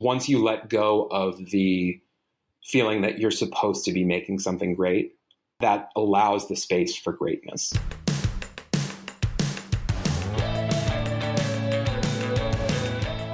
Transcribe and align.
once 0.00 0.30
you 0.30 0.42
let 0.42 0.70
go 0.70 1.06
of 1.10 1.36
the 1.50 2.00
feeling 2.64 3.02
that 3.02 3.18
you're 3.18 3.30
supposed 3.30 3.84
to 3.84 3.92
be 3.92 4.02
making 4.02 4.38
something 4.38 4.74
great, 4.74 5.14
that 5.60 5.90
allows 5.94 6.48
the 6.48 6.56
space 6.56 6.96
for 6.96 7.12
greatness. 7.12 7.74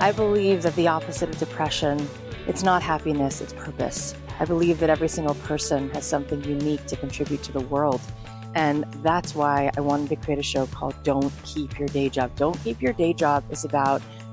I 0.00 0.12
believe 0.12 0.62
that 0.62 0.74
the 0.74 0.88
opposite 0.88 1.28
of 1.28 1.38
depression, 1.38 2.08
it's 2.48 2.64
not 2.64 2.82
happiness, 2.82 3.40
it's 3.40 3.52
purpose. 3.52 4.14
I 4.40 4.44
believe 4.44 4.80
that 4.80 4.90
every 4.90 5.08
single 5.08 5.36
person 5.36 5.88
has 5.90 6.04
something 6.04 6.42
unique 6.42 6.84
to 6.86 6.96
contribute 6.96 7.44
to 7.44 7.52
the 7.52 7.60
world. 7.60 8.00
And 8.56 8.84
that's 9.02 9.34
why 9.36 9.70
I 9.76 9.80
wanted 9.80 10.08
to 10.08 10.16
create 10.16 10.40
a 10.40 10.42
show 10.42 10.66
called 10.66 10.94
Don't 11.04 11.32
Keep 11.44 11.78
Your 11.78 11.88
Day 11.88 12.08
Job. 12.08 12.34
Don't 12.36 12.58
Keep 12.64 12.82
Your 12.82 12.92
Day 12.92 13.12
Job 13.12 13.44
is 13.50 13.64
about 13.64 14.02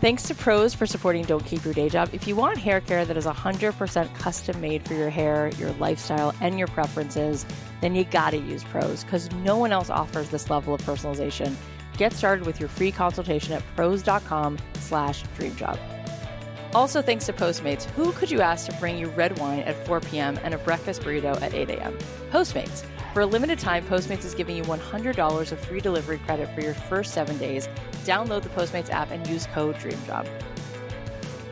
Thanks 0.00 0.24
to 0.24 0.34
Prose 0.34 0.74
for 0.74 0.84
supporting 0.84 1.24
Don't 1.24 1.44
Keep 1.46 1.64
Your 1.64 1.72
Day 1.72 1.88
Job. 1.88 2.10
If 2.12 2.28
you 2.28 2.36
want 2.36 2.58
hair 2.58 2.82
care 2.82 3.06
that 3.06 3.16
is 3.16 3.24
100% 3.24 4.14
custom 4.14 4.60
made 4.60 4.86
for 4.86 4.92
your 4.92 5.08
hair, 5.08 5.50
your 5.58 5.72
lifestyle, 5.72 6.34
and 6.42 6.58
your 6.58 6.68
preferences, 6.68 7.46
then 7.80 7.94
you 7.94 8.04
gotta 8.04 8.36
use 8.36 8.62
Prose 8.64 9.04
because 9.04 9.32
no 9.36 9.56
one 9.56 9.72
else 9.72 9.88
offers 9.88 10.28
this 10.28 10.50
level 10.50 10.74
of 10.74 10.82
personalization. 10.82 11.54
Get 11.96 12.12
started 12.12 12.44
with 12.44 12.60
your 12.60 12.68
free 12.68 12.92
consultation 12.92 13.54
at 13.54 13.62
prose.com 13.74 14.58
slash 14.74 15.24
dreamjob. 15.38 15.78
Also, 16.74 17.00
thanks 17.00 17.24
to 17.24 17.32
Postmates, 17.32 17.84
who 17.84 18.12
could 18.12 18.30
you 18.30 18.42
ask 18.42 18.66
to 18.66 18.76
bring 18.76 18.98
you 18.98 19.08
red 19.08 19.38
wine 19.38 19.60
at 19.60 19.86
4 19.86 20.00
p.m. 20.00 20.38
and 20.44 20.52
a 20.52 20.58
breakfast 20.58 21.00
burrito 21.00 21.40
at 21.40 21.54
8 21.54 21.70
a.m.? 21.70 21.96
Postmates. 22.30 22.84
For 23.16 23.22
a 23.22 23.26
limited 23.26 23.58
time, 23.58 23.82
Postmates 23.86 24.26
is 24.26 24.34
giving 24.34 24.58
you 24.58 24.62
$100 24.64 25.50
of 25.50 25.58
free 25.60 25.80
delivery 25.80 26.18
credit 26.18 26.54
for 26.54 26.60
your 26.60 26.74
first 26.74 27.14
seven 27.14 27.38
days. 27.38 27.66
Download 28.04 28.42
the 28.42 28.50
Postmates 28.50 28.90
app 28.90 29.10
and 29.10 29.26
use 29.26 29.46
code 29.46 29.74
DREAMJOB. 29.76 30.28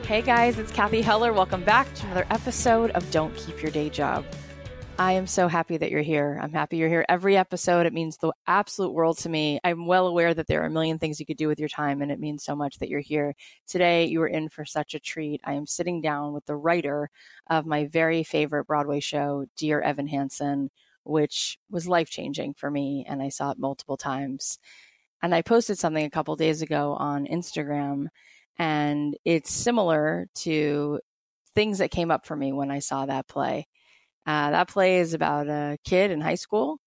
Hey 0.05 0.21
guys, 0.21 0.59
it's 0.59 0.71
Cathy 0.71 1.01
Heller. 1.01 1.33
Welcome 1.33 1.65
back 1.65 1.91
to 1.95 2.05
another 2.05 2.27
episode 2.29 2.91
of 2.91 3.11
Don't 3.11 3.35
Keep 3.35 3.63
Your 3.63 3.71
Day 3.71 3.89
Job. 3.89 4.27
I 4.99 5.13
am 5.13 5.27
so 5.27 5.49
happy 5.49 5.79
that 5.79 5.91
you're 5.91 6.03
here. 6.03 6.39
I'm 6.43 6.53
happy 6.53 6.77
you're 6.77 6.91
here 6.91 7.07
every 7.09 7.35
episode. 7.35 7.87
It 7.87 7.95
means 7.95 8.19
the 8.19 8.35
absolute 8.47 8.93
world 8.93 9.17
to 9.21 9.31
me. 9.31 9.59
I'm 9.65 9.87
well 9.87 10.07
aware 10.07 10.35
that 10.35 10.47
there 10.47 10.61
are 10.61 10.67
a 10.67 10.71
million 10.71 10.99
things 10.99 11.19
you 11.19 11.25
could 11.25 11.39
do 11.39 11.49
with 11.49 11.59
your 11.59 11.71
time, 11.71 12.03
and 12.03 12.13
it 12.13 12.21
means 12.21 12.45
so 12.45 12.55
much 12.55 12.77
that 12.81 12.91
you're 12.91 13.01
here. 13.01 13.35
Today, 13.67 14.05
you 14.05 14.21
are 14.21 14.29
in 14.29 14.51
for 14.51 14.67
such 14.67 14.93
a 14.93 15.01
treat. 15.01 15.41
I 15.45 15.55
am 15.55 15.67
sitting 15.67 16.03
down 16.03 16.35
with 16.35 16.45
the 16.45 16.57
writer 16.57 17.09
of 17.49 17.65
my 17.65 17.87
very 17.87 18.23
favorite 18.23 18.67
Broadway 18.67 19.01
show, 19.01 19.47
Dear 19.57 19.81
Evan 19.81 20.09
Hansen, 20.09 20.71
which 21.05 21.59
was 21.71 21.89
life 21.89 22.11
changing 22.11 22.55
for 22.55 22.71
me, 22.71 23.05
and 23.09 23.23
I 23.23 23.29
saw 23.29 23.51
it 23.51 23.59
multiple 23.59 23.97
times. 23.97 24.59
And 25.23 25.35
I 25.35 25.43
posted 25.43 25.79
something 25.79 26.05
a 26.05 26.11
couple 26.11 26.37
days 26.37 26.63
ago 26.63 26.95
on 26.99 27.27
Instagram, 27.27 28.09
and 28.59 29.17
it's 29.25 29.51
similar 29.51 30.29
to 30.37 31.01
things 31.55 31.79
that 31.79 31.91
came 31.91 32.11
up 32.11 32.27
for 32.27 32.37
me 32.37 32.53
when 32.53 32.71
I 32.71 32.81
saw 32.81 33.07
that 33.07 33.29
play. 33.29 33.67
Uh, 34.27 34.51
that 34.51 34.69
play 34.69 34.99
is 34.99 35.15
about 35.15 35.49
a 35.49 35.79
kid 35.85 36.11
in 36.11 36.21
high 36.21 36.35
school 36.35 36.79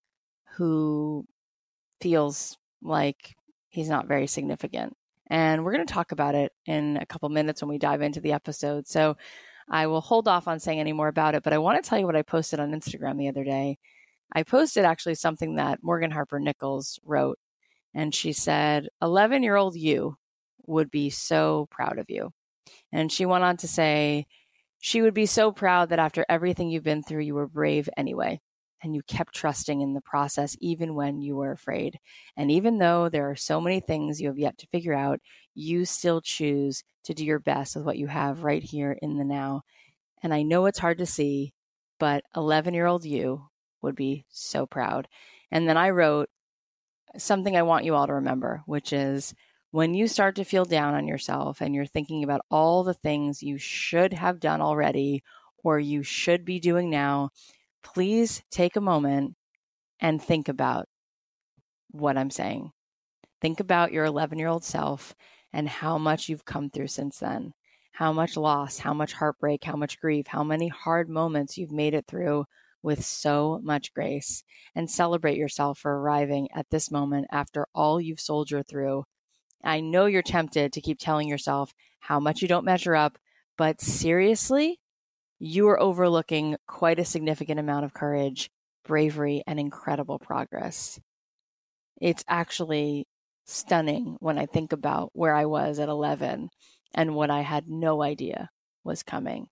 who 0.56 1.26
feels 2.02 2.58
like 2.82 3.36
he's 3.70 3.90
not 3.90 4.08
very 4.08 4.28
significant. 4.28 4.96
And 5.28 5.64
we're 5.64 5.74
going 5.74 5.86
to 5.86 5.94
talk 5.94 6.12
about 6.12 6.36
it 6.36 6.52
in 6.66 6.98
a 6.98 7.06
couple 7.06 7.30
minutes 7.30 7.62
when 7.62 7.70
we 7.70 7.78
dive 7.78 8.02
into 8.02 8.22
the 8.22 8.34
episode. 8.34 8.88
So 8.88 9.18
I 9.70 9.88
will 9.88 10.02
hold 10.02 10.28
off 10.28 10.48
on 10.48 10.60
saying 10.60 10.80
any 10.80 10.94
more 10.94 11.10
about 11.10 11.36
it, 11.36 11.44
but 11.44 11.54
I 11.54 11.58
want 11.58 11.84
to 11.84 11.88
tell 11.88 12.00
you 12.00 12.06
what 12.06 12.16
I 12.16 12.22
posted 12.22 12.60
on 12.60 12.72
Instagram 12.72 13.18
the 13.18 13.28
other 13.28 13.44
day. 13.44 13.78
I 14.34 14.44
posted 14.44 14.86
actually 14.86 15.16
something 15.16 15.56
that 15.56 15.80
Morgan 15.82 16.12
Harper 16.12 16.40
Nichols 16.40 17.00
wrote, 17.06 17.40
and 17.94 18.14
she 18.14 18.34
said, 18.34 18.90
11 19.02 19.44
year 19.44 19.56
old 19.56 19.76
you 19.76 20.18
would 20.66 20.92
be 20.92 21.10
so 21.10 21.68
proud 21.72 21.98
of 21.98 22.10
you. 22.10 22.32
And 22.92 23.12
she 23.12 23.26
went 23.26 23.44
on 23.44 23.58
to 23.58 23.68
say, 23.68 24.28
she 24.80 25.02
would 25.02 25.14
be 25.14 25.26
so 25.26 25.52
proud 25.52 25.90
that 25.90 26.00
after 26.00 26.26
everything 26.30 26.70
you've 26.70 26.84
been 26.84 27.04
through, 27.04 27.22
you 27.22 27.36
were 27.36 27.48
brave 27.48 27.90
anyway. 27.98 28.40
And 28.84 28.94
you 28.94 29.02
kept 29.08 29.34
trusting 29.34 29.82
in 29.82 29.94
the 29.96 30.02
process 30.02 30.56
even 30.60 30.94
when 30.94 31.20
you 31.20 31.36
were 31.36 31.52
afraid. 31.52 31.98
And 32.36 32.52
even 32.52 32.78
though 32.78 33.10
there 33.10 33.30
are 33.30 33.36
so 33.36 33.60
many 33.60 33.80
things 33.80 34.22
you 34.22 34.28
have 34.28 34.38
yet 34.38 34.58
to 34.60 34.68
figure 34.68 34.94
out, 34.94 35.20
you 35.56 35.84
still 35.86 36.22
choose 36.22 36.84
to 37.06 37.16
do 37.16 37.26
your 37.26 37.40
best 37.40 37.76
with 37.76 37.86
what 37.86 37.98
you 37.98 38.06
have 38.06 38.44
right 38.44 38.62
here 38.62 38.96
in 39.02 39.18
the 39.18 39.24
now. 39.24 39.64
And 40.22 40.32
I 40.32 40.44
know 40.44 40.68
it's 40.68 40.78
hard 40.78 41.00
to 41.00 41.08
see, 41.08 41.54
but 42.00 42.24
11 42.36 42.76
year 42.76 42.86
old 42.86 43.04
you 43.04 43.48
would 43.82 43.96
be 43.96 44.26
so 44.30 44.66
proud. 44.66 45.08
And 45.52 45.68
then 45.68 45.78
I 45.78 45.92
wrote 45.92 46.30
something 47.18 47.56
I 47.56 47.64
want 47.64 47.86
you 47.86 47.96
all 47.96 48.08
to 48.08 48.14
remember, 48.14 48.64
which 48.66 48.94
is 48.94 49.34
when 49.72 49.94
you 49.94 50.08
start 50.08 50.36
to 50.36 50.44
feel 50.44 50.66
down 50.66 50.94
on 50.94 51.08
yourself 51.08 51.62
and 51.62 51.74
you're 51.76 51.86
thinking 51.86 52.24
about 52.24 52.42
all 52.50 52.84
the 52.84 52.94
things 52.94 53.44
you 53.44 53.58
should 53.58 54.14
have 54.14 54.40
done 54.40 54.62
already 54.62 55.24
or 55.64 55.80
you 55.80 56.04
should 56.04 56.46
be 56.46 56.60
doing 56.60 56.90
now, 56.90 57.30
please 57.84 58.44
take 58.50 58.76
a 58.76 58.82
moment 58.82 59.36
and 60.00 60.22
think 60.22 60.48
about 60.48 60.88
what 61.92 62.18
I'm 62.18 62.30
saying. 62.30 62.72
Think 63.42 63.60
about 63.60 63.92
your 63.92 64.06
11 64.06 64.40
year 64.40 64.48
old 64.48 64.64
self 64.64 65.16
and 65.54 65.68
how 65.68 65.98
much 65.98 66.30
you've 66.30 66.46
come 66.46 66.70
through 66.70 66.88
since 66.88 67.20
then. 67.20 67.54
How 67.92 68.14
much 68.14 68.38
loss, 68.38 68.78
how 68.78 68.94
much 68.94 69.14
heartbreak, 69.14 69.64
how 69.64 69.76
much 69.76 70.00
grief, 70.00 70.28
how 70.28 70.44
many 70.44 70.68
hard 70.68 71.10
moments 71.10 71.58
you've 71.58 71.72
made 71.72 71.96
it 71.96 72.06
through 72.08 72.46
with 72.88 73.06
so 73.06 73.60
much 73.64 73.94
grace. 73.94 74.44
And 74.74 74.90
celebrate 74.90 75.38
yourself 75.38 75.78
for 75.78 76.00
arriving 76.00 76.48
at 76.56 76.72
this 76.72 76.90
moment 76.90 77.28
after 77.32 77.68
all 77.76 78.02
you've 78.02 78.20
soldiered 78.20 78.68
through 78.68 79.04
I 79.64 79.82
know 79.82 80.06
you're 80.06 80.22
tempted 80.22 80.74
to 80.74 80.82
keep 80.82 81.00
telling 81.00 81.28
yourself 81.28 81.74
how 82.00 82.20
much 82.20 82.42
you 82.42 82.48
don't 82.48 82.66
measure 82.66 82.96
up, 82.96 83.18
but 83.58 83.82
seriously, 83.82 84.80
you 85.40 85.68
are 85.68 85.80
overlooking 85.80 86.56
quite 86.68 87.00
a 87.00 87.06
significant 87.06 87.60
amount 87.60 87.86
of 87.86 87.94
courage, 87.94 88.50
bravery, 88.86 89.44
and 89.46 89.60
incredible 89.60 90.20
progress. 90.20 91.00
It's 92.00 92.24
actually 92.28 93.08
stunning 93.46 94.18
when 94.20 94.38
I 94.38 94.46
think 94.46 94.74
about 94.74 95.10
where 95.14 95.34
I 95.34 95.46
was 95.46 95.80
at 95.80 95.90
11 95.90 96.50
and 96.94 97.16
what 97.16 97.30
I 97.30 97.42
had 97.42 97.68
no 97.68 98.02
idea 98.04 98.50
was 98.84 99.04
coming. 99.04 99.48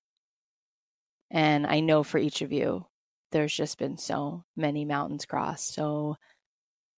And 1.32 1.66
I 1.66 1.80
know 1.80 2.04
for 2.04 2.20
each 2.20 2.42
of 2.42 2.52
you, 2.52 2.86
there's 3.32 3.54
just 3.54 3.78
been 3.78 3.98
so 3.98 4.44
many 4.56 4.86
mountains 4.86 5.26
crossed, 5.26 5.74
so 5.74 6.16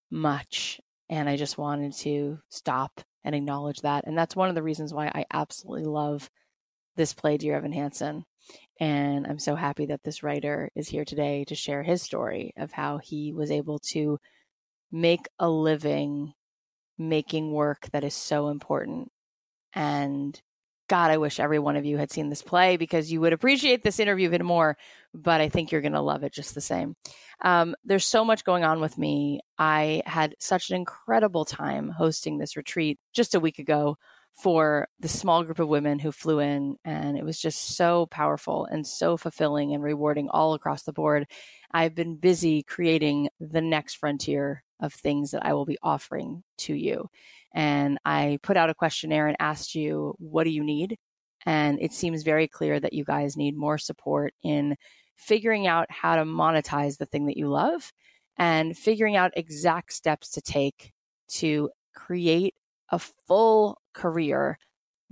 much 0.09 0.79
and 1.09 1.29
I 1.29 1.37
just 1.37 1.57
wanted 1.57 1.93
to 1.99 2.39
stop 2.49 3.01
and 3.23 3.33
acknowledge 3.33 3.81
that. 3.81 4.05
And 4.05 4.17
that's 4.17 4.35
one 4.35 4.49
of 4.49 4.55
the 4.55 4.63
reasons 4.63 4.93
why 4.93 5.07
I 5.07 5.25
absolutely 5.31 5.85
love 5.85 6.29
this 6.95 7.13
play, 7.13 7.37
Dear 7.37 7.55
Evan 7.55 7.71
Hansen. 7.71 8.23
And 8.79 9.25
I'm 9.25 9.39
so 9.39 9.55
happy 9.55 9.85
that 9.87 10.03
this 10.03 10.23
writer 10.23 10.69
is 10.75 10.87
here 10.87 11.05
today 11.05 11.45
to 11.45 11.55
share 11.55 11.83
his 11.83 12.01
story 12.01 12.53
of 12.57 12.71
how 12.71 12.99
he 12.99 13.33
was 13.33 13.51
able 13.51 13.79
to 13.91 14.19
make 14.91 15.27
a 15.39 15.49
living 15.49 16.33
making 16.97 17.51
work 17.51 17.87
that 17.91 18.03
is 18.03 18.13
so 18.13 18.49
important. 18.49 19.11
And 19.73 20.39
God, 20.87 21.11
I 21.11 21.17
wish 21.17 21.39
every 21.39 21.59
one 21.59 21.75
of 21.75 21.85
you 21.85 21.97
had 21.97 22.11
seen 22.11 22.29
this 22.29 22.41
play 22.41 22.77
because 22.77 23.11
you 23.11 23.19
would 23.21 23.33
appreciate 23.33 23.83
this 23.83 23.99
interview 23.99 24.27
even 24.27 24.45
more, 24.45 24.77
but 25.13 25.41
I 25.41 25.49
think 25.49 25.71
you're 25.71 25.81
going 25.81 25.91
to 25.93 26.01
love 26.01 26.23
it 26.23 26.33
just 26.33 26.55
the 26.55 26.61
same. 26.61 26.95
Um, 27.41 27.75
there's 27.83 28.05
so 28.05 28.23
much 28.23 28.43
going 28.43 28.63
on 28.63 28.79
with 28.79 28.97
me. 28.97 29.41
I 29.57 30.01
had 30.05 30.35
such 30.39 30.69
an 30.69 30.77
incredible 30.77 31.45
time 31.45 31.89
hosting 31.89 32.37
this 32.37 32.55
retreat 32.55 32.99
just 33.13 33.35
a 33.35 33.39
week 33.39 33.59
ago 33.59 33.97
for 34.33 34.87
the 34.99 35.07
small 35.07 35.43
group 35.43 35.59
of 35.59 35.67
women 35.67 35.97
who 35.97 36.11
flew 36.11 36.39
in, 36.39 36.77
and 36.85 37.17
it 37.17 37.25
was 37.25 37.39
just 37.39 37.75
so 37.75 38.05
powerful 38.05 38.65
and 38.65 38.85
so 38.85 39.17
fulfilling 39.17 39.73
and 39.73 39.83
rewarding 39.83 40.29
all 40.29 40.53
across 40.53 40.83
the 40.83 40.93
board. 40.93 41.27
I've 41.71 41.95
been 41.95 42.15
busy 42.17 42.63
creating 42.63 43.29
the 43.39 43.61
next 43.61 43.95
frontier 43.95 44.63
of 44.79 44.93
things 44.93 45.31
that 45.31 45.45
I 45.45 45.53
will 45.53 45.65
be 45.65 45.77
offering 45.81 46.43
to 46.59 46.73
you. 46.73 47.09
And 47.53 47.97
I 48.05 48.39
put 48.43 48.57
out 48.57 48.69
a 48.69 48.75
questionnaire 48.75 49.27
and 49.27 49.37
asked 49.39 49.75
you, 49.75 50.15
what 50.19 50.43
do 50.43 50.49
you 50.49 50.63
need? 50.63 50.97
And 51.45 51.79
it 51.81 51.93
seems 51.93 52.23
very 52.23 52.47
clear 52.47 52.79
that 52.79 52.93
you 52.93 53.03
guys 53.03 53.37
need 53.37 53.55
more 53.55 53.77
support 53.77 54.33
in 54.43 54.75
figuring 55.15 55.65
out 55.65 55.87
how 55.89 56.15
to 56.15 56.23
monetize 56.23 56.97
the 56.97 57.05
thing 57.05 57.25
that 57.25 57.37
you 57.37 57.47
love 57.47 57.91
and 58.37 58.77
figuring 58.77 59.15
out 59.15 59.31
exact 59.35 59.93
steps 59.93 60.29
to 60.31 60.41
take 60.41 60.91
to 61.27 61.69
create 61.95 62.53
a 62.91 62.99
full 62.99 63.81
career 63.93 64.57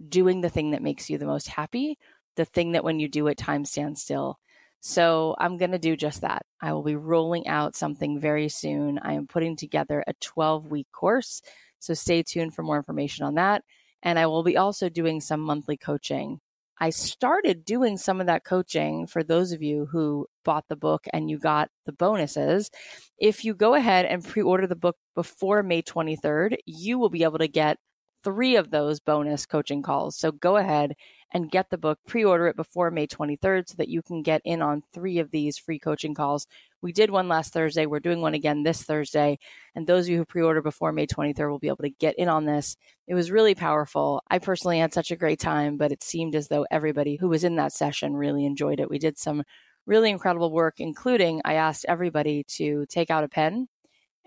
doing 0.09 0.41
the 0.41 0.49
thing 0.49 0.71
that 0.71 0.83
makes 0.83 1.09
you 1.09 1.17
the 1.17 1.25
most 1.25 1.47
happy, 1.47 1.97
the 2.35 2.45
thing 2.45 2.73
that 2.73 2.83
when 2.83 2.99
you 2.99 3.07
do 3.07 3.27
it, 3.27 3.37
time 3.37 3.65
stands 3.65 4.01
still. 4.01 4.37
So 4.87 5.33
I'm 5.39 5.57
going 5.57 5.71
to 5.71 5.79
do 5.79 5.95
just 5.95 6.21
that. 6.21 6.45
I 6.61 6.71
will 6.73 6.83
be 6.83 6.95
rolling 6.95 7.47
out 7.47 7.75
something 7.75 8.19
very 8.19 8.49
soon. 8.49 8.99
I 8.99 9.13
am 9.13 9.25
putting 9.25 9.55
together 9.55 10.03
a 10.05 10.13
12 10.21 10.67
week 10.69 10.85
course. 10.91 11.41
So 11.79 11.95
stay 11.95 12.21
tuned 12.21 12.53
for 12.53 12.61
more 12.61 12.77
information 12.77 13.25
on 13.25 13.33
that. 13.33 13.63
And 14.03 14.19
I 14.19 14.27
will 14.27 14.43
be 14.43 14.57
also 14.57 14.87
doing 14.87 15.21
some 15.21 15.39
monthly 15.39 15.75
coaching. 15.75 16.39
I 16.79 16.91
started 16.91 17.65
doing 17.65 17.97
some 17.97 18.21
of 18.21 18.27
that 18.27 18.43
coaching 18.43 19.07
for 19.07 19.23
those 19.23 19.53
of 19.53 19.63
you 19.63 19.87
who 19.87 20.27
bought 20.43 20.65
the 20.69 20.75
book 20.75 21.07
and 21.11 21.31
you 21.31 21.39
got 21.39 21.69
the 21.87 21.91
bonuses. 21.91 22.69
If 23.17 23.43
you 23.43 23.55
go 23.55 23.73
ahead 23.73 24.05
and 24.05 24.23
pre 24.23 24.43
order 24.43 24.67
the 24.67 24.75
book 24.75 24.97
before 25.15 25.63
May 25.63 25.81
23rd, 25.81 26.57
you 26.67 26.99
will 26.99 27.09
be 27.09 27.23
able 27.23 27.39
to 27.39 27.47
get 27.47 27.79
three 28.25 28.55
of 28.55 28.71
those 28.71 28.99
bonus 28.99 29.45
coaching 29.45 29.83
calls. 29.83 30.17
So 30.17 30.31
go 30.31 30.57
ahead 30.57 30.95
and 31.31 31.51
get 31.51 31.69
the 31.69 31.77
book, 31.77 31.99
pre 32.07 32.25
order 32.25 32.47
it 32.47 32.55
before 32.55 32.89
May 32.89 33.05
23rd 33.05 33.69
so 33.69 33.75
that 33.77 33.87
you 33.87 34.01
can 34.01 34.23
get 34.23 34.41
in 34.43 34.61
on 34.61 34.81
three 34.93 35.19
of 35.19 35.29
these 35.29 35.57
free 35.59 35.77
coaching 35.77 36.15
calls. 36.15 36.47
We 36.81 36.91
did 36.91 37.11
one 37.11 37.27
last 37.27 37.53
Thursday. 37.53 37.85
We're 37.85 37.99
doing 37.99 38.21
one 38.21 38.33
again 38.33 38.63
this 38.63 38.81
Thursday. 38.81 39.37
And 39.75 39.85
those 39.85 40.05
of 40.05 40.09
you 40.09 40.17
who 40.17 40.25
pre 40.25 40.41
order 40.41 40.61
before 40.61 40.91
May 40.91 41.05
23rd 41.05 41.49
will 41.49 41.59
be 41.59 41.67
able 41.67 41.83
to 41.83 41.89
get 41.89 42.15
in 42.17 42.27
on 42.27 42.45
this. 42.45 42.77
It 43.07 43.13
was 43.13 43.31
really 43.31 43.53
powerful. 43.53 44.23
I 44.29 44.39
personally 44.39 44.79
had 44.79 44.93
such 44.93 45.11
a 45.11 45.15
great 45.15 45.39
time, 45.39 45.77
but 45.77 45.91
it 45.91 46.03
seemed 46.03 46.35
as 46.35 46.47
though 46.47 46.65
everybody 46.71 47.15
who 47.15 47.29
was 47.29 47.43
in 47.43 47.57
that 47.57 47.73
session 47.73 48.15
really 48.15 48.45
enjoyed 48.45 48.79
it. 48.79 48.89
We 48.89 48.99
did 48.99 49.19
some 49.19 49.43
really 49.85 50.09
incredible 50.09 50.51
work, 50.51 50.79
including 50.79 51.41
I 51.45 51.55
asked 51.55 51.85
everybody 51.87 52.43
to 52.55 52.87
take 52.87 53.11
out 53.11 53.23
a 53.23 53.29
pen 53.29 53.67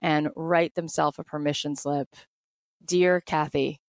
and 0.01 0.29
write 0.37 0.75
themselves 0.75 1.19
a 1.19 1.25
permission 1.25 1.75
slip. 1.75 2.09
Dear 2.85 3.21
Cathy, 3.21 3.81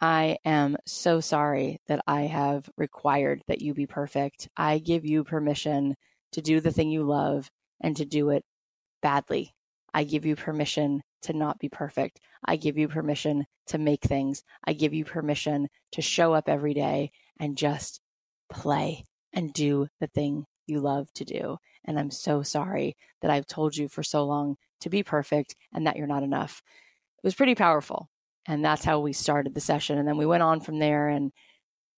I 0.00 0.38
am 0.44 0.76
so 0.86 1.20
sorry 1.20 1.78
that 1.86 2.02
I 2.06 2.22
have 2.22 2.68
required 2.76 3.42
that 3.48 3.60
you 3.60 3.74
be 3.74 3.86
perfect. 3.86 4.48
I 4.56 4.78
give 4.78 5.04
you 5.04 5.24
permission 5.24 5.94
to 6.32 6.42
do 6.42 6.60
the 6.60 6.70
thing 6.70 6.90
you 6.90 7.02
love 7.02 7.50
and 7.80 7.96
to 7.96 8.04
do 8.04 8.30
it 8.30 8.44
badly. 9.02 9.54
I 9.92 10.04
give 10.04 10.24
you 10.24 10.36
permission 10.36 11.02
to 11.22 11.32
not 11.32 11.58
be 11.58 11.68
perfect. 11.68 12.20
I 12.44 12.56
give 12.56 12.78
you 12.78 12.88
permission 12.88 13.46
to 13.66 13.78
make 13.78 14.02
things. 14.02 14.42
I 14.64 14.72
give 14.72 14.94
you 14.94 15.04
permission 15.04 15.68
to 15.92 16.02
show 16.02 16.34
up 16.34 16.48
every 16.48 16.74
day 16.74 17.12
and 17.38 17.58
just 17.58 18.00
play 18.50 19.04
and 19.32 19.52
do 19.52 19.88
the 20.00 20.06
thing 20.06 20.46
you 20.66 20.80
love 20.80 21.12
to 21.14 21.24
do. 21.24 21.58
And 21.84 21.98
I'm 21.98 22.10
so 22.10 22.42
sorry 22.42 22.96
that 23.22 23.30
I've 23.30 23.46
told 23.46 23.76
you 23.76 23.88
for 23.88 24.02
so 24.02 24.24
long 24.24 24.56
to 24.80 24.90
be 24.90 25.02
perfect 25.02 25.56
and 25.74 25.86
that 25.86 25.96
you're 25.96 26.06
not 26.06 26.22
enough. 26.22 26.62
It 27.22 27.26
was 27.26 27.34
pretty 27.34 27.54
powerful. 27.54 28.09
And 28.46 28.64
that's 28.64 28.84
how 28.84 29.00
we 29.00 29.12
started 29.12 29.54
the 29.54 29.60
session. 29.60 29.98
And 29.98 30.08
then 30.08 30.16
we 30.16 30.26
went 30.26 30.42
on 30.42 30.60
from 30.60 30.78
there. 30.78 31.08
And 31.08 31.32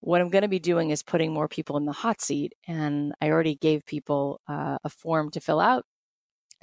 what 0.01 0.21
I'm 0.21 0.31
going 0.31 0.43
to 0.43 0.49
be 0.49 0.59
doing 0.59 0.91
is 0.91 1.03
putting 1.03 1.33
more 1.33 1.49
people 1.49 1.77
in 1.77 1.87
the 1.87 1.93
hot 1.93 2.21
seat. 2.21 2.55
And 2.67 3.15
I 3.21 3.31
already 3.31 3.55
gave 3.55 3.87
people 3.87 4.41
uh, 4.49 4.79
a 4.85 4.89
form 4.89 5.31
to 5.33 5.41
fill 5.41 5.61
out 5.61 5.85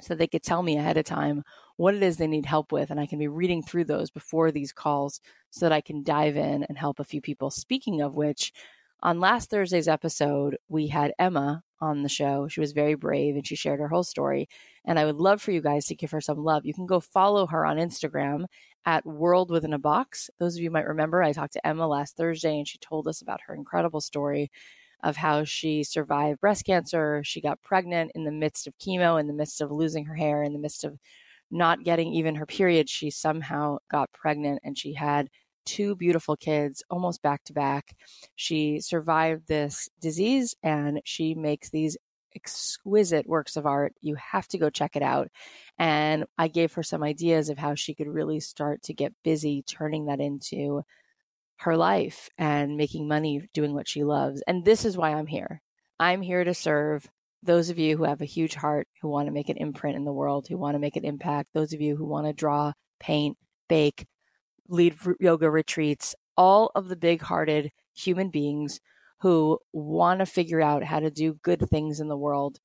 so 0.00 0.14
they 0.14 0.26
could 0.26 0.42
tell 0.42 0.62
me 0.62 0.76
ahead 0.76 0.96
of 0.96 1.04
time 1.04 1.42
what 1.76 1.94
it 1.94 2.02
is 2.02 2.16
they 2.16 2.26
need 2.26 2.46
help 2.46 2.72
with. 2.72 2.90
And 2.90 3.00
I 3.00 3.06
can 3.06 3.18
be 3.18 3.28
reading 3.28 3.62
through 3.62 3.84
those 3.84 4.10
before 4.10 4.50
these 4.50 4.72
calls 4.72 5.20
so 5.50 5.64
that 5.64 5.72
I 5.72 5.80
can 5.80 6.02
dive 6.02 6.36
in 6.36 6.64
and 6.64 6.76
help 6.78 7.00
a 7.00 7.04
few 7.04 7.20
people. 7.20 7.50
Speaking 7.50 8.02
of 8.02 8.14
which, 8.14 8.52
on 9.02 9.18
last 9.18 9.48
Thursday's 9.48 9.88
episode, 9.88 10.58
we 10.68 10.88
had 10.88 11.14
Emma 11.18 11.62
on 11.80 12.02
the 12.02 12.08
show. 12.08 12.48
She 12.48 12.60
was 12.60 12.72
very 12.72 12.94
brave 12.94 13.36
and 13.36 13.46
she 13.46 13.56
shared 13.56 13.80
her 13.80 13.88
whole 13.88 14.02
story. 14.02 14.48
And 14.84 14.98
I 14.98 15.04
would 15.04 15.16
love 15.16 15.40
for 15.40 15.50
you 15.50 15.60
guys 15.60 15.86
to 15.86 15.94
give 15.94 16.10
her 16.10 16.20
some 16.20 16.44
love. 16.44 16.64
You 16.64 16.74
can 16.74 16.86
go 16.86 17.00
follow 17.00 17.46
her 17.46 17.64
on 17.64 17.76
Instagram 17.76 18.46
at 18.84 19.06
World 19.06 19.50
Within 19.50 19.72
a 19.72 19.78
Box. 19.78 20.30
Those 20.38 20.56
of 20.56 20.62
you 20.62 20.70
might 20.70 20.86
remember, 20.86 21.22
I 21.22 21.32
talked 21.32 21.54
to 21.54 21.66
Emma 21.66 21.86
last 21.86 22.16
Thursday 22.16 22.58
and 22.58 22.68
she 22.68 22.78
told 22.78 23.08
us 23.08 23.20
about 23.22 23.40
her 23.46 23.54
incredible 23.54 24.00
story 24.00 24.50
of 25.02 25.16
how 25.16 25.44
she 25.44 25.82
survived 25.82 26.40
breast 26.40 26.66
cancer. 26.66 27.22
She 27.24 27.40
got 27.40 27.62
pregnant 27.62 28.12
in 28.14 28.24
the 28.24 28.32
midst 28.32 28.66
of 28.66 28.76
chemo, 28.78 29.18
in 29.18 29.26
the 29.26 29.32
midst 29.32 29.60
of 29.60 29.70
losing 29.70 30.04
her 30.06 30.14
hair, 30.14 30.42
in 30.42 30.52
the 30.52 30.58
midst 30.58 30.84
of 30.84 30.98
not 31.50 31.82
getting 31.82 32.12
even 32.12 32.36
her 32.36 32.46
period. 32.46 32.88
She 32.88 33.10
somehow 33.10 33.78
got 33.90 34.12
pregnant 34.12 34.60
and 34.62 34.76
she 34.78 34.94
had 34.94 35.28
two 35.64 35.96
beautiful 35.96 36.36
kids 36.36 36.82
almost 36.90 37.22
back 37.22 37.44
to 37.44 37.52
back. 37.52 37.96
She 38.36 38.80
survived 38.80 39.48
this 39.48 39.88
disease 40.00 40.54
and 40.62 41.00
she 41.04 41.34
makes 41.34 41.70
these 41.70 41.96
exquisite 42.34 43.26
works 43.26 43.56
of 43.56 43.66
art. 43.66 43.94
You 44.00 44.16
have 44.16 44.46
to 44.48 44.58
go 44.58 44.70
check 44.70 44.96
it 44.96 45.02
out. 45.02 45.28
And 45.78 46.24
I 46.38 46.48
gave 46.48 46.72
her 46.74 46.82
some 46.82 47.02
ideas 47.02 47.48
of 47.48 47.58
how 47.58 47.74
she 47.74 47.94
could 47.94 48.08
really 48.08 48.40
start 48.40 48.82
to 48.82 48.94
get 48.94 49.14
busy 49.24 49.62
turning 49.62 50.06
that 50.06 50.20
into 50.20 50.82
her 51.58 51.76
life 51.76 52.30
and 52.38 52.76
making 52.76 53.08
money 53.08 53.48
doing 53.52 53.74
what 53.74 53.88
she 53.88 54.04
loves. 54.04 54.42
And 54.46 54.64
this 54.64 54.84
is 54.84 54.96
why 54.96 55.10
I'm 55.10 55.26
here. 55.26 55.60
I'm 55.98 56.22
here 56.22 56.44
to 56.44 56.54
serve 56.54 57.08
those 57.42 57.70
of 57.70 57.78
you 57.78 57.96
who 57.96 58.04
have 58.04 58.20
a 58.20 58.26
huge 58.26 58.54
heart, 58.54 58.88
who 59.00 59.08
want 59.08 59.26
to 59.26 59.32
make 59.32 59.48
an 59.48 59.56
imprint 59.56 59.96
in 59.96 60.04
the 60.04 60.12
world, 60.12 60.46
who 60.48 60.58
want 60.58 60.74
to 60.74 60.78
make 60.78 60.96
an 60.96 61.04
impact, 61.04 61.50
those 61.52 61.72
of 61.72 61.80
you 61.80 61.96
who 61.96 62.04
want 62.04 62.26
to 62.26 62.32
draw, 62.32 62.72
paint, 62.98 63.36
bake, 63.68 64.06
lead 64.70 64.96
yoga 65.20 65.50
retreats, 65.50 66.14
all 66.36 66.70
of 66.74 66.88
the 66.88 66.96
big 66.96 67.20
hearted 67.20 67.70
human 67.94 68.30
beings 68.30 68.80
who 69.20 69.58
want 69.72 70.20
to 70.20 70.26
figure 70.26 70.62
out 70.62 70.82
how 70.84 71.00
to 71.00 71.10
do 71.10 71.34
good 71.42 71.68
things 71.68 72.00
in 72.00 72.08
the 72.08 72.16
world. 72.16 72.58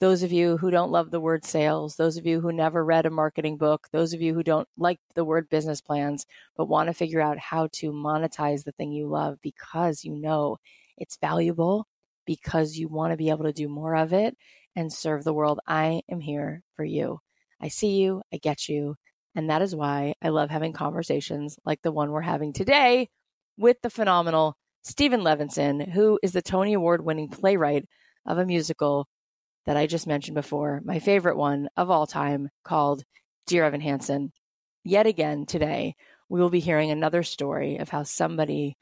Those 0.00 0.22
of 0.22 0.32
you 0.32 0.56
who 0.56 0.70
don't 0.70 0.90
love 0.90 1.10
the 1.10 1.20
word 1.20 1.44
sales, 1.44 1.96
those 1.96 2.16
of 2.16 2.26
you 2.26 2.40
who 2.40 2.52
never 2.52 2.84
read 2.84 3.06
a 3.06 3.10
marketing 3.10 3.58
book, 3.58 3.86
those 3.92 4.14
of 4.14 4.22
you 4.22 4.34
who 4.34 4.42
don't 4.42 4.66
like 4.78 4.98
the 5.14 5.24
word 5.24 5.48
business 5.50 5.80
plans, 5.80 6.26
but 6.56 6.68
want 6.68 6.88
to 6.88 6.94
figure 6.94 7.20
out 7.20 7.38
how 7.38 7.68
to 7.72 7.92
monetize 7.92 8.64
the 8.64 8.72
thing 8.72 8.92
you 8.92 9.06
love 9.06 9.38
because 9.42 10.02
you 10.02 10.16
know 10.16 10.56
it's 10.96 11.18
valuable, 11.20 11.86
because 12.26 12.76
you 12.76 12.88
want 12.88 13.12
to 13.12 13.16
be 13.16 13.28
able 13.30 13.44
to 13.44 13.52
do 13.52 13.68
more 13.68 13.94
of 13.94 14.12
it 14.12 14.36
and 14.74 14.92
serve 14.92 15.22
the 15.22 15.34
world. 15.34 15.60
I 15.66 16.02
am 16.10 16.20
here 16.20 16.62
for 16.74 16.84
you. 16.84 17.20
I 17.60 17.68
see 17.68 18.00
you, 18.00 18.22
I 18.32 18.38
get 18.38 18.68
you. 18.68 18.96
And 19.34 19.48
that 19.50 19.62
is 19.62 19.76
why 19.76 20.14
I 20.22 20.28
love 20.28 20.50
having 20.50 20.72
conversations 20.72 21.58
like 21.64 21.82
the 21.82 21.92
one 21.92 22.10
we're 22.10 22.20
having 22.20 22.52
today 22.52 23.08
with 23.56 23.80
the 23.82 23.90
phenomenal 23.90 24.56
Steven 24.82 25.20
Levenson, 25.20 25.90
who 25.90 26.18
is 26.22 26.32
the 26.32 26.42
Tony 26.42 26.72
Award 26.72 27.04
winning 27.04 27.28
playwright 27.28 27.84
of 28.26 28.38
a 28.38 28.46
musical 28.46 29.06
that 29.66 29.76
I 29.76 29.86
just 29.86 30.06
mentioned 30.06 30.34
before, 30.34 30.80
my 30.84 30.98
favorite 30.98 31.36
one 31.36 31.68
of 31.76 31.90
all 31.90 32.06
time, 32.06 32.48
called 32.64 33.04
Dear 33.46 33.64
Evan 33.64 33.80
Hansen. 33.80 34.32
Yet 34.84 35.06
again 35.06 35.44
today, 35.46 35.94
we 36.28 36.40
will 36.40 36.50
be 36.50 36.60
hearing 36.60 36.90
another 36.90 37.22
story 37.22 37.76
of 37.76 37.90
how 37.90 38.02
somebody 38.02 38.76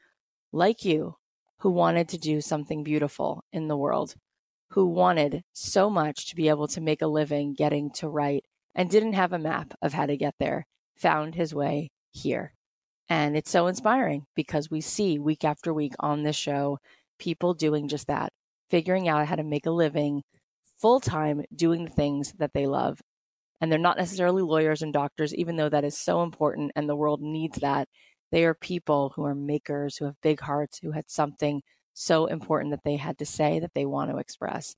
like 0.51 0.85
you, 0.85 1.15
who 1.59 1.69
wanted 1.69 2.07
to 2.09 2.17
do 2.17 2.39
something 2.39 2.83
beautiful 2.83 3.43
in 3.51 3.67
the 3.67 3.77
world, 3.77 4.15
who 4.69 4.87
wanted 4.87 5.43
so 5.51 5.89
much 5.89 6.29
to 6.29 6.35
be 6.35 6.47
able 6.47 6.69
to 6.69 6.79
make 6.81 7.01
a 7.01 7.07
living 7.07 7.53
getting 7.53 7.91
to 7.91 8.07
write 8.07 8.45
and 8.79 8.89
didn't 8.89 9.11
have 9.11 9.33
a 9.33 9.37
map 9.37 9.73
of 9.81 9.91
how 9.91 10.05
to 10.05 10.15
get 10.15 10.33
there, 10.39 10.65
found 10.95 11.35
his 11.35 11.53
way 11.53 11.91
here. 12.11 12.53
And 13.09 13.35
it's 13.35 13.51
so 13.51 13.67
inspiring 13.67 14.25
because 14.37 14.71
we 14.71 14.79
see 14.79 15.19
week 15.19 15.43
after 15.43 15.73
week 15.73 15.91
on 15.99 16.23
this 16.23 16.37
show 16.37 16.79
people 17.19 17.53
doing 17.53 17.89
just 17.89 18.07
that, 18.07 18.31
figuring 18.69 19.09
out 19.09 19.27
how 19.27 19.35
to 19.35 19.43
make 19.43 19.65
a 19.65 19.71
living 19.71 20.23
full 20.79 21.01
time 21.01 21.43
doing 21.53 21.83
the 21.83 21.91
things 21.91 22.31
that 22.37 22.53
they 22.53 22.67
love. 22.67 23.01
And 23.59 23.69
they're 23.69 23.77
not 23.77 23.97
necessarily 23.97 24.43
lawyers 24.43 24.81
and 24.81 24.93
doctors, 24.93 25.35
even 25.35 25.57
though 25.57 25.67
that 25.67 25.83
is 25.83 25.97
so 25.97 26.23
important 26.23 26.71
and 26.77 26.87
the 26.87 26.95
world 26.95 27.21
needs 27.21 27.59
that. 27.59 27.89
They 28.31 28.45
are 28.45 28.53
people 28.53 29.11
who 29.13 29.25
are 29.25 29.35
makers, 29.35 29.97
who 29.97 30.05
have 30.05 30.15
big 30.23 30.39
hearts, 30.39 30.79
who 30.81 30.91
had 30.91 31.09
something 31.09 31.63
so 31.93 32.27
important 32.27 32.71
that 32.71 32.85
they 32.85 32.95
had 32.95 33.17
to 33.17 33.25
say 33.25 33.59
that 33.59 33.73
they 33.75 33.85
want 33.85 34.09
to 34.09 34.19
express. 34.19 34.77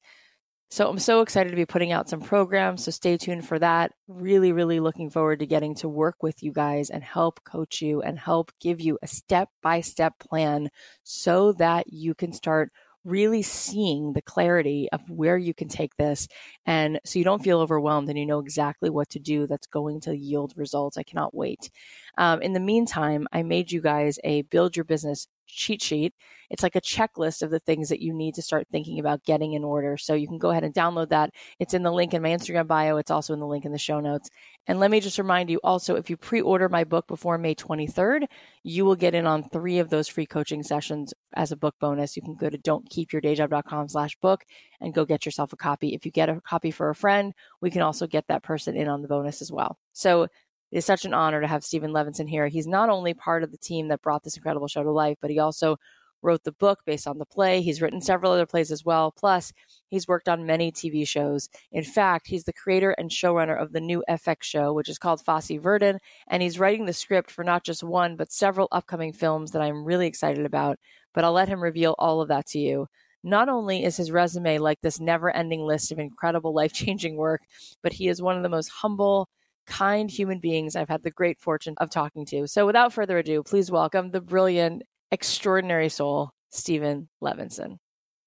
So 0.71 0.89
I'm 0.89 0.99
so 0.99 1.19
excited 1.19 1.49
to 1.49 1.57
be 1.57 1.65
putting 1.65 1.91
out 1.91 2.07
some 2.07 2.21
programs. 2.21 2.85
So 2.85 2.91
stay 2.91 3.17
tuned 3.17 3.45
for 3.45 3.59
that. 3.59 3.91
Really, 4.07 4.53
really 4.53 4.79
looking 4.79 5.09
forward 5.09 5.39
to 5.39 5.45
getting 5.45 5.75
to 5.75 5.89
work 5.89 6.23
with 6.23 6.41
you 6.41 6.53
guys 6.53 6.89
and 6.89 7.03
help 7.03 7.43
coach 7.43 7.81
you 7.81 8.01
and 8.01 8.17
help 8.17 8.53
give 8.61 8.79
you 8.79 8.97
a 9.01 9.07
step 9.07 9.49
by 9.61 9.81
step 9.81 10.17
plan 10.17 10.69
so 11.03 11.51
that 11.53 11.91
you 11.91 12.15
can 12.15 12.31
start 12.31 12.71
really 13.03 13.41
seeing 13.41 14.13
the 14.13 14.21
clarity 14.21 14.87
of 14.93 15.01
where 15.09 15.37
you 15.37 15.53
can 15.53 15.67
take 15.67 15.95
this 15.97 16.27
and 16.65 16.99
so 17.03 17.17
you 17.17 17.25
don't 17.25 17.43
feel 17.43 17.59
overwhelmed 17.59 18.07
and 18.07 18.17
you 18.17 18.25
know 18.25 18.39
exactly 18.39 18.89
what 18.89 19.09
to 19.09 19.19
do 19.19 19.47
that's 19.47 19.67
going 19.67 19.99
to 19.99 20.15
yield 20.15 20.53
results. 20.55 20.97
I 20.97 21.03
cannot 21.03 21.35
wait. 21.35 21.69
Um, 22.18 22.41
in 22.41 22.53
the 22.53 22.60
meantime, 22.60 23.27
I 23.32 23.44
made 23.44 23.72
you 23.72 23.82
guys 23.82 24.20
a 24.24 24.44
build 24.44 24.75
your 24.75 24.86
business 24.86 25.27
cheat 25.51 25.82
sheet. 25.82 26.13
It's 26.50 26.63
like 26.63 26.75
a 26.75 26.82
checklist 26.82 27.41
of 27.41 27.50
the 27.50 27.60
things 27.60 27.89
that 27.89 28.01
you 28.01 28.13
need 28.13 28.36
to 28.36 28.41
start 28.41 28.68
thinking 28.72 29.00
about 29.00 29.24
getting 29.24 29.53
in 29.53 29.63
order. 29.63 29.96
So 29.98 30.13
you 30.13 30.27
can 30.27 30.38
go 30.38 30.50
ahead 30.50 30.63
and 30.63 30.74
download 30.74 31.10
that. 31.10 31.32
It's 31.60 31.74
in 31.74 31.84
the 31.84 31.91
link 31.91 32.13
in 32.13 32.22
my 32.22 32.30
Instagram 32.30 32.68
bio. 32.68 32.98
It's 32.98 33.12
also 33.12 33.34
in 33.34 33.39
the 33.39 33.48
link 33.48 33.63
in 33.63 33.72
the 33.72 33.77
show 33.77 34.00
notes. 34.00 34.30
And 34.68 34.80
let 34.80 34.91
me 34.91 35.00
just 35.00 35.18
remind 35.18 35.50
you 35.50 35.60
also, 35.63 35.96
if 35.96 36.10
you 36.10 36.18
pre 36.18 36.41
order 36.41 36.68
my 36.68 36.84
book 36.84 37.08
before 37.08 37.38
May 37.38 37.56
23rd, 37.56 38.25
you 38.63 38.86
will 38.86 38.96
get 38.96 39.15
in 39.15 39.25
on 39.25 39.44
three 39.50 39.80
of 39.80 39.89
those 39.89 40.08
free 40.08 40.25
coaching 40.25 40.62
sessions 40.62 41.13
as 41.34 41.51
a 41.51 41.58
book 41.58 41.75
bonus. 41.80 42.15
You 42.15 42.22
can 42.22 42.36
go 42.36 42.50
to 42.50 42.58
don'tkeepyourdayjob.com 42.58 43.88
slash 43.88 44.18
book 44.18 44.44
and 44.82 44.94
go 44.94 45.06
get 45.06 45.25
yourself 45.25 45.53
a 45.53 45.58
copy. 45.58 45.94
If 45.94 46.06
you 46.06 46.12
get 46.12 46.30
a 46.30 46.41
copy 46.41 46.72
for 46.72 46.89
a 46.89 46.96
friend, 46.96 47.34
we 47.62 47.72
can 47.72 47.82
also 47.82 48.08
get 48.08 48.27
that 48.27 48.44
person 48.44 48.75
in 48.75 48.88
on 48.89 49.01
the 49.01 49.08
bonus 49.08 49.41
as 49.41 49.51
well. 49.51 49.77
So 49.94 50.27
it 50.71 50.77
is 50.77 50.85
such 50.85 51.05
an 51.05 51.13
honor 51.13 51.41
to 51.41 51.47
have 51.47 51.63
Steven 51.63 51.91
Levenson 51.91 52.29
here. 52.29 52.47
He's 52.47 52.67
not 52.67 52.89
only 52.89 53.13
part 53.13 53.43
of 53.43 53.51
the 53.51 53.57
team 53.57 53.89
that 53.89 54.01
brought 54.01 54.23
this 54.23 54.37
incredible 54.37 54.67
show 54.67 54.83
to 54.83 54.91
life, 54.91 55.17
but 55.21 55.31
he 55.31 55.39
also 55.39 55.77
wrote 56.21 56.43
the 56.43 56.51
book 56.51 56.79
based 56.85 57.07
on 57.07 57.17
the 57.17 57.25
play. 57.25 57.61
He's 57.61 57.81
written 57.81 58.01
several 58.01 58.31
other 58.31 58.45
plays 58.45 58.71
as 58.71 58.85
well. 58.85 59.11
Plus, 59.11 59.53
he's 59.89 60.07
worked 60.07 60.29
on 60.29 60.45
many 60.45 60.71
TV 60.71 61.07
shows. 61.07 61.49
In 61.71 61.83
fact, 61.83 62.27
he's 62.27 62.43
the 62.43 62.53
creator 62.53 62.91
and 62.91 63.09
showrunner 63.09 63.59
of 63.59 63.71
the 63.71 63.79
new 63.79 64.03
FX 64.09 64.43
show, 64.43 64.73
which 64.73 64.89
is 64.89 64.97
called 64.97 65.21
Fosse 65.21 65.51
Verdon. 65.59 65.99
And 66.27 66.43
he's 66.43 66.59
writing 66.59 66.85
the 66.85 66.93
script 66.93 67.31
for 67.31 67.43
not 67.43 67.63
just 67.63 67.83
one, 67.83 68.15
but 68.15 68.31
several 68.31 68.67
upcoming 68.71 69.13
films 69.13 69.51
that 69.51 69.61
I'm 69.61 69.83
really 69.83 70.07
excited 70.07 70.45
about. 70.45 70.77
But 71.13 71.23
I'll 71.23 71.33
let 71.33 71.49
him 71.49 71.61
reveal 71.61 71.95
all 71.97 72.21
of 72.21 72.27
that 72.29 72.45
to 72.47 72.59
you. 72.59 72.87
Not 73.23 73.49
only 73.49 73.83
is 73.83 73.97
his 73.97 74.11
resume 74.11 74.57
like 74.57 74.81
this 74.81 74.99
never 74.99 75.35
ending 75.35 75.61
list 75.61 75.91
of 75.91 75.99
incredible 75.99 76.53
life 76.61 76.73
changing 76.73 77.17
work, 77.17 77.41
but 77.81 77.93
he 77.93 78.07
is 78.07 78.21
one 78.21 78.37
of 78.37 78.43
the 78.43 78.49
most 78.49 78.69
humble, 78.69 79.27
kind 79.71 80.11
human 80.11 80.39
beings 80.39 80.75
I've 80.75 80.89
had 80.89 81.01
the 81.01 81.11
great 81.11 81.39
fortune 81.39 81.75
of 81.77 81.89
talking 81.89 82.25
to. 82.25 82.45
So 82.45 82.65
without 82.65 82.91
further 82.91 83.17
ado, 83.17 83.41
please 83.41 83.71
welcome 83.71 84.11
the 84.11 84.19
brilliant 84.19 84.83
extraordinary 85.11 85.87
soul, 85.87 86.31
Steven 86.49 87.07
Levenson. 87.23 87.77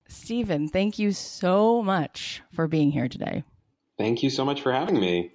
Steven, 0.09 0.69
thank 0.69 0.99
you 0.99 1.13
so 1.13 1.83
much 1.83 2.43
for 2.55 2.67
being 2.67 2.91
here 2.91 3.09
today. 3.09 3.45
Thank 3.99 4.23
you 4.23 4.31
so 4.31 4.45
much 4.45 4.63
for 4.63 4.73
having 4.73 4.99
me. 4.99 5.33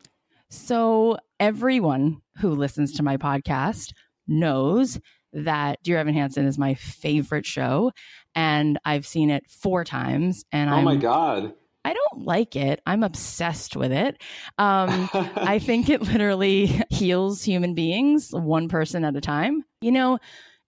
So, 0.49 1.17
everyone 1.39 2.21
who 2.39 2.55
listens 2.55 2.93
to 2.93 3.03
my 3.03 3.17
podcast 3.17 3.93
knows 4.27 4.99
that 5.31 5.77
Dear 5.83 5.99
Evan 5.99 6.15
Hansen 6.15 6.47
is 6.47 6.57
my 6.57 6.73
favorite 6.73 7.45
show, 7.45 7.91
and 8.33 8.79
I've 8.83 9.05
seen 9.05 9.29
it 9.29 9.43
four 9.47 9.83
times. 9.83 10.43
And 10.51 10.71
oh 10.71 10.73
I'm, 10.73 10.85
my 10.85 10.95
god, 10.95 11.53
I 11.85 11.93
don't 11.93 12.25
like 12.25 12.55
it. 12.55 12.81
I'm 12.85 13.03
obsessed 13.03 13.75
with 13.75 13.91
it. 13.91 14.21
Um, 14.57 15.09
I 15.13 15.59
think 15.63 15.89
it 15.89 16.01
literally 16.01 16.65
heals 16.89 17.43
human 17.43 17.73
beings 17.73 18.31
one 18.31 18.67
person 18.67 19.05
at 19.05 19.15
a 19.15 19.21
time. 19.21 19.63
You 19.81 19.91
know, 19.91 20.19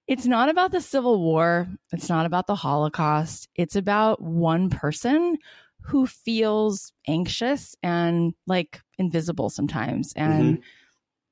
it's 0.08 0.26
not 0.26 0.50
about 0.50 0.72
the 0.72 0.82
Civil 0.82 1.22
War. 1.22 1.68
It's 1.92 2.10
not 2.10 2.26
about 2.26 2.48
the 2.48 2.56
Holocaust. 2.56 3.50
It's 3.56 3.76
about 3.76 4.22
one 4.22 4.70
person 4.70 5.38
who 5.82 6.08
feels 6.08 6.94
anxious 7.08 7.76
and 7.84 8.34
like 8.48 8.82
invisible 8.98 9.50
sometimes. 9.50 10.14
And 10.16 10.58
mm-hmm. 10.58 10.62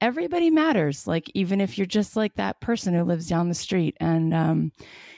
everybody 0.02 0.50
matters. 0.50 1.08
Like, 1.08 1.32
even 1.34 1.62
if 1.62 1.78
you're 1.78 1.88
just 1.88 2.16
like 2.16 2.36
that 2.36 2.60
person 2.62 2.94
who 2.94 3.04
lives 3.04 3.28
down 3.28 3.48
the 3.48 3.56
street. 3.56 3.96
And 4.00 4.34
um, 4.34 4.72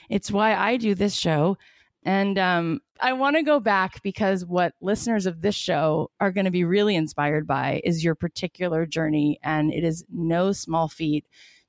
it's 0.09 0.31
why 0.31 0.53
I 0.53 0.77
do 0.77 0.93
this 0.93 1.15
show. 1.15 1.57
And 2.03 2.37
um, 2.39 2.81
I 2.99 3.13
want 3.13 3.35
to 3.35 3.43
go 3.43 3.59
back 3.59 4.01
because 4.01 4.45
what 4.45 4.73
listeners 4.81 5.25
of 5.25 5.41
this 5.41 5.55
show 5.55 6.09
are 6.19 6.31
going 6.31 6.45
to 6.45 6.51
be 6.51 6.63
really 6.63 6.95
inspired 6.95 7.45
by 7.45 7.81
is 7.83 8.03
your 8.03 8.15
particular 8.15 8.85
journey. 8.85 9.39
And 9.43 9.71
it 9.71 9.83
is 9.83 10.03
no 10.11 10.51
small 10.51 10.87
feat 10.87 11.25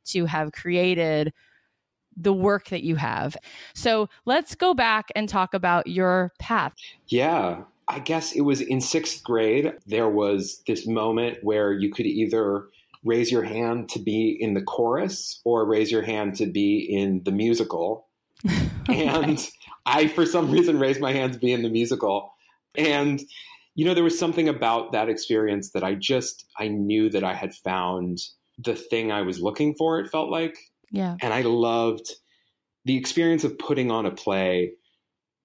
to 0.07 0.25
have 0.27 0.53
created 0.53 1.33
the 2.17 2.33
work 2.33 2.69
that 2.69 2.83
you 2.83 2.97
have. 2.97 3.37
So 3.75 4.09
let's 4.25 4.55
go 4.55 4.75
back 4.75 5.07
and 5.15 5.29
talk 5.29 5.55
about 5.55 5.87
your 5.87 6.33
path. 6.39 6.75
Yeah. 7.09 7.63
I 7.89 7.99
guess 7.99 8.33
it 8.33 8.43
was 8.43 8.61
in 8.61 8.81
sixth 8.81 9.23
grade, 9.23 9.75
there 9.87 10.09
was 10.09 10.63
this 10.67 10.87
moment 10.87 11.39
where 11.43 11.73
you 11.73 11.91
could 11.91 12.07
either 12.07 12.69
raise 13.05 13.31
your 13.33 13.43
hand 13.43 13.89
to 13.91 13.99
be 13.99 14.37
in 14.39 14.55
the 14.55 14.63
chorus 14.63 15.41
or 15.45 15.67
raise 15.67 15.91
your 15.91 16.03
hand 16.03 16.37
to 16.37 16.47
be 16.47 16.79
in 16.79 17.23
the 17.25 17.33
musical. 17.33 18.07
okay. 18.89 19.09
And 19.09 19.51
I, 19.87 20.09
for 20.09 20.27
some 20.27 20.51
reason, 20.53 20.79
raised 20.79 21.01
my 21.01 21.13
hand 21.13 21.35
to 21.35 21.39
be 21.39 21.53
in 21.53 21.63
the 21.63 21.69
musical. 21.69 22.33
And, 22.77 23.21
you 23.75 23.85
know, 23.85 23.95
there 23.95 24.05
was 24.05 24.19
something 24.19 24.49
about 24.49 24.93
that 24.93 25.09
experience 25.09 25.71
that 25.73 25.85
I 25.85 25.95
just, 25.95 26.47
I 26.59 26.69
knew 26.69 27.11
that 27.11 27.25
I 27.25 27.35
had 27.35 27.55
found 27.55 28.19
the 28.59 28.75
thing 28.75 29.11
I 29.11 29.23
was 29.23 29.41
looking 29.41 29.75
for, 29.75 29.99
it 30.01 30.11
felt 30.11 30.31
like. 30.31 30.57
Yeah. 30.91 31.17
And 31.21 31.33
I 31.33 31.43
loved 31.43 32.11
the 32.85 32.97
experience 32.97 33.45
of 33.45 33.59
putting 33.59 33.91
on 33.91 34.07
a 34.07 34.11
play 34.11 34.73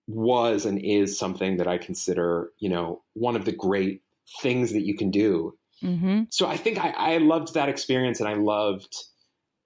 was 0.08 0.66
and 0.66 0.80
is 0.80 1.18
something 1.18 1.58
that 1.58 1.68
I 1.68 1.78
consider, 1.78 2.52
you 2.60 2.70
know, 2.70 3.04
one 3.14 3.36
of 3.36 3.46
the 3.46 3.52
great 3.52 4.02
things 4.42 4.72
that 4.74 4.86
you 4.86 4.96
can 4.96 5.12
do. 5.12 5.58
Mm-hmm. 5.84 6.24
So 6.32 6.48
I 6.48 6.58
think 6.58 6.80
I, 6.80 6.90
I, 6.90 7.18
loved 7.18 7.54
that 7.54 7.70
experience 7.70 8.20
and 8.20 8.28
I 8.28 8.34
loved 8.34 8.96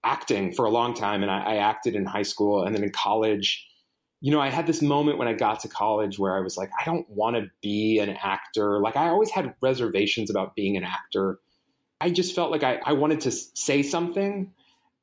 acting 0.03 0.51
for 0.51 0.65
a 0.65 0.69
long 0.69 0.93
time. 0.93 1.21
And 1.21 1.31
I, 1.31 1.39
I 1.39 1.55
acted 1.57 1.95
in 1.95 2.05
high 2.05 2.23
school 2.23 2.63
and 2.63 2.75
then 2.75 2.83
in 2.83 2.91
college. 2.91 3.65
You 4.21 4.31
know, 4.31 4.39
I 4.39 4.49
had 4.49 4.67
this 4.67 4.81
moment 4.81 5.17
when 5.17 5.27
I 5.27 5.33
got 5.33 5.61
to 5.61 5.67
college 5.67 6.19
where 6.19 6.35
I 6.35 6.41
was 6.41 6.55
like, 6.55 6.69
I 6.79 6.85
don't 6.85 7.09
want 7.09 7.35
to 7.35 7.49
be 7.61 7.99
an 7.99 8.09
actor. 8.09 8.79
Like, 8.79 8.95
I 8.95 9.07
always 9.07 9.31
had 9.31 9.55
reservations 9.61 10.29
about 10.29 10.55
being 10.55 10.77
an 10.77 10.83
actor. 10.83 11.39
I 11.99 12.11
just 12.11 12.35
felt 12.35 12.51
like 12.51 12.63
I, 12.63 12.79
I 12.85 12.93
wanted 12.93 13.21
to 13.21 13.31
say 13.31 13.83
something, 13.83 14.53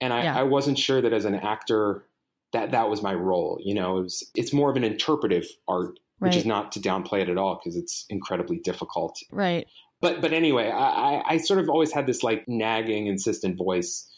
and 0.00 0.12
I, 0.12 0.22
yeah. 0.22 0.38
I 0.38 0.44
wasn't 0.44 0.78
sure 0.78 1.00
that 1.00 1.12
as 1.12 1.24
an 1.24 1.34
actor 1.34 2.04
that 2.52 2.70
that 2.70 2.88
was 2.88 3.02
my 3.02 3.14
role. 3.14 3.60
You 3.62 3.74
know, 3.74 3.98
it 3.98 4.02
was, 4.02 4.30
it's 4.34 4.52
more 4.52 4.70
of 4.70 4.76
an 4.76 4.84
interpretive 4.84 5.46
art, 5.66 5.98
right. 6.20 6.28
which 6.28 6.36
is 6.36 6.46
not 6.46 6.72
to 6.72 6.80
downplay 6.80 7.20
it 7.20 7.28
at 7.28 7.38
all 7.38 7.60
because 7.62 7.76
it's 7.76 8.06
incredibly 8.08 8.58
difficult. 8.58 9.20
Right. 9.30 9.66
But 10.00 10.20
but 10.20 10.32
anyway, 10.32 10.70
I, 10.70 11.22
I 11.26 11.36
sort 11.38 11.58
of 11.58 11.68
always 11.68 11.92
had 11.92 12.06
this 12.06 12.22
like 12.22 12.46
nagging, 12.46 13.08
insistent 13.08 13.56
voice 13.56 14.08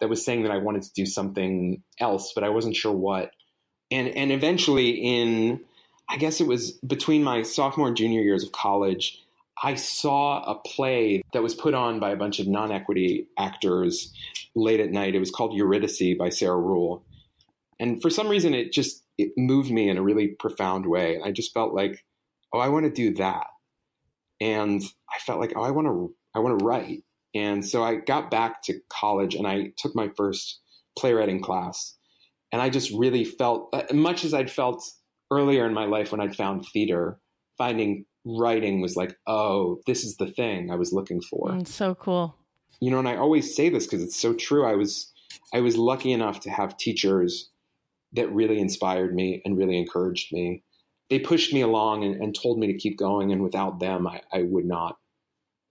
that 0.00 0.08
was 0.08 0.24
saying 0.24 0.42
that 0.42 0.52
I 0.52 0.58
wanted 0.58 0.82
to 0.82 0.92
do 0.92 1.06
something 1.06 1.82
else, 1.98 2.32
but 2.34 2.44
I 2.44 2.50
wasn't 2.50 2.76
sure 2.76 2.92
what. 2.92 3.30
And 3.90 4.08
and 4.08 4.32
eventually, 4.32 4.90
in 4.90 5.60
I 6.08 6.16
guess 6.16 6.40
it 6.40 6.46
was 6.46 6.72
between 6.72 7.22
my 7.22 7.42
sophomore 7.42 7.88
and 7.88 7.96
junior 7.96 8.20
years 8.20 8.44
of 8.44 8.52
college, 8.52 9.20
I 9.62 9.74
saw 9.74 10.42
a 10.42 10.54
play 10.56 11.22
that 11.32 11.42
was 11.42 11.54
put 11.54 11.74
on 11.74 11.98
by 12.00 12.10
a 12.10 12.16
bunch 12.16 12.38
of 12.40 12.46
non 12.46 12.72
equity 12.72 13.26
actors 13.38 14.12
late 14.54 14.80
at 14.80 14.90
night. 14.90 15.14
It 15.14 15.20
was 15.20 15.30
called 15.30 15.54
Eurydice 15.54 16.16
by 16.18 16.28
Sarah 16.28 16.58
Ruhl. 16.58 17.04
And 17.78 18.00
for 18.00 18.10
some 18.10 18.28
reason, 18.28 18.54
it 18.54 18.72
just 18.72 19.02
it 19.18 19.32
moved 19.36 19.70
me 19.70 19.88
in 19.88 19.96
a 19.96 20.02
really 20.02 20.28
profound 20.28 20.86
way. 20.86 21.20
I 21.22 21.32
just 21.32 21.54
felt 21.54 21.74
like, 21.74 22.04
oh, 22.52 22.58
I 22.58 22.68
want 22.68 22.84
to 22.84 22.90
do 22.90 23.14
that. 23.14 23.46
And 24.40 24.82
I 25.08 25.18
felt 25.20 25.40
like, 25.40 25.54
oh, 25.56 25.62
I 25.62 25.70
want 25.70 25.86
to 25.86 26.14
I 26.34 26.40
want 26.40 26.58
to 26.58 26.64
write. 26.64 27.04
And 27.34 27.66
so 27.66 27.82
I 27.82 27.96
got 27.96 28.30
back 28.30 28.62
to 28.62 28.80
college 28.88 29.34
and 29.34 29.46
I 29.46 29.72
took 29.76 29.94
my 29.94 30.10
first 30.16 30.60
playwriting 30.98 31.40
class. 31.40 31.95
And 32.56 32.62
I 32.62 32.70
just 32.70 32.90
really 32.92 33.22
felt, 33.22 33.68
uh, 33.74 33.82
much 33.92 34.24
as 34.24 34.32
I'd 34.32 34.50
felt 34.50 34.82
earlier 35.30 35.66
in 35.66 35.74
my 35.74 35.84
life 35.84 36.10
when 36.10 36.22
I'd 36.22 36.34
found 36.34 36.64
theater, 36.64 37.20
finding 37.58 38.06
writing 38.24 38.80
was 38.80 38.96
like, 38.96 39.14
oh, 39.26 39.82
this 39.86 40.04
is 40.04 40.16
the 40.16 40.28
thing 40.28 40.70
I 40.70 40.76
was 40.76 40.90
looking 40.90 41.20
for. 41.20 41.50
Mm, 41.50 41.68
so 41.68 41.94
cool. 41.94 42.34
You 42.80 42.90
know, 42.90 42.98
and 42.98 43.08
I 43.08 43.16
always 43.16 43.54
say 43.54 43.68
this 43.68 43.84
because 43.84 44.02
it's 44.02 44.16
so 44.16 44.32
true. 44.32 44.64
I 44.64 44.74
was 44.74 45.12
I 45.52 45.60
was 45.60 45.76
lucky 45.76 46.12
enough 46.12 46.40
to 46.40 46.50
have 46.50 46.78
teachers 46.78 47.50
that 48.14 48.32
really 48.32 48.58
inspired 48.58 49.14
me 49.14 49.42
and 49.44 49.58
really 49.58 49.76
encouraged 49.76 50.32
me. 50.32 50.62
They 51.10 51.18
pushed 51.18 51.52
me 51.52 51.60
along 51.60 52.04
and, 52.04 52.22
and 52.22 52.34
told 52.34 52.58
me 52.58 52.68
to 52.68 52.78
keep 52.78 52.96
going, 52.96 53.32
and 53.32 53.42
without 53.42 53.80
them, 53.80 54.06
I, 54.06 54.22
I 54.32 54.44
would 54.44 54.64
not. 54.64 54.96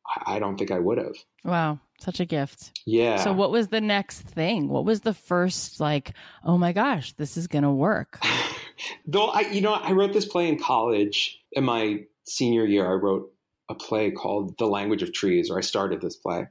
I, 0.08 0.36
I 0.36 0.40
don't 0.40 0.58
think 0.58 0.72
I 0.72 0.80
would 0.80 0.98
have. 0.98 1.16
Wow, 1.44 1.80
such 2.00 2.20
a 2.20 2.26
gift. 2.26 2.80
Yeah. 2.86 3.18
So, 3.18 3.34
what 3.34 3.52
was 3.52 3.70
the 3.70 3.82
next 3.82 4.22
thing? 4.22 4.70
What 4.70 4.86
was 4.86 5.02
the 5.02 5.14
first 5.14 5.80
like? 5.80 6.14
Oh 6.44 6.58
my 6.58 6.74
gosh, 6.74 7.14
this 7.14 7.38
is 7.38 7.48
gonna 7.48 7.74
work. 7.74 8.20
Though 9.06 9.28
I, 9.28 9.42
you 9.42 9.62
know, 9.62 9.74
I 9.74 9.92
wrote 9.92 10.14
this 10.14 10.26
play 10.26 10.50
in 10.50 10.60
college 10.60 11.40
in 11.52 11.64
my 11.64 12.04
senior 12.26 12.66
year, 12.66 12.86
I 12.86 12.96
wrote 12.96 13.32
a 13.70 13.76
play 13.76 14.12
called 14.12 14.58
The 14.58 14.68
Language 14.68 15.02
of 15.02 15.14
Trees, 15.14 15.50
or 15.50 15.58
I 15.58 15.62
started 15.62 16.02
this 16.02 16.16
play. 16.16 16.48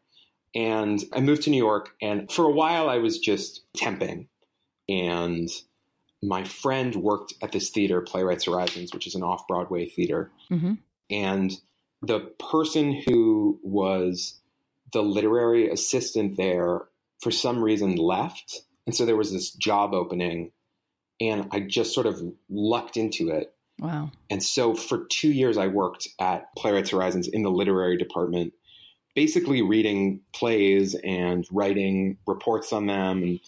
And 0.54 1.02
I 1.12 1.20
moved 1.20 1.42
to 1.42 1.50
New 1.50 1.62
York, 1.62 1.90
and 2.00 2.30
for 2.30 2.44
a 2.44 2.50
while 2.50 2.88
I 2.88 2.98
was 2.98 3.18
just 3.18 3.62
temping. 3.76 4.28
And 4.88 5.48
my 6.22 6.44
friend 6.44 6.94
worked 6.96 7.34
at 7.42 7.52
this 7.52 7.70
theater, 7.70 8.00
Playwrights 8.00 8.44
Horizons, 8.44 8.94
which 8.94 9.06
is 9.06 9.14
an 9.14 9.22
off 9.22 9.46
Broadway 9.48 9.86
theater. 9.86 10.30
Mm-hmm. 10.50 10.74
And 11.10 11.52
the 12.06 12.20
person 12.50 13.02
who 13.06 13.58
was 13.62 14.40
the 14.92 15.02
literary 15.02 15.70
assistant 15.70 16.36
there, 16.36 16.82
for 17.20 17.30
some 17.30 17.62
reason, 17.62 17.96
left. 17.96 18.62
And 18.86 18.94
so 18.94 19.06
there 19.06 19.16
was 19.16 19.32
this 19.32 19.50
job 19.50 19.94
opening, 19.94 20.52
and 21.20 21.48
I 21.50 21.60
just 21.60 21.94
sort 21.94 22.06
of 22.06 22.20
lucked 22.48 22.96
into 22.96 23.30
it 23.30 23.54
Wow. 23.78 24.10
And 24.30 24.42
so 24.42 24.74
for 24.74 25.06
two 25.10 25.32
years, 25.32 25.56
I 25.58 25.66
worked 25.66 26.08
at 26.20 26.54
Playwrights 26.56 26.90
Horizons 26.90 27.28
in 27.28 27.42
the 27.42 27.50
literary 27.50 27.96
department, 27.96 28.52
basically 29.14 29.62
reading 29.62 30.20
plays 30.32 30.94
and 31.02 31.44
writing 31.50 32.18
reports 32.26 32.72
on 32.72 32.86
them. 32.86 33.22
And 33.22 33.40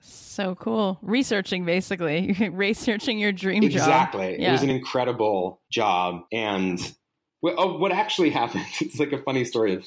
So 0.00 0.54
cool. 0.54 0.98
Researching 1.02 1.64
basically, 1.64 2.32
researching 2.52 3.18
your 3.18 3.32
dream 3.32 3.62
exactly. 3.62 3.78
job. 3.78 3.88
Exactly. 3.88 4.42
Yeah. 4.42 4.48
It 4.48 4.52
was 4.52 4.62
an 4.62 4.70
incredible 4.70 5.60
job. 5.70 6.22
And 6.32 6.80
oh, 7.44 7.76
what 7.78 7.92
actually 7.92 8.30
happened, 8.40 8.66
it's 8.80 8.98
like 8.98 9.12
a 9.12 9.22
funny 9.22 9.44
story 9.44 9.74
of 9.74 9.84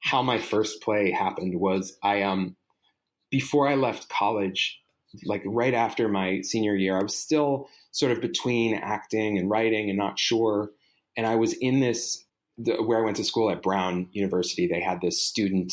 how 0.00 0.22
my 0.22 0.38
first 0.38 0.82
play 0.82 1.10
happened 1.10 1.58
was 1.58 1.96
I, 2.02 2.22
um, 2.22 2.56
before 3.30 3.68
I 3.68 3.74
left 3.74 4.08
college, 4.08 4.80
like 5.24 5.42
right 5.46 5.74
after 5.74 6.08
my 6.08 6.42
senior 6.42 6.74
year, 6.74 6.98
I 6.98 7.02
was 7.02 7.16
still 7.16 7.68
sort 7.90 8.12
of 8.12 8.20
between 8.20 8.74
acting 8.74 9.38
and 9.38 9.50
writing 9.50 9.88
and 9.88 9.98
not 9.98 10.18
sure. 10.18 10.70
And 11.16 11.26
I 11.26 11.36
was 11.36 11.54
in 11.54 11.80
this, 11.80 12.24
the, 12.58 12.82
where 12.82 12.98
I 12.98 13.04
went 13.04 13.16
to 13.16 13.24
school 13.24 13.50
at 13.50 13.62
Brown 13.62 14.08
University, 14.12 14.66
they 14.66 14.80
had 14.80 15.00
this 15.00 15.22
student 15.22 15.72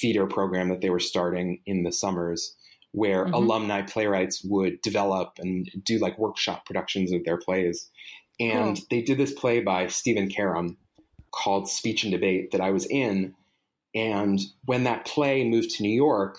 theater 0.00 0.26
program 0.26 0.68
that 0.70 0.80
they 0.80 0.90
were 0.90 1.00
starting 1.00 1.60
in 1.66 1.82
the 1.82 1.92
summers 1.92 2.56
where 2.92 3.24
mm-hmm. 3.24 3.34
alumni 3.34 3.82
playwrights 3.82 4.42
would 4.44 4.80
develop 4.82 5.38
and 5.38 5.70
do 5.84 5.98
like 5.98 6.18
workshop 6.18 6.66
productions 6.66 7.12
of 7.12 7.24
their 7.24 7.38
plays. 7.38 7.88
And 8.40 8.76
cool. 8.76 8.86
they 8.90 9.02
did 9.02 9.18
this 9.18 9.32
play 9.32 9.60
by 9.60 9.86
Stephen 9.88 10.28
Karam 10.28 10.78
called 11.32 11.68
Speech 11.68 12.02
and 12.02 12.12
Debate 12.12 12.50
that 12.52 12.60
I 12.60 12.70
was 12.70 12.86
in. 12.86 13.34
And 13.94 14.40
when 14.64 14.84
that 14.84 15.04
play 15.04 15.48
moved 15.48 15.70
to 15.72 15.82
New 15.82 15.94
York, 15.94 16.38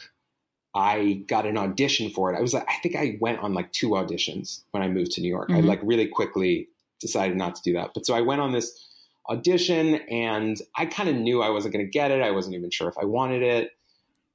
I 0.74 1.24
got 1.28 1.46
an 1.46 1.58
audition 1.58 2.10
for 2.10 2.34
it. 2.34 2.38
I 2.38 2.42
was 2.42 2.54
like, 2.54 2.68
I 2.68 2.76
think 2.82 2.96
I 2.96 3.18
went 3.20 3.40
on 3.40 3.54
like 3.54 3.72
two 3.72 3.90
auditions 3.90 4.62
when 4.72 4.82
I 4.82 4.88
moved 4.88 5.12
to 5.14 5.22
New 5.22 5.30
York. 5.30 5.50
Mm-hmm. 5.50 5.58
I 5.58 5.68
like 5.68 5.80
really 5.84 6.08
quickly 6.08 6.70
decided 7.00 7.38
not 7.38 7.56
to 7.56 7.62
do 7.62 7.74
that. 7.74 7.92
But 7.94 8.06
so 8.06 8.14
I 8.14 8.22
went 8.22 8.42
on 8.42 8.52
this 8.52 8.88
audition 9.30 9.96
and 10.10 10.58
I 10.76 10.86
kind 10.86 11.10
of 11.10 11.16
knew 11.16 11.42
I 11.42 11.50
wasn't 11.50 11.74
going 11.74 11.86
to 11.86 11.92
get 11.92 12.12
it. 12.12 12.22
I 12.22 12.32
wasn't 12.32 12.56
even 12.56 12.72
sure 12.72 12.88
if 12.88 12.98
I 12.98 13.06
wanted 13.06 13.44
it. 13.44 13.72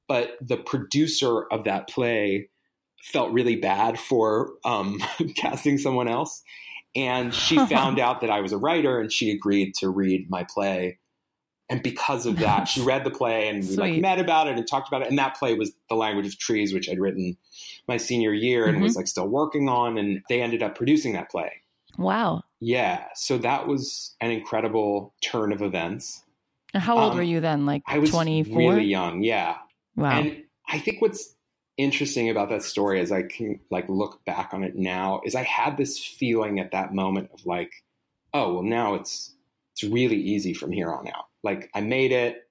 But 0.07 0.37
the 0.39 0.57
producer 0.57 1.43
of 1.51 1.65
that 1.65 1.89
play 1.89 2.49
felt 3.01 3.31
really 3.31 3.55
bad 3.55 3.99
for 3.99 4.51
um, 4.63 5.01
casting 5.35 5.77
someone 5.77 6.07
else. 6.07 6.43
And 6.95 7.33
she 7.33 7.57
found 7.67 7.99
out 7.99 8.21
that 8.21 8.29
I 8.29 8.41
was 8.41 8.53
a 8.53 8.57
writer 8.57 8.99
and 8.99 9.11
she 9.11 9.31
agreed 9.31 9.73
to 9.75 9.89
read 9.89 10.29
my 10.29 10.45
play. 10.49 10.99
And 11.69 11.83
because 11.83 12.25
of 12.25 12.39
that, 12.39 12.65
she 12.65 12.81
read 12.81 13.03
the 13.03 13.11
play 13.11 13.49
and 13.49 13.59
we 13.59 13.75
Sweet. 13.75 13.77
like 13.77 14.01
met 14.01 14.19
about 14.19 14.47
it 14.47 14.57
and 14.57 14.65
talked 14.65 14.87
about 14.87 15.01
it. 15.01 15.09
And 15.09 15.19
that 15.19 15.35
play 15.35 15.53
was 15.53 15.73
The 15.89 15.95
Language 15.95 16.25
of 16.25 16.37
Trees, 16.39 16.73
which 16.73 16.89
I'd 16.89 16.99
written 16.99 17.37
my 17.89 17.97
senior 17.97 18.33
year 18.33 18.65
and 18.65 18.75
mm-hmm. 18.75 18.83
was 18.83 18.95
like 18.95 19.07
still 19.07 19.27
working 19.27 19.67
on. 19.67 19.97
And 19.97 20.21
they 20.29 20.41
ended 20.41 20.63
up 20.63 20.75
producing 20.75 21.13
that 21.13 21.29
play. 21.29 21.51
Wow. 21.97 22.43
Yeah. 22.61 23.05
So 23.15 23.37
that 23.39 23.67
was 23.67 24.15
an 24.21 24.31
incredible 24.31 25.13
turn 25.21 25.51
of 25.51 25.61
events. 25.61 26.23
How 26.73 26.97
old 26.97 27.11
um, 27.11 27.17
were 27.17 27.23
you 27.23 27.39
then? 27.39 27.65
Like 27.65 27.83
I 27.87 27.97
was 27.97 28.11
24? 28.11 28.57
really 28.57 28.85
young. 28.85 29.23
Yeah. 29.23 29.57
Wow. 29.95 30.19
And 30.19 30.43
I 30.69 30.79
think 30.79 31.01
what's 31.01 31.35
interesting 31.77 32.29
about 32.29 32.49
that 32.49 32.63
story 32.63 32.99
as 32.99 33.11
I 33.11 33.23
can 33.23 33.59
like 33.69 33.87
look 33.87 34.25
back 34.25 34.53
on 34.53 34.63
it 34.63 34.75
now 34.75 35.21
is 35.23 35.35
I 35.35 35.43
had 35.43 35.77
this 35.77 36.03
feeling 36.03 36.59
at 36.59 36.71
that 36.71 36.93
moment 36.93 37.29
of 37.33 37.45
like, 37.45 37.71
oh, 38.33 38.55
well 38.55 38.63
now 38.63 38.95
it's 38.95 39.33
it's 39.73 39.83
really 39.83 40.17
easy 40.17 40.53
from 40.53 40.71
here 40.71 40.91
on 40.91 41.07
out. 41.07 41.25
Like 41.43 41.69
I 41.73 41.81
made 41.81 42.11
it. 42.11 42.43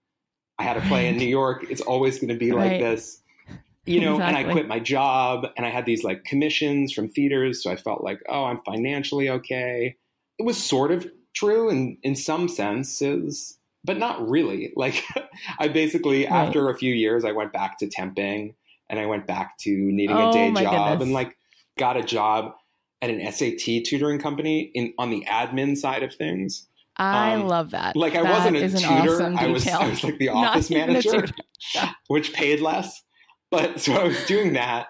I 0.58 0.62
had 0.62 0.76
a 0.76 0.80
play 0.82 1.08
in 1.08 1.18
New 1.18 1.28
York. 1.28 1.66
It's 1.68 1.82
always 1.82 2.18
going 2.18 2.28
to 2.28 2.36
be 2.36 2.52
like 2.52 2.80
this. 2.80 3.20
You 3.84 4.00
know, 4.00 4.14
exactly. 4.14 4.40
and 4.40 4.48
I 4.48 4.52
quit 4.52 4.68
my 4.68 4.80
job 4.80 5.46
and 5.56 5.64
I 5.66 5.70
had 5.70 5.86
these 5.86 6.02
like 6.02 6.24
commissions 6.24 6.92
from 6.92 7.08
theaters, 7.08 7.62
so 7.62 7.70
I 7.70 7.76
felt 7.76 8.02
like, 8.02 8.20
oh, 8.28 8.44
I'm 8.44 8.60
financially 8.62 9.28
okay. 9.30 9.96
It 10.38 10.42
was 10.42 10.56
sort 10.56 10.90
of 10.90 11.06
true 11.34 11.68
in 11.68 11.98
in 12.02 12.16
some 12.16 12.48
senses, 12.48 13.58
but 13.84 13.98
not 13.98 14.28
really. 14.28 14.72
Like 14.76 15.04
I 15.58 15.68
basically 15.68 16.24
right. 16.24 16.32
after 16.32 16.70
a 16.70 16.76
few 16.76 16.94
years 16.94 17.24
I 17.24 17.32
went 17.32 17.52
back 17.52 17.78
to 17.78 17.86
temping 17.86 18.54
and 18.88 18.98
I 18.98 19.06
went 19.06 19.26
back 19.26 19.58
to 19.58 19.70
needing 19.70 20.16
oh, 20.16 20.30
a 20.30 20.32
day 20.32 20.52
job 20.52 20.90
goodness. 20.90 21.02
and 21.02 21.12
like 21.12 21.36
got 21.78 21.96
a 21.96 22.02
job 22.02 22.52
at 23.02 23.10
an 23.10 23.32
SAT 23.32 23.84
tutoring 23.84 24.18
company 24.18 24.70
in 24.74 24.94
on 24.98 25.10
the 25.10 25.24
admin 25.28 25.76
side 25.76 26.02
of 26.02 26.14
things. 26.14 26.66
I 26.96 27.34
um, 27.34 27.46
love 27.46 27.72
that. 27.72 27.94
Like 27.94 28.14
I 28.14 28.22
that 28.22 28.32
wasn't 28.32 28.56
a 28.56 28.68
tutor. 28.68 29.14
Awesome 29.14 29.36
I 29.36 29.48
was 29.48 29.66
I 29.68 29.88
was 29.88 30.02
like 30.02 30.18
the 30.18 30.28
office 30.30 30.70
manager, 30.70 31.26
which 32.08 32.32
paid 32.32 32.60
less. 32.60 33.02
But 33.50 33.80
so 33.80 33.92
I 33.92 34.04
was 34.04 34.24
doing 34.26 34.54
that 34.54 34.88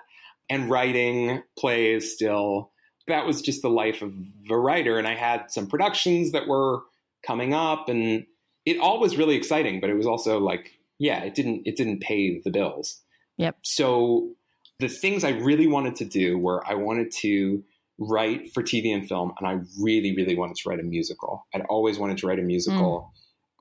and 0.49 0.71
writing 0.71 1.43
plays 1.59 2.13
still. 2.13 2.73
That 3.09 3.27
was 3.27 3.43
just 3.43 3.63
the 3.63 3.71
life 3.71 4.03
of 4.03 4.13
a 4.51 4.57
writer. 4.57 4.99
And 4.99 5.07
I 5.07 5.15
had 5.15 5.51
some 5.51 5.67
productions 5.67 6.33
that 6.33 6.49
were 6.49 6.83
coming 7.25 7.55
up 7.55 7.89
and 7.89 8.25
it 8.65 8.79
all 8.79 9.01
was 9.01 9.17
really 9.17 9.37
exciting, 9.37 9.81
but 9.81 9.91
it 9.91 9.95
was 9.95 10.07
also 10.07 10.39
like, 10.39 10.73
yeah, 10.99 11.23
it 11.23 11.35
didn't 11.35 11.63
it 11.67 11.77
didn't 11.77 12.01
pay 12.01 12.41
the 12.41 12.51
bills. 12.51 13.01
Yep. 13.37 13.59
So 13.63 14.31
the 14.79 14.89
things 14.89 15.25
I 15.25 15.31
really 15.31 15.67
wanted 15.67 15.97
to 15.97 16.05
do 16.05 16.39
were 16.39 16.67
I 16.67 16.75
wanted 16.75 17.11
to 17.23 17.63
write 17.99 18.53
for 18.53 18.63
TV 18.63 18.95
and 18.95 19.09
film, 19.09 19.33
and 19.39 19.49
I 19.49 19.65
really, 19.81 20.15
really 20.15 20.37
wanted 20.37 20.57
to 20.57 20.69
write 20.69 20.81
a 20.81 20.83
musical. 20.83 21.47
I'd 21.55 21.63
always 21.63 21.99
wanted 21.99 22.19
to 22.19 22.27
write 22.27 22.39
a 22.39 22.43
musical. 22.43 23.11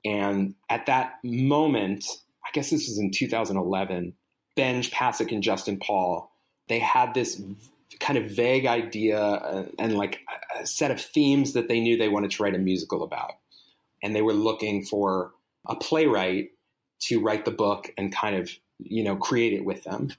Mm. 0.06 0.10
And 0.10 0.54
at 0.68 0.86
that 0.86 1.14
moment, 1.24 2.04
I 2.44 2.50
guess 2.52 2.70
this 2.70 2.88
was 2.88 2.98
in 2.98 3.10
2011, 3.10 4.12
Benj 4.54 4.90
Pasek 4.90 5.32
and 5.32 5.42
Justin 5.42 5.78
Paul, 5.78 6.30
they 6.68 6.78
had 6.78 7.14
this 7.14 7.40
kind 8.00 8.18
of 8.18 8.30
vague 8.30 8.66
idea 8.66 9.20
uh, 9.20 9.66
and 9.78 9.96
like 9.96 10.20
a 10.60 10.66
set 10.66 10.90
of 10.90 11.00
themes 11.00 11.52
that 11.54 11.68
they 11.68 11.80
knew 11.80 11.96
they 11.96 12.08
wanted 12.08 12.30
to 12.32 12.42
write 12.42 12.54
a 12.54 12.58
musical 12.58 13.02
about. 13.02 13.32
And 14.02 14.14
they 14.14 14.22
were 14.22 14.32
looking 14.32 14.84
for 14.84 15.32
a 15.66 15.76
playwright 15.76 16.50
to 17.00 17.20
write 17.20 17.44
the 17.44 17.50
book 17.50 17.90
and 17.96 18.14
kind 18.14 18.36
of, 18.36 18.50
you 18.78 19.02
know, 19.02 19.16
create 19.16 19.52
it 19.52 19.64
with 19.64 19.84
them. 19.84 20.12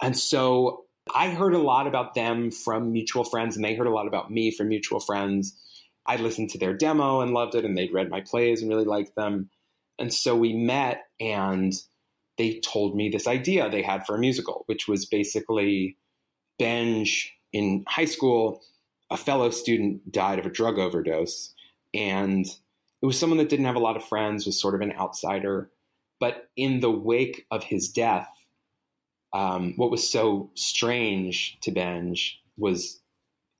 And 0.00 0.16
so 0.16 0.84
I 1.14 1.30
heard 1.30 1.54
a 1.54 1.58
lot 1.58 1.86
about 1.86 2.14
them 2.14 2.50
from 2.50 2.92
mutual 2.92 3.24
friends, 3.24 3.56
and 3.56 3.64
they 3.64 3.74
heard 3.74 3.86
a 3.86 3.92
lot 3.92 4.06
about 4.06 4.30
me 4.30 4.50
from 4.50 4.68
mutual 4.68 5.00
friends. 5.00 5.54
I 6.06 6.16
listened 6.16 6.50
to 6.50 6.58
their 6.58 6.74
demo 6.74 7.20
and 7.20 7.32
loved 7.32 7.54
it, 7.54 7.64
and 7.64 7.76
they'd 7.76 7.92
read 7.92 8.10
my 8.10 8.20
plays 8.20 8.62
and 8.62 8.70
really 8.70 8.84
liked 8.84 9.14
them. 9.14 9.50
And 9.98 10.12
so 10.12 10.36
we 10.36 10.52
met, 10.52 11.06
and 11.20 11.72
they 12.36 12.60
told 12.60 12.96
me 12.96 13.08
this 13.08 13.26
idea 13.26 13.68
they 13.68 13.82
had 13.82 14.06
for 14.06 14.14
a 14.14 14.18
musical, 14.18 14.62
which 14.66 14.86
was 14.86 15.06
basically 15.06 15.96
Benj 16.58 17.34
in 17.52 17.84
high 17.88 18.04
school. 18.04 18.62
A 19.10 19.16
fellow 19.16 19.50
student 19.50 20.12
died 20.12 20.38
of 20.38 20.46
a 20.46 20.50
drug 20.50 20.78
overdose, 20.78 21.54
and 21.94 22.46
it 22.46 23.06
was 23.06 23.18
someone 23.18 23.38
that 23.38 23.48
didn't 23.48 23.66
have 23.66 23.76
a 23.76 23.80
lot 23.80 23.96
of 23.96 24.04
friends, 24.04 24.46
was 24.46 24.60
sort 24.60 24.74
of 24.74 24.82
an 24.82 24.92
outsider. 24.92 25.70
But 26.20 26.48
in 26.56 26.80
the 26.80 26.90
wake 26.90 27.46
of 27.50 27.64
his 27.64 27.88
death, 27.88 28.28
um, 29.32 29.74
what 29.76 29.90
was 29.90 30.10
so 30.10 30.50
strange 30.54 31.58
to 31.62 31.70
Benj 31.70 32.40
was 32.56 33.00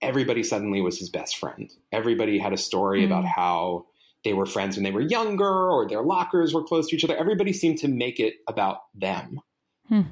everybody 0.01 0.43
suddenly 0.43 0.81
was 0.81 0.99
his 0.99 1.11
best 1.11 1.37
friend. 1.37 1.71
Everybody 1.93 2.39
had 2.39 2.53
a 2.53 2.59
story 2.59 3.03
mm. 3.03 3.07
about 3.07 3.25
how 3.25 3.87
they 4.25 4.33
were 4.33 4.47
friends 4.47 4.77
when 4.77 4.85
they 4.85 4.91
were 4.91 5.01
younger 5.01 5.71
or 5.71 5.89
their 5.89 6.03
lockers 6.03 6.53
were 6.53 6.65
close 6.65 6.89
to 6.89 6.97
each 6.97 7.05
other. 7.05 7.17
Everybody 7.17 7.53
seemed 7.53 7.79
to 7.79 7.89
make 7.89 8.19
it 8.19 8.35
about 8.49 8.79
them. 8.95 9.41
Hmm. 9.89 10.03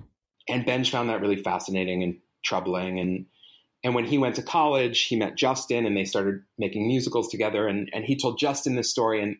And 0.48 0.64
Benj 0.64 0.90
found 0.90 1.08
that 1.08 1.20
really 1.20 1.42
fascinating 1.42 2.02
and 2.02 2.18
troubling. 2.44 3.00
And 3.00 3.26
and 3.82 3.94
when 3.94 4.04
he 4.04 4.18
went 4.18 4.36
to 4.36 4.42
college, 4.42 5.02
he 5.02 5.16
met 5.16 5.36
Justin 5.36 5.86
and 5.86 5.96
they 5.96 6.04
started 6.04 6.42
making 6.58 6.88
musicals 6.88 7.28
together. 7.28 7.68
And, 7.68 7.88
and 7.92 8.04
he 8.04 8.16
told 8.16 8.38
Justin 8.38 8.74
this 8.74 8.90
story, 8.90 9.22
and 9.22 9.36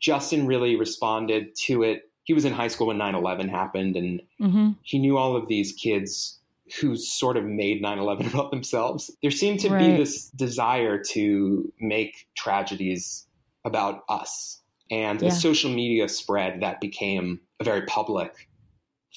Justin 0.00 0.46
really 0.46 0.76
responded 0.76 1.54
to 1.64 1.82
it 1.82 2.02
he 2.26 2.34
was 2.34 2.44
in 2.44 2.52
high 2.52 2.68
school 2.68 2.88
when 2.88 2.98
9-11 2.98 3.48
happened 3.48 3.96
and 3.96 4.20
mm-hmm. 4.40 4.70
he 4.82 4.98
knew 4.98 5.16
all 5.16 5.36
of 5.36 5.48
these 5.48 5.72
kids 5.72 6.38
who 6.80 6.96
sort 6.96 7.36
of 7.36 7.44
made 7.44 7.82
9-11 7.82 8.26
about 8.34 8.50
themselves 8.50 9.10
there 9.22 9.30
seemed 9.30 9.60
to 9.60 9.70
right. 9.70 9.78
be 9.78 9.96
this 9.96 10.28
desire 10.30 11.02
to 11.02 11.72
make 11.80 12.28
tragedies 12.36 13.26
about 13.64 14.02
us 14.08 14.60
and 14.90 15.22
yeah. 15.22 15.28
as 15.28 15.40
social 15.40 15.70
media 15.70 16.08
spread 16.08 16.60
that 16.60 16.80
became 16.80 17.40
a 17.60 17.64
very 17.64 17.82
public 17.86 18.48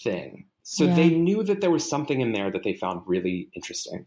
thing 0.03 0.45
so 0.63 0.85
yeah. 0.85 0.95
they 0.95 1.09
knew 1.09 1.43
that 1.43 1.61
there 1.61 1.71
was 1.71 1.87
something 1.87 2.21
in 2.21 2.31
there 2.31 2.51
that 2.51 2.63
they 2.63 2.73
found 2.73 3.01
really 3.05 3.49
interesting 3.55 4.05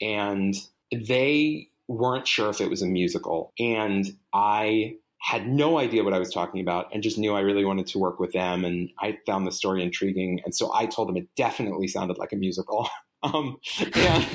and 0.00 0.54
they 0.92 1.68
weren't 1.88 2.28
sure 2.28 2.50
if 2.50 2.60
it 2.60 2.68
was 2.68 2.82
a 2.82 2.86
musical 2.86 3.52
and 3.58 4.16
i 4.34 4.94
had 5.24 5.48
no 5.48 5.78
idea 5.78 6.04
what 6.04 6.12
I 6.12 6.18
was 6.18 6.30
talking 6.30 6.60
about 6.60 6.92
and 6.92 7.02
just 7.02 7.16
knew 7.16 7.32
I 7.34 7.40
really 7.40 7.64
wanted 7.64 7.86
to 7.86 7.98
work 7.98 8.20
with 8.20 8.32
them. 8.32 8.62
And 8.62 8.90
I 9.00 9.18
found 9.24 9.46
the 9.46 9.52
story 9.52 9.82
intriguing. 9.82 10.42
And 10.44 10.54
so 10.54 10.70
I 10.74 10.84
told 10.84 11.08
them 11.08 11.16
it 11.16 11.26
definitely 11.34 11.88
sounded 11.88 12.18
like 12.18 12.32
a 12.32 12.36
musical. 12.36 12.90
um, 13.22 13.56
and 13.96 14.26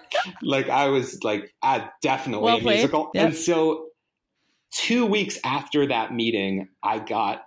like 0.42 0.70
I 0.70 0.88
was 0.88 1.22
like, 1.22 1.52
ah, 1.62 1.92
definitely 2.00 2.44
well 2.44 2.56
a 2.56 2.62
musical. 2.62 3.10
Yep. 3.12 3.26
And 3.26 3.36
so 3.36 3.88
two 4.70 5.04
weeks 5.04 5.38
after 5.44 5.86
that 5.86 6.14
meeting, 6.14 6.68
I 6.82 7.00
got 7.00 7.42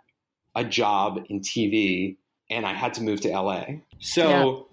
a 0.54 0.64
job 0.64 1.22
in 1.28 1.40
TV 1.40 2.18
and 2.52 2.68
I 2.68 2.74
had 2.74 2.94
to 2.96 3.02
move 3.02 3.22
to 3.22 3.30
LA. 3.30 3.64
So 4.00 4.68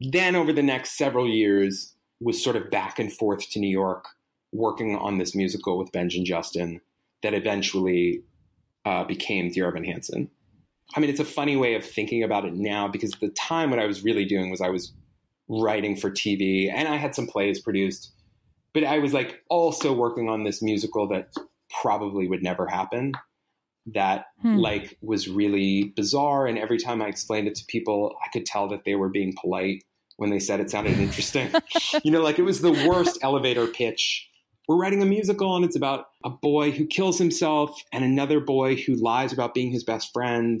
yeah. 0.00 0.10
then 0.10 0.34
over 0.34 0.52
the 0.52 0.64
next 0.64 0.98
several 0.98 1.28
years 1.28 1.94
was 2.18 2.42
sort 2.42 2.56
of 2.56 2.72
back 2.72 2.98
and 2.98 3.12
forth 3.12 3.48
to 3.50 3.60
New 3.60 3.70
York 3.70 4.04
working 4.50 4.96
on 4.96 5.18
this 5.18 5.32
musical 5.36 5.78
with 5.78 5.92
Benj 5.92 6.16
and 6.16 6.26
Justin 6.26 6.80
that 7.22 7.34
eventually 7.34 8.22
uh, 8.84 9.04
became 9.04 9.50
Dear 9.50 9.68
Evan 9.68 9.84
Hansen. 9.84 10.30
I 10.96 11.00
mean, 11.00 11.10
it's 11.10 11.20
a 11.20 11.24
funny 11.24 11.56
way 11.56 11.74
of 11.74 11.84
thinking 11.84 12.22
about 12.22 12.44
it 12.44 12.54
now 12.54 12.88
because 12.88 13.12
at 13.12 13.20
the 13.20 13.28
time, 13.30 13.70
what 13.70 13.78
I 13.78 13.86
was 13.86 14.02
really 14.02 14.24
doing 14.24 14.50
was 14.50 14.60
I 14.60 14.70
was 14.70 14.92
writing 15.48 15.96
for 15.96 16.10
TV, 16.10 16.72
and 16.72 16.88
I 16.88 16.96
had 16.96 17.14
some 17.14 17.26
plays 17.26 17.60
produced. 17.60 18.12
But 18.74 18.84
I 18.84 18.98
was 18.98 19.12
like 19.12 19.42
also 19.48 19.92
working 19.92 20.28
on 20.28 20.44
this 20.44 20.62
musical 20.62 21.08
that 21.08 21.32
probably 21.82 22.28
would 22.28 22.42
never 22.42 22.66
happen. 22.66 23.12
That 23.94 24.26
Hmm. 24.42 24.56
like 24.56 24.98
was 25.00 25.28
really 25.28 25.92
bizarre, 25.96 26.46
and 26.46 26.58
every 26.58 26.78
time 26.78 27.00
I 27.02 27.06
explained 27.08 27.48
it 27.48 27.54
to 27.56 27.64
people, 27.66 28.14
I 28.24 28.28
could 28.30 28.44
tell 28.44 28.68
that 28.68 28.84
they 28.84 28.94
were 28.94 29.08
being 29.08 29.34
polite 29.40 29.82
when 30.16 30.30
they 30.30 30.38
said 30.38 30.60
it 30.60 30.70
sounded 30.70 30.98
interesting. 30.98 31.50
you 32.04 32.10
know, 32.10 32.20
like 32.22 32.38
it 32.38 32.42
was 32.42 32.60
the 32.60 32.72
worst 32.88 33.18
elevator 33.22 33.66
pitch. 33.66 34.28
We're 34.68 34.76
writing 34.76 35.02
a 35.02 35.06
musical, 35.06 35.56
and 35.56 35.64
it's 35.64 35.76
about 35.76 36.07
a 36.24 36.30
boy 36.30 36.70
who 36.70 36.86
kills 36.86 37.18
himself 37.18 37.80
and 37.92 38.04
another 38.04 38.40
boy 38.40 38.76
who 38.76 38.94
lies 38.94 39.32
about 39.32 39.54
being 39.54 39.70
his 39.70 39.84
best 39.84 40.12
friend. 40.12 40.60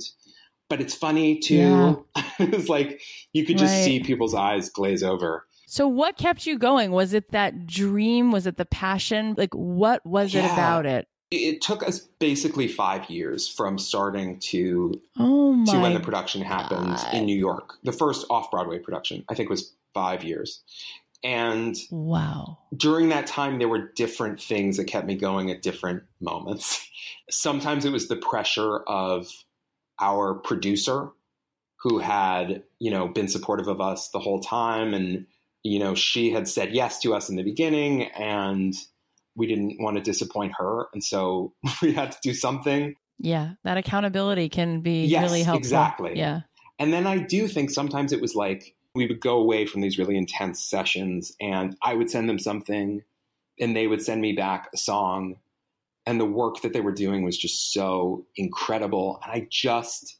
But 0.68 0.80
it's 0.80 0.94
funny 0.94 1.38
too. 1.38 2.06
it 2.38 2.54
was 2.54 2.68
like 2.68 3.00
you 3.32 3.44
could 3.44 3.58
just 3.58 3.74
Right. 3.74 3.84
see 3.84 4.00
people's 4.00 4.34
eyes 4.34 4.68
glaze 4.70 5.02
over. 5.02 5.46
So 5.66 5.86
what 5.88 6.16
kept 6.16 6.46
you 6.46 6.58
going? 6.58 6.92
Was 6.92 7.12
it 7.12 7.30
that 7.32 7.66
dream? 7.66 8.30
Was 8.30 8.46
it 8.46 8.56
the 8.56 8.64
passion? 8.66 9.34
Like 9.36 9.54
what 9.54 10.04
was 10.06 10.34
it 10.34 10.44
about 10.44 10.86
it? 10.86 11.08
It 11.30 11.60
took 11.60 11.86
us 11.86 11.98
basically 12.18 12.68
five 12.68 13.10
years 13.10 13.48
from 13.48 13.78
starting 13.78 14.38
to 14.40 14.98
Oh 15.18 15.52
my 15.52 15.72
to 15.72 15.78
when 15.80 15.92
the 15.94 16.00
production 16.00 16.40
happened 16.40 16.96
God. 16.96 17.14
in 17.14 17.26
New 17.26 17.36
York. 17.36 17.74
The 17.82 17.92
first 17.92 18.24
off 18.30 18.50
Broadway 18.50 18.78
production, 18.78 19.24
I 19.28 19.34
think, 19.34 19.50
was 19.50 19.74
five 19.92 20.22
years. 20.24 20.62
And 21.24 21.76
Wow. 21.90 22.58
during 22.76 23.08
that 23.08 23.26
time, 23.26 23.58
there 23.58 23.68
were 23.68 23.92
different 23.94 24.40
things 24.40 24.76
that 24.76 24.84
kept 24.84 25.06
me 25.06 25.16
going 25.16 25.50
at 25.50 25.62
different 25.62 26.04
moments. 26.20 26.86
Sometimes 27.30 27.84
it 27.84 27.92
was 27.92 28.08
the 28.08 28.16
pressure 28.16 28.78
of 28.86 29.28
our 30.00 30.34
producer 30.34 31.10
who 31.82 31.98
had, 31.98 32.62
you 32.78 32.90
know, 32.90 33.08
been 33.08 33.28
supportive 33.28 33.68
of 33.68 33.80
us 33.80 34.10
the 34.10 34.18
whole 34.18 34.40
time. 34.40 34.94
And, 34.94 35.26
you 35.62 35.78
know, 35.78 35.94
she 35.94 36.30
had 36.30 36.48
said 36.48 36.72
yes 36.72 37.00
to 37.00 37.14
us 37.14 37.28
in 37.28 37.36
the 37.36 37.42
beginning 37.42 38.04
and 38.04 38.74
we 39.36 39.46
didn't 39.46 39.76
want 39.80 39.96
to 39.96 40.02
disappoint 40.02 40.52
her. 40.58 40.86
And 40.92 41.02
so 41.02 41.52
we 41.82 41.92
had 41.92 42.12
to 42.12 42.18
do 42.22 42.34
something. 42.34 42.94
Yeah, 43.18 43.52
that 43.64 43.76
accountability 43.76 44.48
can 44.48 44.80
be 44.80 45.04
Yes, 45.06 45.24
really 45.24 45.42
helpful. 45.42 45.58
exactly. 45.58 46.12
Yeah. 46.16 46.42
And 46.78 46.92
then 46.92 47.06
I 47.06 47.18
do 47.18 47.48
think 47.48 47.70
sometimes 47.70 48.12
it 48.12 48.20
was 48.20 48.34
like 48.36 48.76
we 48.98 49.06
would 49.06 49.20
go 49.20 49.36
away 49.38 49.64
from 49.64 49.80
these 49.80 49.96
really 49.96 50.16
intense 50.16 50.60
sessions 50.60 51.32
and 51.40 51.76
I 51.80 51.94
would 51.94 52.10
send 52.10 52.28
them 52.28 52.40
something 52.40 53.04
and 53.60 53.76
they 53.76 53.86
would 53.86 54.02
send 54.02 54.20
me 54.20 54.32
back 54.32 54.68
a 54.74 54.76
song. 54.76 55.36
And 56.04 56.20
the 56.20 56.24
work 56.24 56.62
that 56.62 56.72
they 56.72 56.80
were 56.80 56.92
doing 56.92 57.22
was 57.22 57.38
just 57.38 57.72
so 57.72 58.26
incredible. 58.34 59.20
And 59.22 59.30
I 59.30 59.46
just 59.48 60.18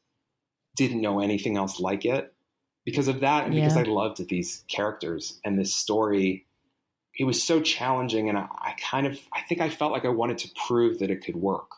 didn't 0.76 1.00
know 1.00 1.18
anything 1.18 1.56
else 1.56 1.80
like 1.80 2.04
it 2.04 2.32
because 2.84 3.08
of 3.08 3.18
that 3.20 3.46
and 3.46 3.54
because 3.54 3.76
I 3.76 3.82
loved 3.82 4.28
these 4.28 4.62
characters 4.68 5.40
and 5.44 5.58
this 5.58 5.74
story. 5.74 6.46
It 7.18 7.24
was 7.24 7.42
so 7.42 7.60
challenging. 7.60 8.28
And 8.28 8.38
I, 8.38 8.46
I 8.60 8.76
kind 8.80 9.08
of, 9.08 9.18
I 9.32 9.40
think 9.48 9.60
I 9.60 9.70
felt 9.70 9.90
like 9.90 10.04
I 10.04 10.10
wanted 10.10 10.38
to 10.38 10.50
prove 10.68 11.00
that 11.00 11.10
it 11.10 11.24
could 11.24 11.34
work. 11.34 11.72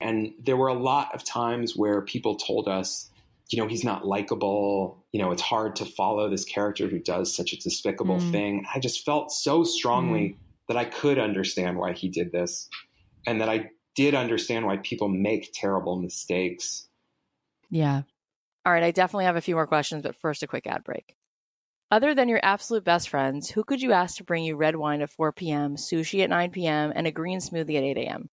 And 0.00 0.32
there 0.42 0.56
were 0.56 0.68
a 0.68 0.74
lot 0.74 1.14
of 1.14 1.22
times 1.22 1.76
where 1.76 2.00
people 2.00 2.36
told 2.36 2.66
us, 2.66 3.09
you 3.50 3.58
know, 3.60 3.68
he's 3.68 3.84
not 3.84 4.06
likable. 4.06 5.04
You 5.12 5.20
know, 5.20 5.30
it's 5.32 5.42
hard 5.42 5.76
to 5.76 5.84
follow 5.84 6.28
this 6.30 6.44
character 6.44 6.88
who 6.88 6.98
does 6.98 7.34
such 7.34 7.52
a 7.52 7.58
despicable 7.58 8.18
Mm. 8.18 8.30
thing. 8.30 8.66
I 8.74 8.78
just 8.78 9.04
felt 9.04 9.32
so 9.32 9.64
strongly 9.64 10.38
that 10.68 10.76
I 10.76 10.84
could 10.84 11.18
understand 11.18 11.78
why 11.78 11.92
he 11.92 12.08
did 12.08 12.32
this 12.32 12.68
and 13.26 13.40
that 13.40 13.48
I 13.48 13.70
did 13.96 14.14
understand 14.14 14.66
why 14.66 14.78
people 14.78 15.08
make 15.08 15.50
terrible 15.52 16.00
mistakes. 16.00 16.88
Yeah. 17.70 18.02
All 18.66 18.72
right, 18.72 18.82
I 18.82 18.90
definitely 18.90 19.24
have 19.26 19.36
a 19.36 19.40
few 19.40 19.54
more 19.54 19.66
questions, 19.66 20.02
but 20.02 20.16
first, 20.16 20.42
a 20.42 20.46
quick 20.46 20.66
ad 20.66 20.84
break. 20.84 21.16
Other 21.90 22.14
than 22.14 22.28
your 22.28 22.40
absolute 22.42 22.84
best 22.84 23.08
friends, 23.08 23.50
who 23.50 23.64
could 23.64 23.82
you 23.82 23.92
ask 23.92 24.16
to 24.18 24.24
bring 24.24 24.44
you 24.44 24.56
red 24.56 24.76
wine 24.76 25.02
at 25.02 25.10
4 25.10 25.32
p.m., 25.32 25.76
sushi 25.76 26.22
at 26.22 26.30
9 26.30 26.50
p.m., 26.50 26.92
and 26.94 27.06
a 27.06 27.12
green 27.12 27.40
smoothie 27.40 27.76
at 27.76 27.84
8 27.84 27.98
a.m.? 27.98 28.30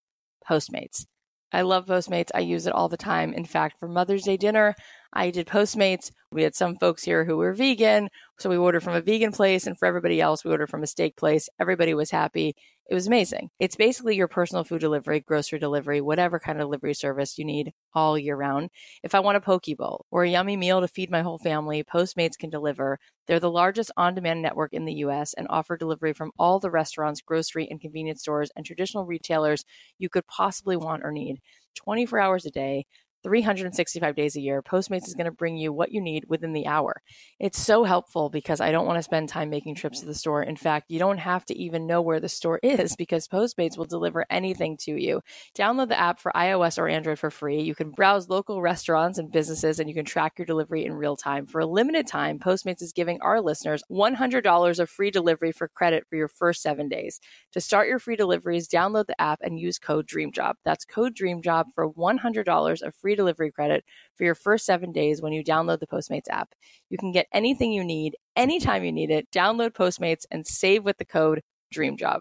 Postmates. 0.48 1.06
I 1.52 1.62
love 1.62 1.86
Postmates. 1.86 2.30
I 2.34 2.40
use 2.40 2.66
it 2.66 2.74
all 2.74 2.88
the 2.88 2.96
time. 2.96 3.32
In 3.32 3.44
fact, 3.44 3.76
for 3.78 3.88
Mother's 3.88 4.24
Day 4.24 4.36
dinner, 4.36 4.74
I 5.12 5.30
did 5.30 5.46
Postmates. 5.46 6.10
We 6.30 6.42
had 6.42 6.54
some 6.54 6.76
folks 6.76 7.04
here 7.04 7.24
who 7.24 7.38
were 7.38 7.54
vegan, 7.54 8.10
so 8.38 8.50
we 8.50 8.56
ordered 8.56 8.82
from 8.82 8.94
a 8.94 9.00
vegan 9.00 9.32
place, 9.32 9.66
and 9.66 9.78
for 9.78 9.86
everybody 9.86 10.20
else, 10.20 10.44
we 10.44 10.50
ordered 10.50 10.68
from 10.68 10.82
a 10.82 10.86
steak 10.86 11.16
place. 11.16 11.48
Everybody 11.58 11.94
was 11.94 12.10
happy. 12.10 12.54
It 12.88 12.94
was 12.94 13.06
amazing. 13.06 13.50
It's 13.58 13.76
basically 13.76 14.16
your 14.16 14.28
personal 14.28 14.64
food 14.64 14.80
delivery, 14.80 15.20
grocery 15.20 15.58
delivery, 15.58 16.00
whatever 16.00 16.38
kind 16.40 16.58
of 16.58 16.64
delivery 16.64 16.94
service 16.94 17.36
you 17.38 17.44
need 17.44 17.74
all 17.94 18.18
year 18.18 18.34
round. 18.34 18.70
If 19.02 19.14
I 19.14 19.20
want 19.20 19.36
a 19.36 19.42
poke 19.42 19.66
bowl 19.76 20.06
or 20.10 20.24
a 20.24 20.28
yummy 20.30 20.56
meal 20.56 20.80
to 20.80 20.88
feed 20.88 21.10
my 21.10 21.20
whole 21.20 21.36
family, 21.38 21.84
Postmates 21.84 22.38
can 22.38 22.48
deliver. 22.48 22.98
They're 23.26 23.40
the 23.40 23.50
largest 23.50 23.90
on 23.98 24.14
demand 24.14 24.40
network 24.40 24.72
in 24.72 24.86
the 24.86 24.94
US 24.94 25.34
and 25.34 25.46
offer 25.50 25.76
delivery 25.76 26.14
from 26.14 26.32
all 26.38 26.60
the 26.60 26.70
restaurants, 26.70 27.20
grocery, 27.20 27.68
and 27.70 27.78
convenience 27.78 28.22
stores 28.22 28.50
and 28.56 28.64
traditional 28.64 29.04
retailers 29.04 29.66
you 29.98 30.08
could 30.08 30.26
possibly 30.26 30.76
want 30.76 31.04
or 31.04 31.12
need 31.12 31.40
24 31.74 32.18
hours 32.18 32.46
a 32.46 32.50
day. 32.50 32.86
365 33.22 34.14
days 34.14 34.36
a 34.36 34.40
year, 34.40 34.62
Postmates 34.62 35.08
is 35.08 35.14
going 35.14 35.26
to 35.26 35.32
bring 35.32 35.56
you 35.56 35.72
what 35.72 35.92
you 35.92 36.00
need 36.00 36.24
within 36.28 36.52
the 36.52 36.66
hour. 36.66 37.02
It's 37.40 37.60
so 37.60 37.84
helpful 37.84 38.30
because 38.30 38.60
I 38.60 38.70
don't 38.70 38.86
want 38.86 38.98
to 38.98 39.02
spend 39.02 39.28
time 39.28 39.50
making 39.50 39.74
trips 39.74 40.00
to 40.00 40.06
the 40.06 40.14
store. 40.14 40.42
In 40.42 40.56
fact, 40.56 40.90
you 40.90 40.98
don't 40.98 41.18
have 41.18 41.44
to 41.46 41.58
even 41.58 41.86
know 41.86 42.00
where 42.00 42.20
the 42.20 42.28
store 42.28 42.60
is 42.62 42.96
because 42.96 43.28
Postmates 43.28 43.76
will 43.76 43.86
deliver 43.86 44.24
anything 44.30 44.76
to 44.82 44.92
you. 44.92 45.20
Download 45.56 45.88
the 45.88 45.98
app 45.98 46.20
for 46.20 46.32
iOS 46.34 46.78
or 46.78 46.88
Android 46.88 47.18
for 47.18 47.30
free. 47.30 47.62
You 47.62 47.74
can 47.74 47.90
browse 47.90 48.28
local 48.28 48.62
restaurants 48.62 49.18
and 49.18 49.32
businesses 49.32 49.80
and 49.80 49.88
you 49.88 49.94
can 49.94 50.04
track 50.04 50.34
your 50.38 50.46
delivery 50.46 50.84
in 50.84 50.94
real 50.94 51.16
time. 51.16 51.46
For 51.46 51.60
a 51.60 51.66
limited 51.66 52.06
time, 52.06 52.38
Postmates 52.38 52.82
is 52.82 52.92
giving 52.92 53.20
our 53.20 53.40
listeners 53.40 53.82
$100 53.90 54.78
of 54.78 54.90
free 54.90 55.10
delivery 55.10 55.52
for 55.52 55.68
credit 55.68 56.04
for 56.08 56.16
your 56.16 56.28
first 56.28 56.62
seven 56.62 56.88
days. 56.88 57.20
To 57.52 57.60
start 57.60 57.88
your 57.88 57.98
free 57.98 58.16
deliveries, 58.16 58.68
download 58.68 59.06
the 59.06 59.20
app 59.20 59.40
and 59.42 59.58
use 59.58 59.78
code 59.78 60.06
DREAMJOB. 60.06 60.54
That's 60.64 60.84
code 60.84 61.16
DREAMJOB 61.16 61.66
for 61.74 61.90
$100 61.92 62.82
of 62.82 62.94
free 62.94 63.07
delivery 63.16 63.50
credit 63.50 63.84
for 64.14 64.24
your 64.24 64.34
first 64.34 64.66
seven 64.66 64.92
days 64.92 65.20
when 65.22 65.32
you 65.32 65.44
download 65.44 65.80
the 65.80 65.86
Postmates 65.86 66.28
app. 66.30 66.54
You 66.90 66.98
can 66.98 67.12
get 67.12 67.26
anything 67.32 67.72
you 67.72 67.84
need 67.84 68.16
anytime 68.36 68.84
you 68.84 68.92
need 68.92 69.10
it. 69.10 69.30
Download 69.30 69.70
Postmates 69.70 70.24
and 70.30 70.46
save 70.46 70.84
with 70.84 70.98
the 70.98 71.04
code 71.04 71.42
DREAMJOB. 71.74 72.20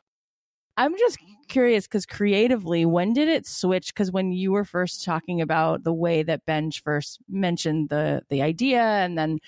I'm 0.77 0.95
just 0.97 1.17
curious 1.47 1.87
because 1.87 2.05
creatively, 2.05 2.85
when 2.85 3.13
did 3.13 3.27
it 3.27 3.47
switch? 3.47 3.93
Because 3.93 4.11
when 4.11 4.31
you 4.31 4.51
were 4.51 4.63
first 4.63 5.03
talking 5.03 5.41
about 5.41 5.83
the 5.83 5.93
way 5.93 6.21
that 6.21 6.45
Benj 6.45 6.83
first 6.83 7.19
mentioned 7.27 7.89
the 7.89 8.21
the 8.29 8.43
idea, 8.43 8.81
and 8.81 9.17
then 9.17 9.39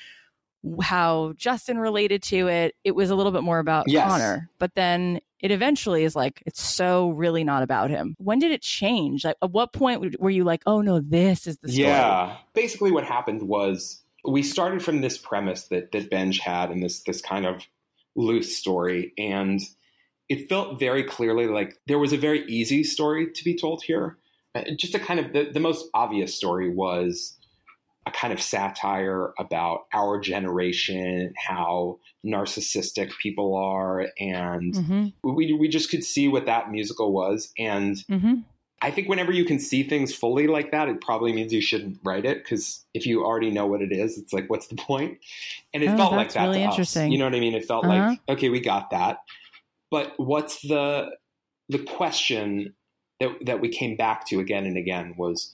how 0.82 1.34
Justin 1.38 1.78
related 1.78 2.22
to 2.24 2.48
it, 2.48 2.76
it 2.84 2.96
was 2.96 3.10
a 3.10 3.16
little 3.16 3.32
bit 3.32 3.44
more 3.44 3.60
about 3.60 3.86
Yes. 3.88 4.08
Connor. 4.10 4.50
But 4.60 4.76
then 4.76 5.22
it 5.40 5.52
eventually 5.52 6.04
is 6.04 6.16
like 6.16 6.44
it's 6.46 6.62
so 6.62 7.10
really 7.12 7.44
not 7.44 7.64
about 7.64 7.90
him. 7.90 8.16
When 8.18 8.40
did 8.40 8.52
it 8.52 8.62
change? 8.62 9.24
Like, 9.24 9.38
at 9.42 9.52
what 9.52 9.72
point 9.72 10.20
were 10.20 10.30
you 10.30 10.44
like, 10.44 10.64
oh 10.66 10.82
no, 10.82 11.00
this 11.00 11.48
is 11.48 11.58
the 11.60 11.70
story? 11.70 11.88
Yeah. 11.88 12.38
Basically, 12.54 12.92
what 12.92 13.06
happened 13.06 13.44
was 13.44 14.02
we 14.28 14.44
started 14.44 14.84
from 14.84 15.02
this 15.02 15.18
premise 15.18 15.64
that 15.70 15.92
that 15.94 16.10
Benj 16.10 16.40
had 16.40 16.72
and 16.72 16.84
this 16.84 17.04
this 17.04 17.22
kind 17.22 17.46
of 17.46 17.64
loose 18.16 18.58
story, 18.58 19.14
and 19.18 19.62
it 20.28 20.50
felt 20.50 20.80
very 20.80 21.04
clearly 21.04 21.48
like 21.48 21.78
there 21.88 22.00
was 22.00 22.12
a 22.12 22.18
very 22.18 22.46
easy 22.48 22.84
story 22.84 23.32
to 23.32 23.44
be 23.44 23.56
told 23.56 23.84
here. 23.84 24.18
Uh, 24.54 24.64
Just 24.78 24.96
a 24.96 25.00
kind 25.00 25.20
of 25.20 25.32
the, 25.32 25.50
the 25.54 25.60
most 25.60 25.88
obvious 25.94 26.36
story 26.36 26.70
was 26.70 27.38
a 28.10 28.12
kind 28.12 28.34
of 28.34 28.42
satire 28.42 29.34
about 29.40 29.82
our 29.94 30.20
generation, 30.20 31.34
how 31.38 32.00
narcissistic 32.26 33.12
people 33.22 33.56
are, 33.56 34.08
and 34.20 34.74
Mm-hmm. 34.76 35.08
we 35.24 35.54
we 35.54 35.68
just 35.70 35.90
could 35.92 36.04
see 36.04 36.28
what 36.28 36.46
that 36.48 36.72
musical 36.72 37.14
was, 37.14 37.54
and 37.58 38.04
Mm-hmm. 38.10 38.34
I 38.82 38.92
think 38.92 39.10
whenever 39.10 39.34
you 39.34 39.44
can 39.44 39.60
see 39.60 39.84
things 39.84 40.16
fully 40.16 40.48
like 40.48 40.72
that, 40.72 40.88
it 40.88 41.02
probably 41.02 41.34
means 41.34 41.52
you 41.54 41.62
shouldn't 41.62 42.00
write 42.06 42.24
it 42.26 42.44
because 42.44 42.86
if 42.94 43.06
you 43.06 43.26
already 43.26 43.52
know 43.52 43.68
what 43.68 43.82
it 43.82 43.92
is, 43.92 44.18
it's 44.18 44.32
like, 44.32 44.50
what's 44.50 44.68
the 44.68 44.78
point? 44.78 45.18
And 45.74 45.84
it 45.84 45.92
Oh, 45.92 45.98
felt 45.98 46.14
like 46.14 46.34
that 46.34 46.46
really 46.46 46.60
to 46.60 46.62
us. 46.62 46.72
interesting. 46.72 47.12
You 47.12 47.18
know 47.18 47.26
what 47.26 47.36
I 47.36 47.42
mean? 47.42 47.56
It 47.56 47.66
felt 47.66 47.84
Uh-huh. 47.84 48.16
like, 48.16 48.20
okay, 48.30 48.50
we 48.50 48.62
got 48.62 48.92
that. 48.92 49.18
But 49.92 50.14
what's 50.18 50.62
the 50.62 51.10
the 51.68 51.80
question 51.80 52.74
that 53.20 53.32
that 53.46 53.60
we 53.62 53.70
came 53.70 53.98
back 53.98 54.26
to 54.28 54.40
again 54.40 54.66
and 54.66 54.78
again 54.78 55.16
was 55.18 55.52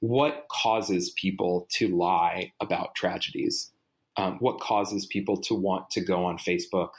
what 0.00 0.46
causes 0.50 1.10
people 1.10 1.66
to 1.72 1.88
lie 1.88 2.52
about 2.60 2.94
tragedies? 2.94 3.70
Um, 4.16 4.36
what 4.40 4.60
causes 4.60 5.06
people 5.06 5.36
to 5.42 5.54
want 5.54 5.90
to 5.90 6.00
go 6.00 6.24
on 6.24 6.38
Facebook 6.38 6.90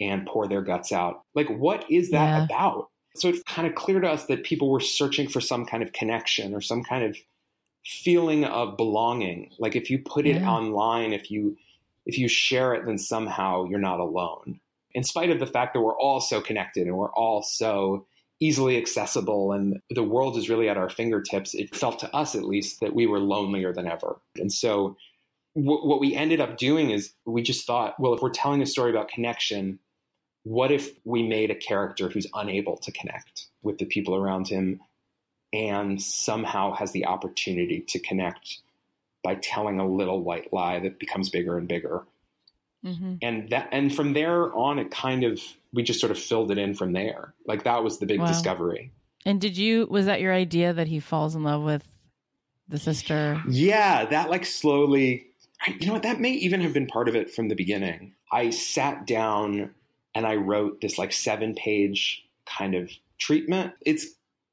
and 0.00 0.26
pour 0.26 0.46
their 0.46 0.62
guts 0.62 0.92
out? 0.92 1.22
Like, 1.34 1.48
what 1.48 1.90
is 1.90 2.10
that 2.10 2.26
Yeah. 2.26 2.44
about? 2.44 2.88
So 3.14 3.28
it's 3.28 3.42
kind 3.44 3.66
of 3.66 3.74
clear 3.74 4.00
to 4.00 4.08
us 4.10 4.26
that 4.26 4.44
people 4.44 4.70
were 4.70 4.80
searching 4.80 5.28
for 5.28 5.40
some 5.40 5.64
kind 5.64 5.82
of 5.82 5.92
connection 5.92 6.54
or 6.54 6.60
some 6.60 6.82
kind 6.82 7.04
of 7.04 7.16
feeling 7.84 8.44
of 8.44 8.76
belonging. 8.76 9.50
Like 9.58 9.76
if 9.76 9.90
you 9.90 9.98
put 9.98 10.26
it 10.26 10.42
online, 10.42 11.12
if 11.12 11.30
you 11.30 11.56
if 12.04 12.18
you 12.18 12.28
share 12.28 12.72
it, 12.74 12.86
then 12.86 12.98
somehow 12.98 13.64
you're 13.64 13.80
not 13.80 13.98
alone. 14.00 14.60
In 14.94 15.02
spite 15.02 15.30
of 15.30 15.40
the 15.40 15.46
fact 15.46 15.74
that 15.74 15.80
we're 15.80 15.98
all 15.98 16.20
so 16.20 16.40
connected 16.40 16.86
and 16.86 16.96
we're 16.96 17.12
all 17.12 17.42
so 17.42 18.06
easily 18.40 18.76
accessible 18.76 19.52
and 19.52 19.80
the 19.90 20.02
world 20.02 20.36
is 20.36 20.48
really 20.48 20.68
at 20.68 20.76
our 20.76 20.90
fingertips, 20.90 21.54
it 21.54 21.74
felt 21.74 21.98
to 22.00 22.14
us 22.14 22.34
at 22.34 22.44
least 22.44 22.80
that 22.80 22.94
we 22.94 23.06
were 23.06 23.18
lonelier 23.18 23.72
than 23.72 23.86
ever. 23.86 24.20
And 24.36 24.52
so 24.52 24.96
what 25.54 26.00
we 26.00 26.14
ended 26.14 26.38
up 26.38 26.58
doing 26.58 26.90
is 26.90 27.14
we 27.24 27.40
just 27.40 27.66
thought, 27.66 27.98
well, 27.98 28.12
if 28.12 28.20
we're 28.20 28.28
telling 28.28 28.60
a 28.60 28.66
story 28.66 28.90
about 28.90 29.08
connection, 29.08 29.78
what 30.42 30.70
if 30.70 30.90
we 31.04 31.22
made 31.22 31.50
a 31.50 31.54
character 31.54 32.10
who's 32.10 32.26
unable 32.34 32.76
to 32.76 32.92
connect 32.92 33.46
with 33.62 33.78
the 33.78 33.86
people 33.86 34.14
around 34.14 34.48
him 34.48 34.80
and 35.54 36.02
somehow 36.02 36.74
has 36.74 36.92
the 36.92 37.06
opportunity 37.06 37.80
to 37.88 37.98
connect 37.98 38.58
by 39.24 39.36
telling 39.36 39.80
a 39.80 39.88
little 39.88 40.22
white 40.22 40.52
lie 40.52 40.78
that 40.78 40.98
becomes 40.98 41.30
bigger 41.30 41.56
and 41.56 41.68
bigger. 41.68 42.04
Mm-hmm. 42.84 43.14
And 43.22 43.48
that 43.50 43.70
and 43.72 43.92
from 43.92 44.12
there 44.12 44.54
on 44.54 44.78
it 44.78 44.90
kind 44.90 45.24
of 45.24 45.40
we 45.76 45.84
just 45.84 46.00
sort 46.00 46.10
of 46.10 46.18
filled 46.18 46.50
it 46.50 46.58
in 46.58 46.74
from 46.74 46.92
there. 46.92 47.34
Like 47.46 47.64
that 47.64 47.84
was 47.84 47.98
the 47.98 48.06
big 48.06 48.20
wow. 48.20 48.26
discovery. 48.26 48.92
And 49.24 49.40
did 49.40 49.56
you 49.56 49.86
was 49.88 50.06
that 50.06 50.20
your 50.20 50.32
idea 50.32 50.72
that 50.72 50.88
he 50.88 50.98
falls 50.98 51.36
in 51.36 51.44
love 51.44 51.62
with 51.62 51.86
the 52.68 52.78
sister? 52.78 53.40
Yeah, 53.48 54.06
that 54.06 54.30
like 54.30 54.46
slowly 54.46 55.26
you 55.66 55.86
know 55.86 55.92
what 55.92 56.02
that 56.02 56.20
may 56.20 56.32
even 56.32 56.60
have 56.62 56.72
been 56.72 56.86
part 56.86 57.08
of 57.08 57.14
it 57.16 57.30
from 57.30 57.48
the 57.48 57.54
beginning. 57.54 58.14
I 58.32 58.50
sat 58.50 59.06
down 59.06 59.70
and 60.14 60.26
I 60.26 60.36
wrote 60.36 60.80
this 60.80 60.98
like 60.98 61.12
7 61.12 61.54
page 61.54 62.24
kind 62.46 62.74
of 62.74 62.90
treatment. 63.18 63.74
It's 63.84 64.06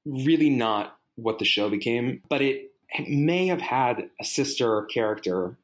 really 0.05 0.49
not 0.49 0.97
what 1.15 1.39
the 1.39 1.45
show 1.45 1.69
became, 1.69 2.21
but 2.29 2.41
it, 2.41 2.71
it 2.89 3.09
may 3.09 3.47
have 3.47 3.61
had 3.61 4.09
a 4.19 4.25
sister 4.25 4.83
character. 4.83 5.57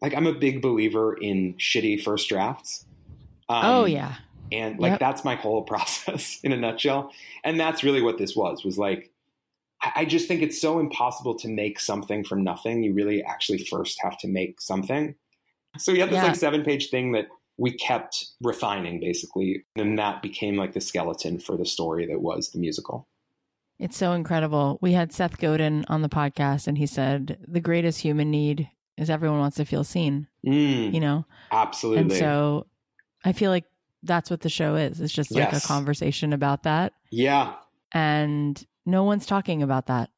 Like 0.00 0.14
I'm 0.14 0.26
a 0.26 0.32
big 0.32 0.62
believer 0.62 1.14
in 1.14 1.54
shitty 1.54 2.02
first 2.02 2.28
drafts. 2.28 2.84
Um, 3.48 3.64
oh 3.64 3.84
yeah. 3.84 4.16
And 4.52 4.78
like 4.78 4.92
yep. 4.92 5.00
that's 5.00 5.24
my 5.24 5.34
whole 5.34 5.62
process 5.72 6.38
in 6.42 6.52
a 6.52 6.56
nutshell. 6.56 7.12
And 7.44 7.58
that's 7.58 7.84
really 7.84 8.02
what 8.02 8.18
this 8.18 8.34
was, 8.36 8.64
was 8.64 8.78
like 8.78 9.10
I 9.94 10.04
just 10.04 10.26
think 10.26 10.42
it's 10.42 10.60
so 10.60 10.78
impossible 10.78 11.34
to 11.36 11.48
make 11.48 11.78
something 11.78 12.24
from 12.24 12.42
nothing. 12.42 12.82
You 12.82 12.94
really 12.94 13.22
actually 13.22 13.58
first 13.64 14.00
have 14.02 14.18
to 14.18 14.28
make 14.28 14.60
something. 14.60 15.14
So 15.78 15.92
we 15.92 16.00
had 16.00 16.08
this 16.08 16.16
yeah. 16.16 16.24
like 16.24 16.36
seven 16.36 16.64
page 16.64 16.88
thing 16.88 17.12
that 17.12 17.26
we 17.58 17.72
kept 17.72 18.26
refining 18.40 19.00
basically. 19.00 19.64
And 19.76 19.98
that 19.98 20.22
became 20.22 20.56
like 20.56 20.72
the 20.72 20.80
skeleton 20.80 21.38
for 21.38 21.56
the 21.56 21.66
story 21.66 22.06
that 22.06 22.20
was 22.20 22.50
the 22.50 22.58
musical. 22.58 23.06
It's 23.78 23.96
so 23.96 24.12
incredible. 24.12 24.78
We 24.80 24.92
had 24.92 25.12
Seth 25.12 25.36
Godin 25.36 25.84
on 25.88 26.00
the 26.00 26.08
podcast, 26.08 26.66
and 26.66 26.78
he 26.78 26.86
said 26.86 27.36
the 27.46 27.60
greatest 27.60 28.00
human 28.00 28.30
need 28.30 28.70
is 28.96 29.10
everyone 29.10 29.38
wants 29.38 29.58
to 29.58 29.66
feel 29.66 29.84
seen. 29.84 30.28
Mm, 30.46 30.94
you 30.94 31.00
know, 31.00 31.26
absolutely. 31.52 32.00
And 32.00 32.12
so, 32.12 32.66
I 33.22 33.32
feel 33.32 33.50
like 33.50 33.66
that's 34.02 34.30
what 34.30 34.40
the 34.40 34.48
show 34.48 34.76
is. 34.76 35.00
It's 35.00 35.12
just 35.12 35.30
like 35.30 35.52
yes. 35.52 35.64
a 35.64 35.66
conversation 35.66 36.32
about 36.32 36.64
that. 36.64 36.92
Yeah. 37.10 37.54
And 37.92 38.62
no 38.84 39.04
one's 39.04 39.26
talking 39.26 39.62
about 39.62 39.86
that, 39.86 40.10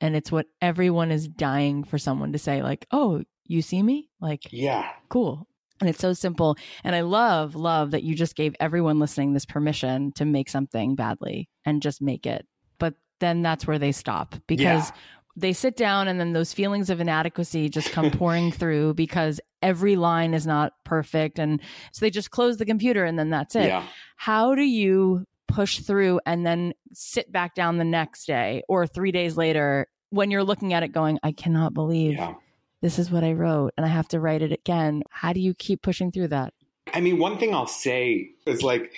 and 0.00 0.14
it's 0.14 0.30
what 0.30 0.46
everyone 0.60 1.10
is 1.10 1.28
dying 1.28 1.84
for 1.84 1.98
someone 1.98 2.32
to 2.32 2.38
say, 2.38 2.62
like, 2.62 2.86
"Oh, 2.90 3.22
you 3.44 3.62
see 3.62 3.82
me?" 3.82 4.10
Like, 4.20 4.52
yeah, 4.52 4.90
cool. 5.08 5.48
And 5.80 5.88
it's 5.88 6.00
so 6.00 6.12
simple. 6.12 6.56
And 6.84 6.94
I 6.94 7.02
love, 7.02 7.54
love 7.54 7.92
that 7.92 8.02
you 8.02 8.14
just 8.14 8.34
gave 8.34 8.54
everyone 8.58 8.98
listening 8.98 9.32
this 9.32 9.46
permission 9.46 10.12
to 10.12 10.24
make 10.24 10.48
something 10.48 10.96
badly 10.96 11.48
and 11.64 11.82
just 11.82 12.02
make 12.02 12.26
it 12.26 12.46
But 12.78 12.94
then 13.20 13.42
that's 13.42 13.66
where 13.66 13.78
they 13.78 13.92
stop 13.92 14.34
because 14.46 14.88
yeah. 14.88 14.96
they 15.36 15.52
sit 15.52 15.76
down 15.76 16.08
and 16.08 16.18
then 16.18 16.32
those 16.32 16.52
feelings 16.52 16.90
of 16.90 17.00
inadequacy 17.00 17.68
just 17.68 17.92
come 17.92 18.10
pouring 18.18 18.50
through 18.50 18.94
because 18.94 19.40
every 19.62 19.96
line 19.96 20.34
is 20.34 20.46
not 20.46 20.72
perfect. 20.84 21.38
And 21.38 21.60
so 21.92 22.04
they 22.04 22.10
just 22.10 22.30
close 22.30 22.56
the 22.56 22.66
computer 22.66 23.04
and 23.04 23.18
then 23.18 23.30
that's 23.30 23.56
it. 23.56 23.66
Yeah. 23.66 23.84
How 24.16 24.54
do 24.54 24.62
you 24.62 25.24
push 25.46 25.80
through 25.80 26.20
and 26.26 26.46
then 26.46 26.74
sit 26.92 27.32
back 27.32 27.54
down 27.54 27.78
the 27.78 27.84
next 27.84 28.26
day 28.26 28.62
or 28.68 28.86
three 28.86 29.12
days 29.12 29.36
later 29.36 29.86
when 30.10 30.30
you're 30.30 30.44
looking 30.44 30.72
at 30.72 30.82
it 30.82 30.92
going, 30.92 31.18
I 31.22 31.32
cannot 31.32 31.74
believe 31.74 32.14
yeah. 32.14 32.34
this 32.82 32.98
is 32.98 33.10
what 33.10 33.24
I 33.24 33.32
wrote 33.32 33.72
and 33.76 33.84
I 33.84 33.88
have 33.88 34.08
to 34.08 34.20
write 34.20 34.42
it 34.42 34.52
again? 34.52 35.02
How 35.10 35.32
do 35.32 35.40
you 35.40 35.54
keep 35.54 35.82
pushing 35.82 36.12
through 36.12 36.28
that? 36.28 36.54
I 36.92 37.00
mean, 37.00 37.18
one 37.18 37.38
thing 37.38 37.54
I'll 37.54 37.66
say 37.66 38.30
is 38.46 38.62
like, 38.62 38.92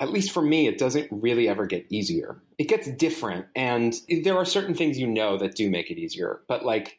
at 0.00 0.10
least 0.10 0.32
for 0.32 0.42
me, 0.42 0.66
it 0.66 0.76
doesn't 0.76 1.08
really 1.10 1.48
ever 1.48 1.66
get 1.66 1.86
easier. 1.88 2.42
It 2.58 2.68
gets 2.68 2.88
different. 2.88 3.46
And 3.54 3.94
there 4.22 4.36
are 4.36 4.44
certain 4.44 4.74
things 4.74 4.98
you 4.98 5.06
know 5.06 5.38
that 5.38 5.54
do 5.54 5.70
make 5.70 5.90
it 5.90 5.98
easier, 5.98 6.40
but 6.48 6.64
like 6.64 6.98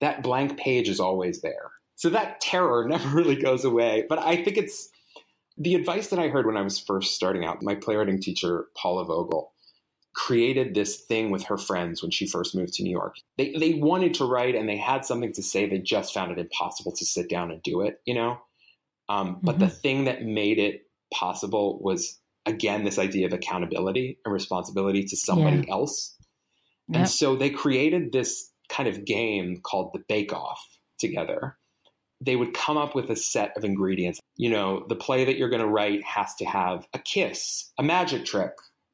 that 0.00 0.22
blank 0.22 0.58
page 0.58 0.88
is 0.88 1.00
always 1.00 1.40
there. 1.40 1.70
So 1.96 2.10
that 2.10 2.40
terror 2.40 2.84
never 2.88 3.08
really 3.08 3.36
goes 3.36 3.64
away. 3.64 4.04
But 4.08 4.18
I 4.18 4.42
think 4.42 4.56
it's 4.56 4.88
the 5.58 5.74
advice 5.74 6.08
that 6.08 6.18
I 6.18 6.28
heard 6.28 6.46
when 6.46 6.56
I 6.56 6.62
was 6.62 6.78
first 6.78 7.14
starting 7.14 7.44
out. 7.44 7.62
My 7.62 7.74
playwriting 7.74 8.20
teacher, 8.20 8.66
Paula 8.76 9.04
Vogel, 9.04 9.52
created 10.14 10.74
this 10.74 11.00
thing 11.00 11.30
with 11.30 11.44
her 11.44 11.56
friends 11.56 12.02
when 12.02 12.10
she 12.10 12.26
first 12.26 12.54
moved 12.54 12.74
to 12.74 12.82
New 12.82 12.90
York. 12.90 13.16
They, 13.38 13.54
they 13.58 13.74
wanted 13.74 14.14
to 14.14 14.26
write 14.26 14.54
and 14.54 14.68
they 14.68 14.76
had 14.76 15.04
something 15.04 15.32
to 15.34 15.42
say. 15.42 15.66
They 15.66 15.78
just 15.78 16.12
found 16.12 16.32
it 16.32 16.38
impossible 16.38 16.92
to 16.92 17.04
sit 17.04 17.30
down 17.30 17.50
and 17.50 17.62
do 17.62 17.80
it, 17.80 18.00
you 18.04 18.14
know? 18.14 18.38
Um, 19.08 19.38
but 19.42 19.56
mm-hmm. 19.56 19.64
the 19.64 19.70
thing 19.70 20.04
that 20.04 20.22
made 20.22 20.58
it 20.58 20.82
possible 21.12 21.78
was 21.82 22.18
again 22.46 22.84
this 22.84 22.98
idea 22.98 23.26
of 23.26 23.32
accountability 23.32 24.18
and 24.24 24.32
responsibility 24.32 25.04
to 25.04 25.16
somebody 25.16 25.64
yeah. 25.66 25.72
else. 25.72 26.16
Yep. 26.88 26.98
And 26.98 27.10
so 27.10 27.36
they 27.36 27.50
created 27.50 28.12
this 28.12 28.50
kind 28.68 28.88
of 28.88 29.04
game 29.04 29.60
called 29.62 29.92
the 29.92 30.02
Bake 30.08 30.32
Off 30.32 30.60
together. 30.98 31.56
They 32.24 32.36
would 32.36 32.54
come 32.54 32.76
up 32.76 32.94
with 32.94 33.10
a 33.10 33.16
set 33.16 33.56
of 33.56 33.64
ingredients. 33.64 34.20
You 34.36 34.50
know, 34.50 34.84
the 34.88 34.94
play 34.94 35.24
that 35.24 35.36
you're 35.36 35.48
going 35.48 35.62
to 35.62 35.68
write 35.68 36.04
has 36.04 36.34
to 36.36 36.44
have 36.44 36.86
a 36.94 36.98
kiss, 36.98 37.72
a 37.78 37.82
magic 37.82 38.24
trick, 38.24 38.52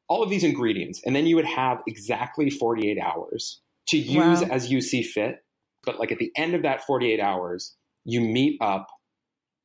all 0.08 0.22
of 0.22 0.30
these 0.30 0.44
ingredients. 0.44 1.02
And 1.04 1.14
then 1.14 1.26
you 1.26 1.36
would 1.36 1.44
have 1.44 1.78
exactly 1.86 2.48
48 2.50 2.98
hours 2.98 3.60
to 3.88 3.98
use 3.98 4.40
wow. 4.40 4.48
as 4.50 4.70
you 4.70 4.80
see 4.80 5.02
fit. 5.02 5.44
But 5.84 5.98
like 5.98 6.10
at 6.10 6.18
the 6.18 6.32
end 6.36 6.54
of 6.54 6.62
that 6.62 6.84
48 6.84 7.20
hours, 7.20 7.76
you 8.04 8.20
meet 8.20 8.58
up 8.60 8.88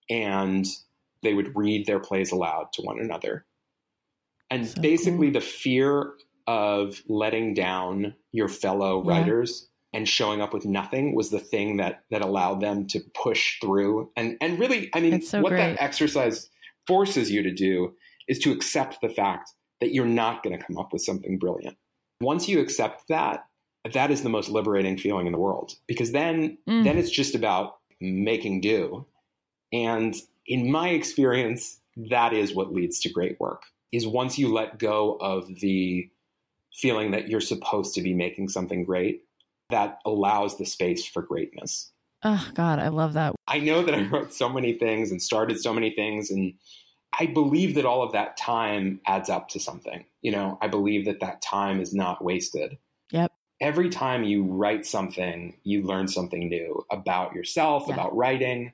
and 0.10 0.66
they 1.22 1.34
would 1.34 1.56
read 1.56 1.86
their 1.86 2.00
plays 2.00 2.32
aloud 2.32 2.68
to 2.74 2.82
one 2.82 3.00
another. 3.00 3.46
And 4.50 4.68
so 4.68 4.82
basically, 4.82 5.32
cool. 5.32 5.40
the 5.40 5.46
fear 5.46 6.14
of 6.46 7.02
letting 7.08 7.54
down 7.54 8.14
your 8.32 8.50
fellow 8.50 9.04
yeah. 9.04 9.20
writers 9.20 9.70
and 9.94 10.08
showing 10.08 10.42
up 10.42 10.54
with 10.54 10.66
nothing 10.66 11.16
was 11.16 11.30
the 11.30 11.40
thing 11.40 11.78
that 11.78 12.04
that 12.10 12.22
allowed 12.22 12.62
them 12.62 12.88
to 12.88 13.00
push 13.14 13.60
through. 13.62 14.12
And 14.16 14.38
and 14.42 14.60
really, 14.60 14.90
I 14.94 15.00
mean, 15.00 15.22
so 15.22 15.42
what 15.42 15.50
great. 15.50 15.76
that 15.76 15.82
exercise 15.82 16.50
forces 16.88 17.32
you 17.32 17.44
to 17.44 17.54
do 17.54 17.94
is 18.28 18.40
to 18.40 18.52
accept 18.52 19.02
the 19.02 19.10
fact 19.10 19.52
that 19.82 19.94
you're 19.94 20.06
not 20.06 20.44
going 20.44 20.58
to 20.58 20.64
come 20.64 20.78
up 20.78 20.94
with 20.94 21.02
something 21.02 21.38
brilliant. 21.38 21.78
Once 22.22 22.48
you 22.48 22.60
accept 22.60 23.08
that, 23.10 23.46
that 23.94 24.12
is 24.12 24.24
the 24.24 24.30
most 24.30 24.50
liberating 24.50 24.98
feeling 24.98 25.26
in 25.26 25.34
the 25.34 25.40
world 25.40 25.74
because 25.88 26.12
then 26.12 26.58
mm. 26.68 26.84
then 26.84 26.98
it's 26.98 27.12
just 27.12 27.36
about 27.36 27.78
making 28.00 28.62
do. 28.62 29.06
And 29.72 30.16
in 30.46 30.72
my 30.72 30.90
experience, 30.90 31.80
that 32.10 32.34
is 32.34 32.54
what 32.54 32.74
leads 32.74 33.00
to 33.02 33.10
great 33.10 33.40
work 33.40 33.64
is 33.92 34.08
once 34.08 34.40
you 34.40 34.52
let 34.52 34.80
go 34.80 35.18
of 35.22 35.48
the 35.60 36.10
feeling 36.74 37.12
that 37.12 37.30
you're 37.30 37.40
supposed 37.40 37.94
to 37.94 38.02
be 38.02 38.14
making 38.14 38.50
something 38.50 38.84
great, 38.84 39.22
that 39.70 40.00
allows 40.06 40.58
the 40.58 40.66
space 40.66 41.06
for 41.06 41.22
greatness. 41.22 41.92
Oh, 42.24 42.50
God, 42.54 42.80
I 42.80 42.88
love 42.88 43.14
that. 43.14 43.36
I 43.48 43.60
know 43.60 43.84
that 43.84 43.94
I 43.94 44.04
wrote 44.04 44.34
so 44.34 44.48
many 44.50 44.74
things 44.74 45.12
and 45.12 45.22
started 45.22 45.60
so 45.60 45.74
many 45.74 45.92
things. 45.92 46.32
And 46.32 46.54
I 47.20 47.26
believe 47.26 47.76
that 47.76 47.86
all 47.86 48.02
of 48.02 48.14
that 48.14 48.38
time 48.38 49.02
adds 49.06 49.30
up 49.30 49.50
to 49.50 49.60
something. 49.60 50.06
You 50.22 50.32
know, 50.32 50.58
I 50.62 50.68
believe 50.68 51.06
that 51.06 51.20
that 51.20 51.42
time 51.42 51.82
is 51.82 51.94
not 51.94 52.24
wasted. 52.24 52.78
Yep. 53.12 53.32
Every 53.62 53.90
time 53.90 54.24
you 54.24 54.44
write 54.44 54.86
something, 54.86 55.58
you 55.64 55.84
learn 55.84 56.08
something 56.08 56.50
new 56.50 56.84
about 56.92 57.34
yourself, 57.34 57.86
yeah. 57.88 57.94
about 57.94 58.16
writing. 58.16 58.72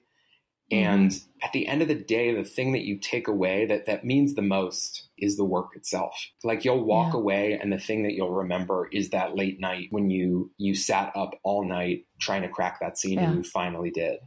And 0.72 1.12
mm-hmm. 1.12 1.46
at 1.46 1.52
the 1.52 1.68
end 1.68 1.82
of 1.82 1.88
the 1.88 1.96
day, 1.96 2.34
the 2.34 2.44
thing 2.44 2.74
that 2.74 2.84
you 2.84 2.98
take 2.98 3.28
away 3.28 3.66
that, 3.66 3.88
that 3.88 4.06
means 4.06 4.36
the 4.36 4.42
most 4.42 5.10
is 5.18 5.36
the 5.36 5.44
work 5.44 5.76
itself. 5.76 6.16
Like 6.44 6.64
you'll 6.64 6.84
walk 6.84 7.14
yeah. 7.14 7.20
away 7.20 7.60
and 7.60 7.74
the 7.74 7.80
thing 7.80 8.04
that 8.04 8.14
you'll 8.14 8.34
remember 8.34 8.88
is 8.92 9.10
that 9.10 9.36
late 9.36 9.60
night 9.60 9.88
when 9.90 10.10
you 10.10 10.52
you 10.58 10.76
sat 10.76 11.12
up 11.16 11.40
all 11.44 11.68
night 11.68 12.06
trying 12.20 12.44
to 12.44 12.50
crack 12.50 12.80
that 12.82 12.98
scene 12.98 13.14
yeah. 13.14 13.30
and 13.30 13.38
you 13.38 13.44
finally 13.44 13.90
did. 13.90 14.20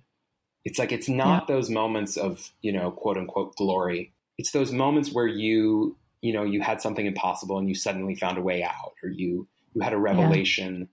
It's 0.65 0.79
like 0.79 0.93
it's 0.93 1.09
not 1.09 1.47
yeah. 1.49 1.55
those 1.55 1.71
moments 1.71 2.17
of, 2.17 2.53
you 2.61 2.73
know, 2.73 2.91
quote 2.91 3.19
unquote 3.19 3.57
glory. 3.57 4.13
It's 4.39 4.51
those 4.51 4.73
moments 4.73 5.13
where 5.13 5.27
you, 5.27 5.97
you 6.23 6.33
know, 6.33 6.43
you 6.43 6.61
had 6.61 6.81
something 6.81 7.07
impossible 7.07 7.59
and 7.59 7.69
you 7.69 7.75
suddenly 7.75 8.15
found 8.17 8.39
a 8.39 8.43
way 8.43 8.63
out 8.65 8.95
or 9.03 9.09
you 9.09 9.47
you 9.75 9.81
had 9.81 9.93
a 9.93 9.99
revelation. 9.99 10.89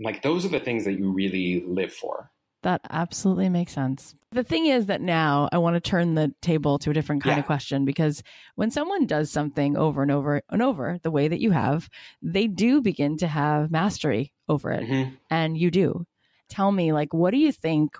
Like 0.00 0.22
those 0.22 0.44
are 0.44 0.48
the 0.48 0.60
things 0.60 0.84
that 0.84 0.94
you 0.94 1.10
really 1.10 1.64
live 1.66 1.92
for. 1.92 2.30
That 2.62 2.80
absolutely 2.90 3.48
makes 3.48 3.72
sense. 3.72 4.14
The 4.32 4.42
thing 4.42 4.66
is 4.66 4.86
that 4.86 5.02
now 5.02 5.50
I 5.52 5.58
want 5.58 5.74
to 5.74 5.80
turn 5.80 6.14
the 6.14 6.34
table 6.40 6.78
to 6.78 6.90
a 6.90 6.94
different 6.94 7.22
kind 7.22 7.36
yeah. 7.36 7.40
of 7.40 7.46
question 7.46 7.84
because 7.84 8.22
when 8.54 8.70
someone 8.70 9.06
does 9.06 9.30
something 9.30 9.76
over 9.76 10.00
and 10.00 10.10
over 10.10 10.42
and 10.48 10.62
over 10.62 10.98
the 11.02 11.10
way 11.10 11.28
that 11.28 11.40
you 11.40 11.50
have, 11.50 11.90
they 12.22 12.46
do 12.46 12.80
begin 12.80 13.18
to 13.18 13.26
have 13.26 13.70
mastery 13.70 14.32
over 14.48 14.70
it. 14.70 14.84
Mm-hmm. 14.84 15.14
And 15.28 15.58
you 15.58 15.70
do. 15.70 16.06
Tell 16.48 16.72
me, 16.72 16.92
like, 16.94 17.12
what 17.12 17.32
do 17.32 17.36
you 17.36 17.52
think 17.52 17.96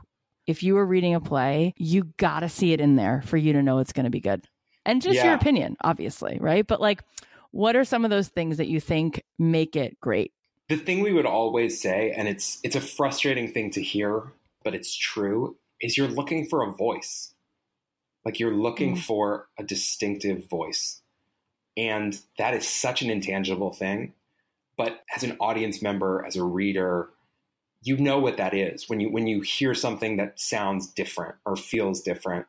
if 0.46 0.62
you 0.62 0.74
were 0.74 0.86
reading 0.86 1.14
a 1.14 1.20
play, 1.20 1.74
you 1.76 2.04
got 2.16 2.40
to 2.40 2.48
see 2.48 2.72
it 2.72 2.80
in 2.80 2.96
there 2.96 3.22
for 3.26 3.36
you 3.36 3.52
to 3.52 3.62
know 3.62 3.78
it's 3.78 3.92
going 3.92 4.04
to 4.04 4.10
be 4.10 4.20
good? 4.20 4.42
And 4.86 5.02
just 5.02 5.16
yeah. 5.16 5.26
your 5.26 5.34
opinion, 5.34 5.76
obviously, 5.82 6.38
right? 6.40 6.66
But 6.66 6.80
like, 6.80 7.02
what 7.50 7.76
are 7.76 7.84
some 7.84 8.04
of 8.04 8.10
those 8.10 8.28
things 8.28 8.56
that 8.56 8.68
you 8.68 8.80
think 8.80 9.22
make 9.38 9.76
it 9.76 10.00
great? 10.00 10.32
The 10.70 10.78
thing 10.78 11.02
we 11.02 11.12
would 11.12 11.26
always 11.26 11.80
say, 11.80 12.14
and 12.16 12.26
it's 12.26 12.58
it's 12.62 12.76
a 12.76 12.80
frustrating 12.80 13.52
thing 13.52 13.70
to 13.72 13.82
hear 13.82 14.32
but 14.62 14.74
it's 14.74 14.94
true, 14.94 15.56
is 15.82 15.98
you're 15.98 16.08
looking 16.08 16.46
for 16.48 16.62
a 16.62 16.72
voice. 16.72 17.34
Like 18.24 18.38
you're 18.38 18.54
looking 18.54 18.94
Mm. 18.94 19.00
for 19.02 19.48
a 19.58 19.64
distinctive 19.64 20.48
voice. 20.48 21.02
And 21.76 22.18
that 22.38 22.54
is 22.54 22.68
such 22.68 23.02
an 23.02 23.10
intangible 23.10 23.72
thing. 23.72 24.14
But 24.76 25.02
as 25.14 25.22
an 25.24 25.36
audience 25.40 25.82
member, 25.82 26.24
as 26.24 26.36
a 26.36 26.44
reader, 26.44 27.10
you 27.82 27.96
know 27.96 28.18
what 28.18 28.36
that 28.36 28.54
is 28.54 28.88
when 28.88 29.00
you 29.00 29.10
when 29.10 29.26
you 29.26 29.40
hear 29.40 29.74
something 29.74 30.16
that 30.16 30.38
sounds 30.38 30.86
different 30.86 31.34
or 31.44 31.56
feels 31.56 32.00
different 32.00 32.46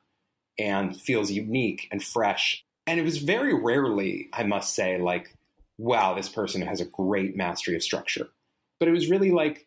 and 0.60 0.96
feels 0.96 1.32
unique 1.32 1.88
and 1.92 2.04
fresh. 2.04 2.64
And 2.86 3.00
it 3.00 3.04
was 3.04 3.18
very 3.18 3.54
rarely, 3.54 4.30
I 4.34 4.44
must 4.44 4.76
say, 4.76 5.00
like, 5.02 5.36
wow, 5.78 6.14
this 6.14 6.30
person 6.30 6.62
has 6.62 6.82
a 6.82 6.86
great 6.86 7.36
mastery 7.36 7.76
of 7.76 7.82
structure. 7.82 8.30
But 8.80 8.90
it 8.90 8.92
was 8.92 9.10
really 9.10 9.32
like 9.32 9.66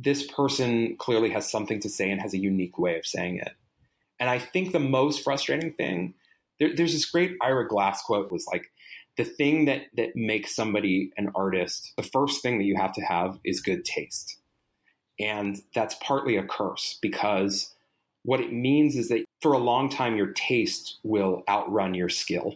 this 0.00 0.24
person 0.26 0.96
clearly 0.96 1.30
has 1.30 1.50
something 1.50 1.80
to 1.80 1.88
say 1.88 2.10
and 2.10 2.20
has 2.20 2.32
a 2.32 2.38
unique 2.38 2.78
way 2.78 2.96
of 2.96 3.04
saying 3.04 3.38
it. 3.38 3.52
And 4.20 4.30
I 4.30 4.38
think 4.38 4.72
the 4.72 4.78
most 4.78 5.24
frustrating 5.24 5.72
thing, 5.72 6.14
there, 6.60 6.74
there's 6.74 6.92
this 6.92 7.04
great 7.04 7.36
Ira 7.42 7.66
Glass 7.66 8.02
quote 8.02 8.30
was 8.30 8.46
like, 8.46 8.70
the 9.16 9.24
thing 9.24 9.64
that 9.64 9.82
that 9.96 10.14
makes 10.14 10.54
somebody 10.54 11.10
an 11.16 11.32
artist, 11.34 11.92
the 11.96 12.04
first 12.04 12.40
thing 12.40 12.58
that 12.58 12.64
you 12.64 12.76
have 12.76 12.92
to 12.92 13.00
have 13.00 13.40
is 13.44 13.60
good 13.60 13.84
taste. 13.84 14.38
And 15.18 15.60
that's 15.74 15.96
partly 16.00 16.36
a 16.36 16.44
curse 16.44 16.96
because 17.02 17.74
what 18.22 18.40
it 18.40 18.52
means 18.52 18.94
is 18.94 19.08
that 19.08 19.24
for 19.42 19.52
a 19.52 19.58
long 19.58 19.88
time 19.88 20.16
your 20.16 20.32
taste 20.32 20.98
will 21.02 21.42
outrun 21.48 21.94
your 21.94 22.08
skill. 22.08 22.54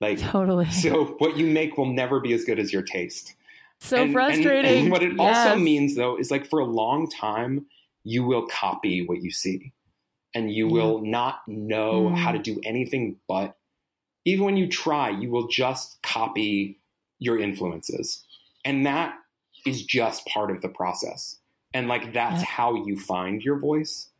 Like 0.00 0.18
Totally. 0.18 0.68
so 0.70 1.04
what 1.18 1.36
you 1.36 1.46
make 1.46 1.78
will 1.78 1.92
never 1.92 2.18
be 2.18 2.32
as 2.32 2.44
good 2.44 2.58
as 2.58 2.72
your 2.72 2.82
taste. 2.82 3.34
So 3.80 3.96
And- 3.96 4.04
and- 4.06 4.12
frustrating. 4.12 4.82
And, 4.84 4.90
what 4.90 5.02
it 5.02 5.18
also 5.18 5.56
means, 5.56 5.94
though, 5.96 6.16
is 6.18 6.30
like 6.30 6.44
for 6.46 6.58
a 6.58 6.64
long 6.64 7.08
time, 7.08 7.66
you 8.04 8.24
will 8.24 8.46
copy 8.46 9.06
what 9.06 9.22
you 9.22 9.30
see, 9.30 9.72
and 10.34 10.52
you 10.52 10.66
Yeah. 10.66 10.72
will 10.72 11.00
not 11.04 11.46
know 11.46 12.08
Mm. 12.10 12.16
how 12.16 12.32
to 12.32 12.38
do 12.38 12.60
anything 12.64 13.16
but. 13.28 13.56
Even 14.24 14.44
when 14.44 14.56
you 14.58 14.66
try, 14.66 15.08
you 15.08 15.30
will 15.30 15.46
just 15.48 16.02
copy 16.02 16.78
your 17.18 17.38
influences, 17.38 18.24
and 18.64 18.84
that 18.84 19.16
is 19.64 19.84
just 19.84 20.26
part 20.26 20.50
of 20.50 20.60
the 20.60 20.68
process. 20.68 21.38
And 21.72 21.88
like 21.88 22.12
that's 22.12 22.40
Yeah. 22.42 22.46
how 22.48 22.84
you 22.86 22.98
find 22.98 23.42
your 23.42 23.58
voice. 23.58 24.10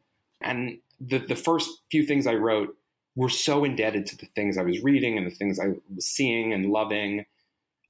And 0.41 0.79
the 1.01 1.19
the 1.19 1.37
first 1.37 1.69
few 1.91 2.05
things 2.05 2.27
I 2.27 2.35
wrote 2.35 2.77
were 3.17 3.29
so 3.29 3.65
indebted 3.65 4.07
to 4.07 4.17
the 4.17 4.27
things 4.27 4.57
I 4.57 4.63
was 4.63 4.81
reading 4.83 5.19
and 5.19 5.27
the 5.27 5.31
things 5.35 5.59
I 5.59 5.69
was 5.95 6.07
seeing 6.07 6.53
and 6.53 6.71
loving. 6.71 7.27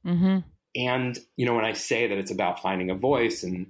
hmm 0.04 0.38
And, 0.78 1.18
you 1.36 1.44
know, 1.44 1.54
when 1.54 1.64
I 1.64 1.72
say 1.72 2.06
that 2.06 2.16
it's 2.16 2.30
about 2.30 2.62
finding 2.62 2.88
a 2.88 2.94
voice 2.94 3.42
and 3.42 3.66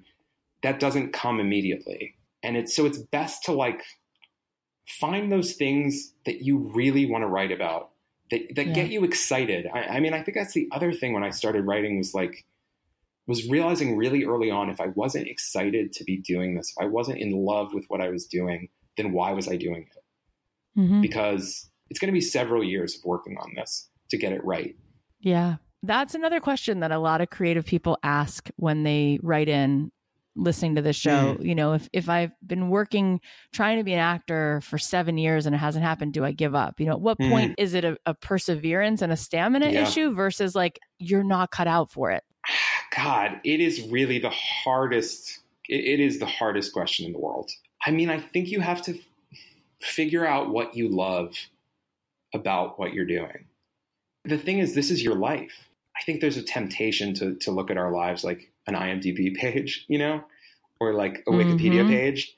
that 0.63 0.79
doesn't 0.79 1.13
come 1.13 1.41
immediately. 1.41 2.17
And 2.43 2.57
it's 2.57 2.77
so 2.77 2.85
it's 2.85 2.99
best 2.99 3.45
to 3.45 3.53
like 3.53 3.83
find 4.87 5.33
those 5.33 5.55
things 5.55 6.13
that 6.27 6.43
you 6.43 6.59
really 6.75 7.07
want 7.11 7.23
to 7.23 7.29
write 7.29 7.51
about 7.51 7.91
that, 8.31 8.55
that 8.57 8.67
Yeah. 8.69 8.75
get 8.75 8.91
you 8.91 9.05
excited. 9.05 9.67
I, 9.73 9.81
I 9.97 10.01
mean, 10.01 10.13
I 10.13 10.23
think 10.23 10.37
that's 10.37 10.53
the 10.53 10.69
other 10.71 10.93
thing 10.93 11.15
when 11.15 11.25
I 11.25 11.31
started 11.31 11.65
writing 11.65 11.97
was 11.97 12.13
like, 12.13 12.45
was 13.27 13.49
realizing 13.49 13.97
really 13.97 14.25
early 14.25 14.51
on 14.51 14.71
if 14.71 14.81
I 14.81 14.89
wasn't 14.89 15.29
excited 15.29 15.93
to 15.95 16.05
be 16.05 16.19
doing 16.19 16.55
this, 16.57 16.75
if 16.77 16.83
I 16.83 16.87
wasn't 16.89 17.19
in 17.19 17.33
love 17.33 17.73
with 17.75 17.85
what 17.89 18.01
I 18.01 18.09
was 18.11 18.27
doing, 18.27 18.69
then 18.97 19.13
why 19.13 19.33
was 19.33 19.49
I 19.49 19.57
doing 19.57 19.87
it? 19.95 20.03
hmm 20.75 21.01
Because 21.01 21.71
it's 21.91 21.99
going 21.99 22.09
to 22.09 22.13
be 22.13 22.21
several 22.21 22.63
years 22.63 22.97
of 22.97 23.05
working 23.05 23.37
on 23.39 23.53
this 23.55 23.89
to 24.11 24.19
get 24.19 24.33
it 24.33 24.45
right. 24.45 24.77
Yeah. 25.21 25.57
That's 25.83 26.15
another 26.15 26.41
question 26.41 26.81
that 26.81 26.91
a 26.93 26.99
lot 26.99 27.21
of 27.21 27.31
creative 27.31 27.65
people 27.65 27.99
ask 28.03 28.49
when 28.57 28.83
they 28.83 29.19
write 29.23 29.49
in 29.49 29.93
listening 30.35 30.77
to 30.77 30.83
this 30.83 30.97
show. 30.97 31.35
Mm. 31.37 31.45
You 31.45 31.55
know, 31.55 31.73
if 31.75 31.89
if 31.93 32.09
I've 32.09 32.33
been 32.47 32.69
working 32.69 33.21
trying 33.53 33.79
to 33.79 33.85
be 33.85 33.93
an 33.93 33.99
actor 33.99 34.61
for 34.63 34.79
7 34.79 35.19
years 35.19 35.47
and 35.47 35.55
it 35.55 35.59
hasn't 35.59 35.85
happened, 35.85 36.13
do 36.15 36.25
I 36.25 36.33
give 36.33 36.55
up? 36.55 36.79
You 36.81 36.87
know, 36.87 36.93
at 36.93 37.01
what 37.01 37.19
Mm. 37.19 37.31
point 37.31 37.55
is 37.59 37.75
it 37.75 37.85
a, 37.85 37.97
a 38.07 38.15
perseverance 38.15 39.03
and 39.03 39.13
a 39.13 39.17
stamina 39.17 39.71
Yeah. 39.71 39.83
issue 39.83 40.13
versus 40.13 40.55
like 40.55 40.79
you're 40.99 41.25
not 41.25 41.51
cut 41.51 41.67
out 41.69 41.91
for 41.91 42.11
it? 42.11 42.23
God, 42.97 43.41
it 43.45 43.61
is 43.61 43.83
really 43.89 44.19
the 44.19 44.31
hardest. 44.31 45.41
It, 45.69 45.85
it 45.85 46.01
is 46.01 46.19
the 46.19 46.27
hardest 46.27 46.73
question 46.73 47.07
in 47.07 47.13
the 47.13 47.19
world. 47.21 47.51
I 47.87 47.91
mean, 47.93 48.11
I 48.11 48.19
think 48.21 48.49
you 48.49 48.61
have 48.61 48.83
to 48.83 48.95
f- 48.95 49.01
figure 49.81 50.27
out 50.27 50.51
what 50.51 50.75
you 50.77 50.89
love 50.89 51.35
about 52.35 52.79
what 52.79 52.93
you're 52.93 53.07
doing. 53.07 53.47
The 54.25 54.39
thing 54.39 54.59
is, 54.59 54.75
this 54.75 54.91
is 54.91 55.03
your 55.03 55.15
life. 55.15 55.68
I 55.99 56.03
think 56.05 56.21
there's 56.21 56.37
a 56.37 56.43
temptation 56.43 57.15
to 57.15 57.35
to 57.37 57.51
look 57.51 57.71
at 57.71 57.77
our 57.77 57.93
lives 57.93 58.25
like 58.25 58.53
an 58.67 58.75
IMDb 58.75 59.35
page, 59.35 59.85
you 59.89 59.99
know, 59.99 60.23
or 60.81 60.95
like 60.95 61.23
a 61.27 61.31
Wikipedia 61.31 61.85
Mhm. 61.85 61.89
page. 61.89 62.37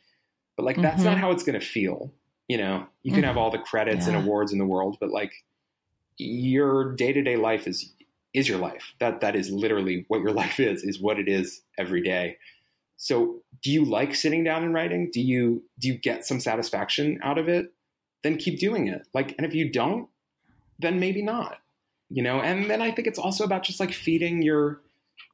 But 0.56 0.64
like 0.64 0.80
that's 0.80 1.02
not 1.04 1.16
Mhm. 1.16 1.20
how 1.20 1.30
it's 1.32 1.42
going 1.42 1.58
to 1.58 1.64
feel. 1.66 2.12
You 2.48 2.58
know, 2.58 2.86
you 3.02 3.12
can 3.12 3.22
Mhm. 3.22 3.26
have 3.26 3.36
all 3.36 3.50
the 3.50 3.58
credits 3.58 4.06
and 4.06 4.16
awards 4.16 4.52
in 4.52 4.58
the 4.58 4.66
world, 4.66 4.96
but 5.00 5.10
like 5.10 5.32
your 6.18 6.94
day 6.96 7.12
to 7.12 7.22
day 7.22 7.36
life 7.36 7.66
is 7.66 7.94
is 8.32 8.48
your 8.48 8.58
life. 8.58 8.94
That 9.00 9.20
that 9.22 9.34
is 9.34 9.50
literally 9.50 10.04
what 10.08 10.20
your 10.20 10.32
life 10.42 10.60
is. 10.60 10.82
Is 10.84 11.00
what 11.00 11.18
it 11.18 11.28
is 11.28 11.62
every 11.78 12.02
day. 12.02 12.38
So, 12.96 13.42
do 13.62 13.70
you 13.72 13.84
like 13.84 14.14
sitting 14.14 14.44
down 14.44 14.62
and 14.62 14.74
writing? 14.74 15.10
Do 15.12 15.20
you 15.20 15.64
do 15.78 15.88
you 15.88 15.94
get 15.98 16.26
some 16.26 16.38
satisfaction 16.40 17.18
out 17.22 17.38
of 17.38 17.48
it? 17.48 17.72
Then 18.22 18.36
keep 18.36 18.58
doing 18.60 18.86
it. 18.88 19.06
Like, 19.14 19.34
and 19.38 19.46
if 19.46 19.54
you 19.54 19.70
don't, 19.70 20.08
then 20.78 21.00
maybe 21.00 21.22
not. 21.22 21.58
You 22.10 22.22
know. 22.22 22.40
And 22.40 22.68
then 22.70 22.82
I 22.82 22.90
think 22.90 23.06
it's 23.08 23.18
also 23.18 23.44
about 23.44 23.62
just 23.62 23.80
like 23.80 23.92
feeding 23.92 24.42
your 24.42 24.80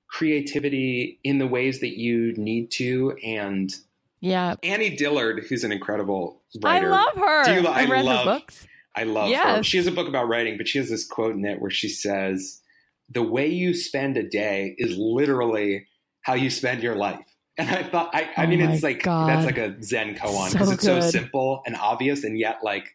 creativity 0.08 1.18
in 1.24 1.38
the 1.38 1.46
ways 1.46 1.80
that 1.80 1.98
you 1.98 2.32
need 2.36 2.70
to. 2.72 3.16
And 3.24 3.72
Yeah. 4.20 4.54
Annie 4.62 4.96
Dillard, 4.96 5.44
who's 5.48 5.64
an 5.64 5.72
incredible 5.72 6.42
writer 6.62 6.86
I 6.92 7.04
love 7.04 7.14
her. 7.16 7.44
Do 7.44 7.52
you 7.62 7.66
I 7.68 7.84
read 7.86 8.04
love- 8.04 8.26
her 8.26 8.38
books. 8.40 8.66
I 8.94 9.02
love 9.04 9.30
her. 9.30 9.62
She 9.62 9.76
has 9.76 9.86
a 9.86 9.92
book 9.92 10.08
about 10.08 10.26
writing, 10.28 10.56
but 10.56 10.66
she 10.66 10.78
has 10.78 10.88
this 10.88 11.06
quote 11.06 11.34
in 11.34 11.44
it 11.44 11.60
where 11.60 11.70
she 11.70 11.88
says, 11.90 12.62
"The 13.10 13.22
way 13.22 13.46
you 13.46 13.74
spend 13.74 14.16
a 14.16 14.22
day 14.22 14.74
is 14.78 14.96
literally 14.96 15.86
how 16.22 16.32
you 16.32 16.48
spend 16.48 16.82
your 16.82 16.94
life." 16.96 17.24
And 17.58 17.68
I 17.70 17.82
thought, 17.82 18.14
I, 18.14 18.28
I 18.36 18.44
Oh 18.44 18.46
mean, 18.48 18.60
it's 18.62 18.82
like 18.82 19.02
God. 19.02 19.28
that's 19.28 19.44
like 19.46 19.58
a 19.58 19.82
Zen 19.82 20.14
koan 20.14 20.48
So 20.48 20.52
because 20.54 20.70
it's 20.72 20.82
so 20.84 21.00
simple 21.00 21.62
and 21.66 21.76
obvious, 21.76 22.24
and 22.24 22.38
yet 22.38 22.58
like, 22.62 22.94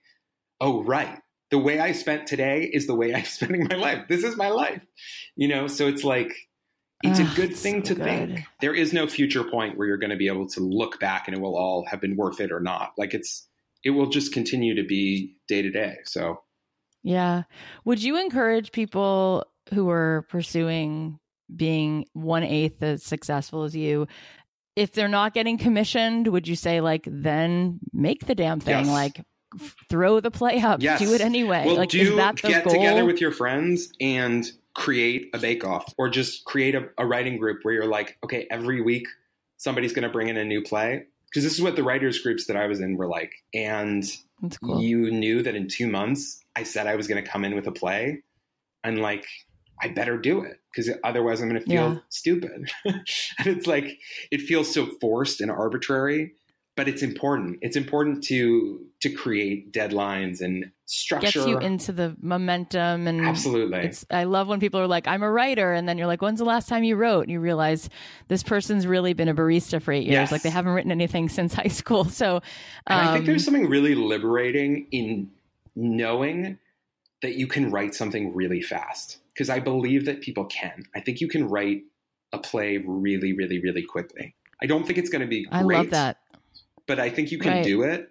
oh 0.60 0.84
right, 0.84 1.20
the 1.52 1.60
way 1.60 1.80
I 1.80 1.92
spent 1.92 2.28
today 2.28 2.64
is 2.64 2.88
the 2.88 2.96
way 2.96 3.14
I'm 3.14 3.26
spending 3.26 3.68
my 3.70 3.76
life. 3.76 4.08
This 4.08 4.24
is 4.24 4.36
my 4.36 4.50
life, 4.50 4.86
you 5.36 5.48
know. 5.48 5.68
So 5.68 5.88
it's 5.88 6.04
like. 6.04 6.34
It's 7.04 7.18
a 7.18 7.24
ah, 7.24 7.34
good 7.36 7.50
it's 7.50 7.60
thing 7.60 7.84
so 7.84 7.96
to 7.96 8.04
think. 8.04 8.44
There 8.60 8.76
is 8.76 8.94
no 8.94 9.08
future 9.08 9.44
point 9.44 9.76
where 9.76 9.88
you're 9.88 9.98
going 9.98 10.12
to 10.12 10.18
be 10.18 10.28
able 10.28 10.48
to 10.50 10.60
look 10.60 11.00
back 11.00 11.28
and 11.28 11.36
it 11.36 11.42
will 11.42 11.58
all 11.58 11.84
have 11.90 12.00
been 12.00 12.16
worth 12.16 12.40
it 12.40 12.52
or 12.52 12.60
not. 12.60 12.92
Like 12.96 13.16
it's, 13.16 13.48
it 13.84 13.90
will 13.90 14.06
just 14.06 14.32
continue 14.32 14.76
to 14.76 14.84
be 14.84 15.36
day 15.48 15.64
to 15.64 15.72
day. 15.72 15.96
So 16.04 16.42
Yeah. 17.02 17.44
Would 17.86 18.04
you 18.04 18.20
encourage 18.20 18.72
people 18.72 19.48
who 19.74 19.90
are 19.90 20.28
pursuing 20.30 21.18
being 21.56 22.06
one 22.14 22.44
eighth 22.44 22.84
as 22.84 23.04
successful 23.04 23.64
as 23.64 23.76
you? 23.76 24.08
If 24.76 24.94
they're 24.94 25.08
not 25.08 25.34
getting 25.34 25.58
commissioned, 25.58 26.28
would 26.28 26.48
you 26.48 26.56
say 26.56 26.82
like 26.82 27.08
then 27.08 27.80
make 27.92 28.28
the 28.28 28.36
damn 28.36 28.60
thing? 28.60 28.86
Yes. 28.86 28.94
Like 28.94 29.26
throw 29.90 30.20
the 30.20 30.32
play 30.32 30.60
up, 30.62 30.82
Yes. 30.82 31.00
do 31.00 31.14
it 31.14 31.22
anyway. 31.22 31.64
Well, 31.66 31.76
like 31.76 31.90
do 31.90 32.00
is 32.00 32.16
that 32.16 32.38
the 32.38 32.48
get 32.48 32.64
goal? 32.64 32.74
together 32.74 33.06
with 33.06 33.20
your 33.22 33.32
friends 33.32 33.92
and 34.00 34.50
create 34.74 35.30
a 35.34 35.38
bake 35.38 35.66
off 35.66 35.94
or 35.98 36.10
just 36.10 36.46
create 36.46 36.76
a, 36.76 36.90
a 36.98 37.06
writing 37.06 37.38
group 37.38 37.60
where 37.64 37.74
you're 37.74 37.86
like, 37.88 38.18
okay, 38.24 38.48
every 38.50 38.82
week 38.82 39.08
somebody's 39.58 39.94
going 39.94 40.04
to 40.04 40.10
bring 40.10 40.30
in 40.30 40.38
a 40.38 40.46
new 40.46 40.62
play. 40.62 41.04
Because 41.30 41.44
this 41.44 41.54
is 41.54 41.62
what 41.62 41.76
the 41.78 41.84
writers 41.84 42.20
groups 42.20 42.48
that 42.48 42.58
I 42.58 42.68
was 42.68 42.82
in 42.82 42.98
were 42.98 43.08
like. 43.08 43.32
And 43.54 44.04
cool. 44.64 44.82
you 44.82 45.12
knew 45.12 45.42
that 45.44 45.56
in 45.56 45.68
two 45.70 45.88
months 45.88 46.42
I 46.56 46.64
said 46.64 46.88
I 46.88 46.96
was 46.96 47.08
going 47.08 47.24
to 47.24 47.30
come 47.30 47.46
in 47.46 47.56
with 47.56 47.68
a 47.68 47.72
play 47.72 48.22
and 48.84 49.00
like, 49.02 49.26
I 49.82 49.88
better 49.90 50.18
do 50.18 50.44
it 50.44 50.58
because 50.74 50.92
otherwise 51.04 51.42
I'm 51.42 51.50
going 51.50 51.60
to 51.62 51.66
feel 51.66 51.94
Yeah. 51.94 51.98
stupid. 52.10 52.70
and 52.86 53.02
it's 53.48 53.66
like, 53.68 53.98
it 54.30 54.42
feels 54.42 54.72
so 54.74 54.88
forced 55.00 55.42
and 55.42 55.50
arbitrary, 55.50 56.34
but 56.82 56.88
it's 56.88 57.04
important. 57.04 57.60
It's 57.62 57.76
important 57.76 58.24
to 58.24 58.84
to 59.02 59.10
create 59.12 59.72
deadlines 59.72 60.42
and 60.42 60.72
structure. 60.88 61.28
Gets 61.28 61.48
you 61.48 61.60
into 61.60 61.92
the 61.92 62.16
momentum 62.20 63.06
and 63.06 63.22
Absolutely. 63.24 63.82
It's 63.82 64.04
I 64.10 64.24
love 64.24 64.48
when 64.48 64.60
people 64.60 64.80
are 64.80 64.88
like, 64.88 65.08
I'm 65.08 65.22
a 65.22 65.30
writer, 65.30 65.74
and 65.74 65.88
then 65.88 66.00
you're 66.00 66.08
like, 66.08 66.24
when's 66.24 66.40
the 66.40 66.46
last 66.46 66.68
time 66.68 66.84
you 66.84 66.96
wrote? 66.96 67.22
And 67.22 67.30
you 67.30 67.40
realize 67.40 67.88
this 68.30 68.42
person's 68.42 68.88
really 68.88 69.14
been 69.14 69.30
a 69.30 69.36
barista 69.36 69.80
for 69.80 69.92
eight 69.92 70.06
years. 70.06 70.14
Yes. 70.14 70.32
Like 70.32 70.42
they 70.42 70.50
haven't 70.50 70.74
written 70.74 70.92
anything 70.92 71.30
since 71.30 71.54
high 71.64 71.68
school. 71.68 72.06
So 72.06 72.42
And 72.88 73.00
I 73.00 73.14
think 73.14 73.20
um, 73.20 73.26
there's 73.28 73.46
something 73.46 73.70
really 73.70 73.94
liberating 73.94 74.88
in 74.90 75.30
knowing 75.76 76.58
that 77.22 77.36
you 77.36 77.46
can 77.46 77.70
write 77.70 77.94
something 77.94 78.34
really 78.34 78.64
fast. 78.64 79.20
Because 79.36 79.52
I 79.52 79.60
believe 79.60 80.06
that 80.06 80.22
people 80.22 80.46
can. 80.46 80.88
I 80.96 81.00
think 81.00 81.22
you 81.22 81.28
can 81.28 81.48
write 81.48 81.84
a 82.34 82.40
play 82.40 82.78
really, 82.84 83.34
really, 83.34 83.62
really 83.62 83.84
quickly. 83.84 84.34
I 84.64 84.66
don't 84.66 84.86
think 84.86 85.00
it's 85.00 85.10
going 85.10 85.22
to 85.22 85.28
be 85.28 85.46
great, 85.46 85.60
I 85.60 85.62
love 85.62 85.90
that. 85.92 86.18
But 86.88 87.00
I 87.00 87.10
think 87.10 87.32
you 87.32 87.38
can 87.40 87.54
Right. 87.54 87.64
do 87.64 87.84
it. 87.84 88.10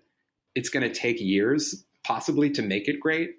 It's 0.55 0.69
going 0.69 0.83
to 0.83 0.93
take 0.93 1.21
years, 1.21 1.85
possibly, 2.05 2.51
to 2.51 2.63
make 2.63 2.89
it 2.89 2.99
great. 3.01 3.37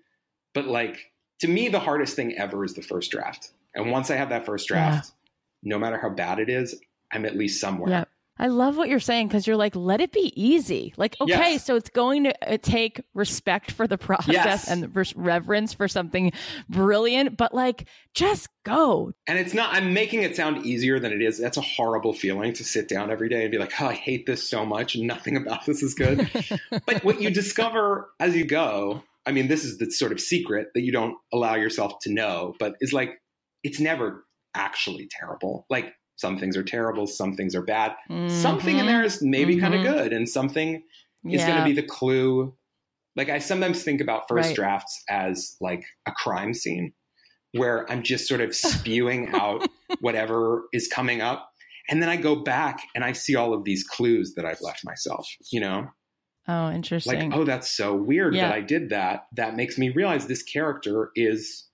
But 0.54 0.68
like 0.68 1.12
to 1.40 1.48
me, 1.48 1.70
the 1.70 1.80
hardest 1.80 2.16
thing 2.16 2.38
ever 2.38 2.64
is 2.64 2.74
the 2.76 2.82
first 2.82 3.12
draft. 3.12 3.52
And 3.74 3.92
once 3.92 4.12
I 4.12 4.16
have 4.16 4.30
that 4.30 4.46
first 4.46 4.68
draft, 4.68 5.12
no 5.64 5.80
matter 5.80 5.98
how 5.98 6.10
bad 6.10 6.40
it 6.40 6.50
is, 6.50 6.76
I'm 7.12 7.26
at 7.26 7.36
least 7.36 7.60
somewhere. 7.60 7.90
Yeah. 7.90 8.04
I 8.42 8.48
love 8.48 8.76
what 8.76 8.90
you're 8.90 9.00
saying 9.00 9.28
because 9.28 9.46
you're 9.46 9.56
like, 9.56 9.76
let 9.76 10.02
it 10.02 10.12
be 10.12 10.34
easy. 10.36 10.96
Like, 10.98 11.16
okay, 11.22 11.54
yes. 11.54 11.66
so 11.66 11.76
it's 11.76 11.92
going 11.92 12.24
to 12.24 12.54
uh, 12.54 12.58
take 12.60 13.00
respect 13.14 13.70
for 13.70 13.86
the 13.86 14.00
process 14.00 14.34
yes. 14.34 14.68
and 14.68 14.92
reverence 15.16 15.74
for 15.76 15.88
something 15.88 16.32
brilliant, 16.68 17.38
but 17.38 17.54
like, 17.54 17.88
just 18.16 18.50
go. 18.64 19.14
And 19.28 19.38
it's 19.38 19.54
not, 19.54 19.76
I'm 19.76 19.94
making 19.94 20.24
it 20.24 20.36
sound 20.36 20.66
easier 20.66 21.00
than 21.00 21.14
it 21.14 21.22
is. 21.22 21.38
That's 21.38 21.58
a 21.58 21.62
horrible 21.62 22.14
feeling 22.14 22.52
to 22.54 22.64
sit 22.64 22.90
down 22.90 23.12
every 23.12 23.30
day 23.30 23.44
and 23.44 23.52
be 23.52 23.60
like, 23.60 23.80
oh, 23.80 23.86
I 23.86 23.94
hate 23.94 24.26
this 24.26 24.50
so 24.50 24.66
much. 24.66 24.96
Nothing 24.96 25.38
about 25.38 25.68
this 25.68 25.84
is 25.84 25.94
good. 25.94 26.28
but 26.88 27.04
what 27.04 27.22
you 27.22 27.30
discover 27.30 28.10
as 28.20 28.36
you 28.36 28.44
go, 28.44 29.04
I 29.24 29.34
mean, 29.34 29.50
this 29.50 29.64
is 29.64 29.78
the 29.78 29.92
sort 29.92 30.12
of 30.12 30.20
secret 30.20 30.70
that 30.74 30.82
you 30.82 30.92
don't 30.92 31.16
allow 31.32 31.54
yourself 31.54 32.00
to 32.02 32.12
know, 32.12 32.56
but 32.58 32.74
is 32.82 32.92
like, 32.92 33.22
it's 33.64 33.80
never 33.80 34.26
actually 34.56 35.08
terrible. 35.12 35.68
Like, 35.70 35.94
some 36.22 36.38
things 36.38 36.56
are 36.56 36.64
terrible, 36.64 37.08
some 37.08 37.34
things 37.34 37.56
are 37.56 37.64
bad. 37.64 37.96
Mm-hmm. 38.10 38.30
Something 38.30 38.78
in 38.78 38.86
there 38.86 39.04
is 39.04 39.22
maybe 39.22 39.56
mm-hmm. 39.56 39.64
kind 39.64 39.76
of 39.76 39.82
good, 39.84 40.14
and 40.14 40.30
something 40.30 40.84
is 41.26 41.44
going 41.44 41.58
to 41.58 41.66
be 41.66 41.74
the 41.74 41.84
clue. 41.84 42.56
Like 43.16 43.30
I 43.30 43.40
sometimes 43.40 43.84
think 43.84 44.00
about 44.00 44.30
first 44.30 44.50
right. 44.50 44.56
drafts 44.56 45.04
as 45.10 45.58
like 45.60 45.84
a 46.08 46.12
crime 46.12 46.54
scene 46.54 46.94
where 47.54 47.90
I'm 47.92 48.04
just 48.04 48.28
sort 48.28 48.42
of 48.42 48.56
spewing 48.56 49.30
out 49.34 49.68
whatever 50.00 50.64
is 50.72 50.88
coming 50.88 51.22
up. 51.22 51.50
And 51.90 52.02
then 52.02 52.10
I 52.10 52.16
go 52.16 52.36
back 52.36 52.80
and 52.96 53.04
I 53.04 53.12
see 53.12 53.36
all 53.36 53.54
of 53.54 53.64
these 53.64 53.84
clues 53.84 54.36
that 54.36 54.46
I've 54.46 54.62
left 54.62 54.86
myself, 54.86 55.28
you 55.52 55.60
know? 55.60 55.90
Oh, 56.48 56.72
interesting. 56.72 57.32
Like, 57.32 57.40
oh, 57.40 57.44
that's 57.44 57.70
so 57.70 57.96
weird 57.96 58.36
yeah. 58.36 58.48
that 58.48 58.56
I 58.56 58.62
did 58.62 58.90
that. 58.90 59.26
That 59.36 59.56
makes 59.56 59.78
me 59.78 59.90
realize 59.90 60.28
this 60.28 60.44
character 60.44 61.12
is, 61.16 61.68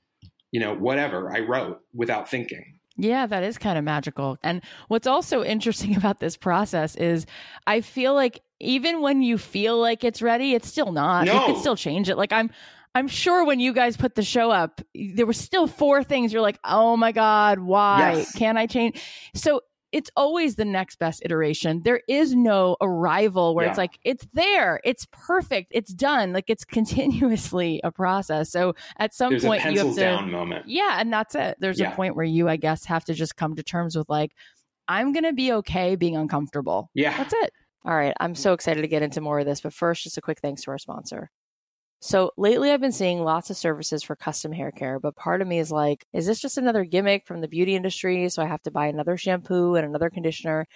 you 0.52 0.60
know, 0.60 0.74
whatever 0.74 1.34
I 1.34 1.41
wrote 1.41 1.80
without 1.93 2.30
thinking. 2.30 2.76
Yeah, 2.98 3.28
that 3.28 3.43
is 3.43 3.58
kind 3.58 3.78
of 3.78 3.84
magical. 3.84 4.38
And 4.43 4.62
what's 4.88 5.08
also 5.08 5.43
interesting 5.43 5.95
about 5.98 6.20
this 6.20 6.36
process 6.36 6.95
is 6.95 7.26
I 7.66 7.82
feel 7.82 8.14
like 8.14 8.41
even 8.60 9.02
when 9.02 9.22
you 9.22 9.38
feel 9.38 9.78
like 9.80 10.04
it's 10.04 10.22
ready, 10.22 10.54
it's 10.54 10.68
still 10.68 10.91
not. 10.91 11.26
No. 11.26 11.34
You 11.34 11.39
can 11.45 11.56
still 11.58 11.76
change 11.76 12.10
it. 12.10 12.18
Like 12.18 12.34
I'm 12.34 12.50
I'm 12.95 13.08
sure 13.08 13.45
when 13.45 13.60
you 13.60 13.74
guys 13.74 13.95
put 13.95 14.16
the 14.16 14.24
show 14.24 14.50
up, 14.50 14.82
there 14.95 15.28
were 15.28 15.34
still 15.34 15.68
four 15.68 16.04
things 16.04 16.34
you're 16.34 16.41
like, 16.41 16.60
"Oh 16.64 16.98
my 16.98 17.12
god, 17.12 17.60
why? 17.60 18.14
Yes. 18.16 18.36
Can 18.36 18.58
I 18.58 18.66
change?" 18.66 19.00
So 19.36 19.62
it's 19.92 20.12
always 20.16 20.56
the 20.56 20.66
next 20.66 21.00
best 21.00 21.22
iteration. 21.24 21.82
There 21.84 22.02
is 22.08 22.36
no 22.36 22.76
arrival 22.82 23.56
where 23.56 23.66
yeah. 23.66 23.72
it's 23.72 23.78
like, 23.78 24.00
it's 24.04 24.26
there, 24.34 24.82
it's 24.84 25.08
perfect, 25.12 25.72
it's 25.72 25.94
done. 25.94 26.34
Like 26.34 26.50
it's 26.50 26.66
continuously 26.66 27.80
a 27.84 27.92
process. 27.92 28.52
So 28.52 28.76
at 28.98 29.14
some 29.14 29.32
There's 29.32 29.46
point, 29.46 29.64
you 29.66 29.86
have 29.86 29.96
to, 29.96 30.00
down 30.00 30.32
moment. 30.32 30.68
Yeah, 30.68 30.98
and 31.00 31.12
that's 31.12 31.36
it. 31.36 31.58
There's 31.60 31.80
yeah. 31.80 31.92
a 31.92 31.96
point 31.96 32.16
where 32.16 32.26
you, 32.26 32.50
I 32.50 32.58
guess, 32.58 32.86
have 32.86 33.06
to 33.06 33.14
just 33.14 33.36
come 33.36 33.56
to 33.56 33.64
terms 33.64 33.96
with 33.96 34.10
like, 34.10 34.34
I'm 34.88 35.14
gonna 35.14 35.34
be 35.34 35.52
okay 35.54 35.96
being 35.96 36.16
uncomfortable. 36.16 36.90
Yeah. 36.94 37.18
That's 37.18 37.34
it. 37.34 37.52
All 37.86 37.96
right. 37.96 38.14
I'm 38.20 38.36
so 38.36 38.54
excited 38.54 38.82
to 38.82 38.88
get 38.88 39.02
into 39.02 39.22
more 39.22 39.40
of 39.40 39.46
this, 39.46 39.62
but 39.62 39.74
first, 39.74 40.04
just 40.04 40.18
a 40.18 40.22
quick 40.22 40.40
thanks 40.42 40.64
to 40.64 40.72
our 40.72 40.78
sponsor. 40.78 41.30
So 42.00 42.32
lately, 42.38 42.72
I've 42.72 42.82
been 42.82 42.91
seeing 42.91 43.24
lots 43.24 43.50
of 43.50 43.58
services 43.58 44.04
for 44.04 44.16
custom 44.16 44.52
hair 44.52 44.72
care, 44.72 45.00
but 45.00 45.16
part 45.16 45.41
of 45.41 45.48
me 45.48 45.58
is 45.60 45.72
like, 45.72 46.06
is 46.14 46.28
this 46.28 46.39
just 46.39 46.58
another 46.58 46.84
gimmick 46.84 47.26
from 47.26 47.41
the 47.41 47.48
beauty 47.48 47.76
industry? 47.76 48.30
So 48.30 48.43
I 48.43 48.48
have 48.48 48.62
to 48.64 48.72
buy 48.72 48.88
another 48.88 49.18
shampoo 49.18 49.76
and 49.76 49.86
another 49.86 50.10
conditioner. 50.12 50.68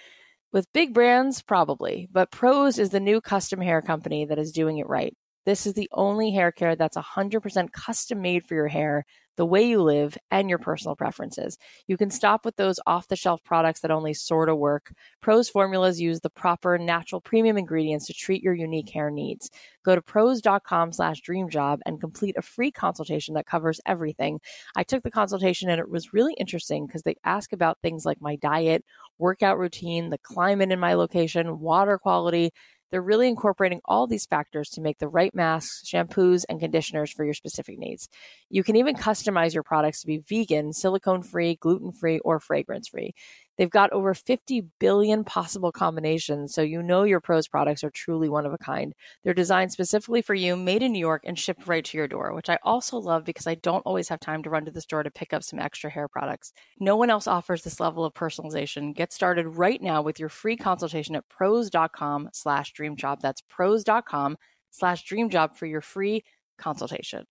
With 0.52 0.72
big 0.72 0.92
brands, 0.92 1.40
probably, 1.40 2.08
but 2.12 2.30
Prose 2.30 2.78
is 2.78 2.90
the 2.90 3.00
new 3.00 3.20
custom 3.20 3.60
hair 3.60 3.80
company 3.80 4.24
that 4.26 4.38
is 4.38 4.52
doing 4.52 4.78
it 4.78 4.88
right. 4.88 5.14
This 5.46 5.66
is 5.66 5.74
the 5.74 5.88
only 5.92 6.32
hair 6.32 6.52
care 6.52 6.76
that's 6.76 6.96
100% 6.96 7.72
custom 7.72 8.20
made 8.20 8.46
for 8.46 8.54
your 8.54 8.68
hair 8.68 9.04
the 9.36 9.46
way 9.46 9.62
you 9.62 9.82
live, 9.82 10.16
and 10.30 10.48
your 10.48 10.58
personal 10.58 10.96
preferences. 10.96 11.58
You 11.86 11.96
can 11.96 12.10
stop 12.10 12.44
with 12.44 12.56
those 12.56 12.78
off 12.86 13.08
the 13.08 13.16
shelf 13.16 13.42
products 13.44 13.80
that 13.80 13.90
only 13.90 14.14
sort 14.14 14.48
of 14.48 14.58
work. 14.58 14.92
Prose 15.20 15.48
formulas 15.48 16.00
use 16.00 16.20
the 16.20 16.30
proper 16.30 16.78
natural 16.78 17.20
premium 17.20 17.56
ingredients 17.56 18.06
to 18.06 18.12
treat 18.12 18.42
your 18.42 18.54
unique 18.54 18.90
hair 18.90 19.10
needs. 19.10 19.50
Go 19.84 19.94
to 19.94 20.02
prose.com 20.02 20.92
slash 20.92 21.20
dream 21.20 21.48
job 21.48 21.80
and 21.86 22.00
complete 22.00 22.36
a 22.36 22.42
free 22.42 22.70
consultation 22.70 23.34
that 23.34 23.46
covers 23.46 23.80
everything. 23.86 24.40
I 24.76 24.82
took 24.82 25.02
the 25.02 25.10
consultation 25.10 25.70
and 25.70 25.80
it 25.80 25.90
was 25.90 26.12
really 26.12 26.34
interesting 26.34 26.86
because 26.86 27.02
they 27.02 27.16
ask 27.24 27.52
about 27.52 27.78
things 27.82 28.04
like 28.04 28.20
my 28.20 28.36
diet, 28.36 28.84
workout 29.18 29.58
routine, 29.58 30.10
the 30.10 30.18
climate 30.18 30.70
in 30.70 30.78
my 30.78 30.94
location, 30.94 31.58
water 31.58 31.98
quality, 31.98 32.52
they're 32.92 33.02
really 33.02 33.26
incorporating 33.26 33.80
all 33.86 34.06
these 34.06 34.26
factors 34.26 34.68
to 34.70 34.82
make 34.82 34.98
the 34.98 35.08
right 35.08 35.34
masks, 35.34 35.82
shampoos, 35.90 36.44
and 36.48 36.60
conditioners 36.60 37.10
for 37.10 37.24
your 37.24 37.32
specific 37.32 37.78
needs. 37.78 38.06
You 38.50 38.62
can 38.62 38.76
even 38.76 38.94
customize 38.94 39.54
your 39.54 39.62
products 39.62 40.02
to 40.02 40.06
be 40.06 40.18
vegan, 40.18 40.74
silicone 40.74 41.22
free, 41.22 41.56
gluten 41.56 41.90
free, 41.90 42.18
or 42.18 42.38
fragrance 42.38 42.88
free. 42.88 43.14
They've 43.58 43.70
got 43.70 43.92
over 43.92 44.14
50 44.14 44.64
billion 44.80 45.24
possible 45.24 45.72
combinations, 45.72 46.54
so 46.54 46.62
you 46.62 46.82
know 46.82 47.02
your 47.02 47.20
Prose 47.20 47.48
products 47.48 47.84
are 47.84 47.90
truly 47.90 48.28
one 48.28 48.46
of 48.46 48.52
a 48.52 48.58
kind. 48.58 48.94
They're 49.22 49.34
designed 49.34 49.72
specifically 49.72 50.22
for 50.22 50.34
you, 50.34 50.56
made 50.56 50.82
in 50.82 50.92
New 50.92 50.98
York, 50.98 51.22
and 51.24 51.38
shipped 51.38 51.66
right 51.66 51.84
to 51.84 51.98
your 51.98 52.08
door, 52.08 52.34
which 52.34 52.48
I 52.48 52.58
also 52.62 52.98
love 52.98 53.24
because 53.24 53.46
I 53.46 53.56
don't 53.56 53.86
always 53.86 54.08
have 54.08 54.20
time 54.20 54.42
to 54.42 54.50
run 54.50 54.64
to 54.64 54.70
the 54.70 54.80
store 54.80 55.02
to 55.02 55.10
pick 55.10 55.32
up 55.32 55.42
some 55.42 55.58
extra 55.58 55.90
hair 55.90 56.08
products. 56.08 56.52
No 56.80 56.96
one 56.96 57.10
else 57.10 57.26
offers 57.26 57.62
this 57.62 57.80
level 57.80 58.04
of 58.04 58.14
personalization. 58.14 58.94
Get 58.94 59.12
started 59.12 59.46
right 59.46 59.80
now 59.82 60.02
with 60.02 60.18
your 60.18 60.28
free 60.28 60.56
consultation 60.56 61.14
at 61.16 61.28
prose.com 61.28 62.30
slash 62.32 62.72
dreamjob. 62.72 63.20
That's 63.20 63.42
prose.com 63.48 64.36
slash 64.70 65.04
dreamjob 65.04 65.56
for 65.56 65.66
your 65.66 65.82
free 65.82 66.24
consultation. 66.58 67.26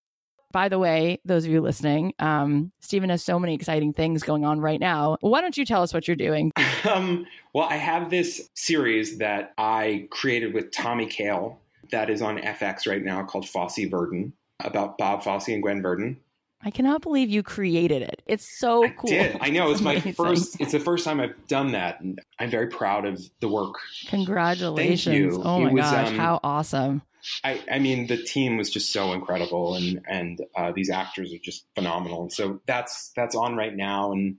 By 0.52 0.70
the 0.70 0.80
way, 0.80 1.20
those 1.26 1.46
of 1.46 1.52
you 1.52 1.62
listening, 1.62 2.14
um, 2.20 2.72
Steven 2.80 3.10
has 3.10 3.24
so 3.24 3.40
many 3.40 3.54
exciting 3.54 3.94
things 3.94 4.24
going 4.24 4.46
on 4.46 4.60
right 4.60 4.80
now. 4.80 5.18
Why 5.22 5.42
don't 5.42 5.58
you 5.58 5.66
tell 5.66 5.82
us 5.82 5.94
what 5.94 6.08
you're 6.08 6.16
doing? 6.16 6.52
Um, 6.84 7.28
well, 7.54 7.68
I 7.70 7.76
have 7.76 8.10
this 8.10 8.50
series 8.56 9.20
that 9.20 9.54
I 9.58 10.08
created 10.10 10.56
with 10.56 10.72
Tommy 10.72 11.06
Kail 11.06 11.60
that 11.92 12.10
is 12.10 12.24
on 12.24 12.40
FX 12.40 12.88
right 12.88 13.04
now 13.04 13.24
called 13.24 13.48
Fosse 13.48 13.86
Verdon 13.88 14.34
about 14.64 14.98
Bob 14.98 15.22
Fosse 15.24 15.50
and 15.50 15.62
Gwen 15.62 15.82
Verdon. 15.82 16.18
I 16.64 16.72
cannot 16.72 17.02
believe 17.02 17.30
you 17.30 17.44
created 17.44 18.02
it. 18.02 18.22
It's 18.26 18.48
so 18.60 18.86
I 18.86 18.90
cool. 18.90 19.10
Did. 19.10 19.38
I 19.42 19.50
know 19.50 19.72
it's 19.72 19.82
my 19.82 20.00
first. 20.00 20.60
It's 20.60 20.72
the 20.72 20.80
first 20.80 21.06
time 21.06 21.20
I've 21.20 21.36
done 21.48 21.72
that, 21.72 22.02
and 22.02 22.20
I'm 22.40 22.50
very 22.50 22.68
proud 22.68 23.06
of 23.06 23.22
the 23.40 23.48
work. 23.48 23.76
Congratulations! 24.08 25.38
Oh 25.38 25.60
my 25.60 25.72
was, 25.72 25.82
gosh, 25.82 26.08
um, 26.10 26.16
how 26.16 26.40
awesome! 26.44 27.02
I, 27.44 27.62
I 27.72 27.80
mean, 27.80 28.08
the 28.08 28.18
team 28.18 28.58
was 28.58 28.70
just 28.70 28.92
so 28.92 29.14
incredible, 29.14 29.76
and 29.76 30.02
and 30.08 30.42
uh, 30.56 30.72
these 30.72 30.90
actors 30.90 31.34
are 31.34 31.40
just 31.40 31.66
phenomenal. 31.76 32.24
And 32.24 32.34
so 32.34 32.62
that's 32.66 33.12
that's 33.16 33.36
on 33.36 33.56
right 33.56 33.76
now. 33.76 34.12
And 34.12 34.38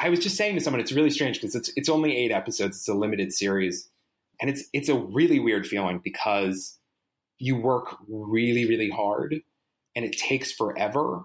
I 0.00 0.08
was 0.08 0.20
just 0.20 0.36
saying 0.36 0.54
to 0.54 0.60
someone, 0.60 0.80
it's 0.80 0.92
really 0.92 1.10
strange 1.10 1.40
because 1.40 1.54
it's 1.54 1.70
it's 1.76 1.88
only 1.88 2.16
eight 2.16 2.32
episodes. 2.32 2.78
It's 2.78 2.88
a 2.88 2.94
limited 2.94 3.32
series, 3.32 3.88
and 4.40 4.50
it's 4.50 4.64
it's 4.72 4.88
a 4.88 4.94
really 4.94 5.38
weird 5.38 5.66
feeling 5.66 6.00
because 6.02 6.78
you 7.38 7.56
work 7.56 7.96
really 8.08 8.66
really 8.66 8.90
hard, 8.90 9.40
and 9.94 10.04
it 10.04 10.16
takes 10.16 10.52
forever, 10.52 11.24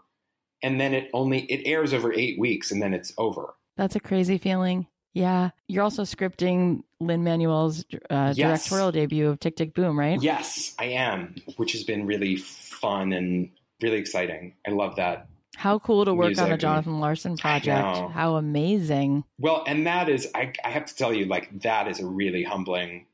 and 0.61 0.79
then 0.79 0.93
it 0.93 1.09
only 1.13 1.43
it 1.45 1.61
airs 1.65 1.93
over 1.93 2.13
eight 2.13 2.39
weeks, 2.39 2.71
and 2.71 2.81
then 2.81 2.93
it's 2.93 3.13
over. 3.17 3.53
That's 3.77 3.95
a 3.95 3.99
crazy 4.01 4.37
feeling. 4.37 4.87
Yeah. 5.13 5.51
You're 5.67 5.83
also 5.83 6.03
scripting 6.03 6.83
Lin 6.99 7.23
Manuel's 7.23 7.85
uh, 8.09 8.33
yes. 8.35 8.37
directorial 8.37 8.91
debut 8.91 9.29
of 9.29 9.39
Tick 9.39 9.55
Tick 9.55 9.73
Boom, 9.73 9.97
right? 9.97 10.21
Yes, 10.21 10.75
I 10.79 10.85
am, 10.85 11.35
which 11.57 11.71
has 11.73 11.83
been 11.83 12.05
really 12.05 12.35
fun 12.37 13.13
and 13.13 13.49
really 13.81 13.97
exciting. 13.97 14.53
I 14.67 14.71
love 14.71 14.95
that. 14.97 15.27
How 15.55 15.79
cool 15.79 16.05
to 16.05 16.13
work 16.13 16.37
on 16.37 16.51
a 16.51 16.57
Jonathan 16.57 16.99
Larson 16.99 17.35
project. 17.35 17.85
How 18.13 18.35
amazing. 18.35 19.25
Well, 19.39 19.63
and 19.67 19.87
that 19.87 20.07
is, 20.07 20.29
I, 20.33 20.53
I, 20.63 20.69
have 20.69 20.85
to 20.85 20.95
tell 20.95 21.13
you, 21.13 21.25
like, 21.25 21.63
that 21.63 21.89
is 21.89 21.99
a 21.99 22.05
really 22.05 22.43
humbling 22.43 23.07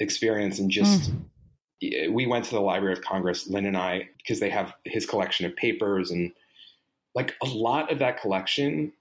experience. 0.00 0.58
And 0.58 0.68
just, 0.68 1.12
mm. 1.80 2.12
we 2.12 2.26
went 2.26 2.46
to 2.46 2.50
the 2.52 2.60
Library 2.60 2.94
of 2.94 3.02
Congress, 3.02 3.46
Lin 3.46 3.66
and 3.66 3.76
I, 3.76 4.08
because 4.16 4.40
they 4.40 4.50
have 4.50 4.74
his 4.84 5.06
collection 5.06 5.46
of 5.46 5.54
papers. 5.54 6.10
And 6.10 6.32
like 7.14 7.34
a 7.42 7.46
lot 7.46 7.92
of 7.92 8.00
that 8.00 8.20
collection 8.20 8.92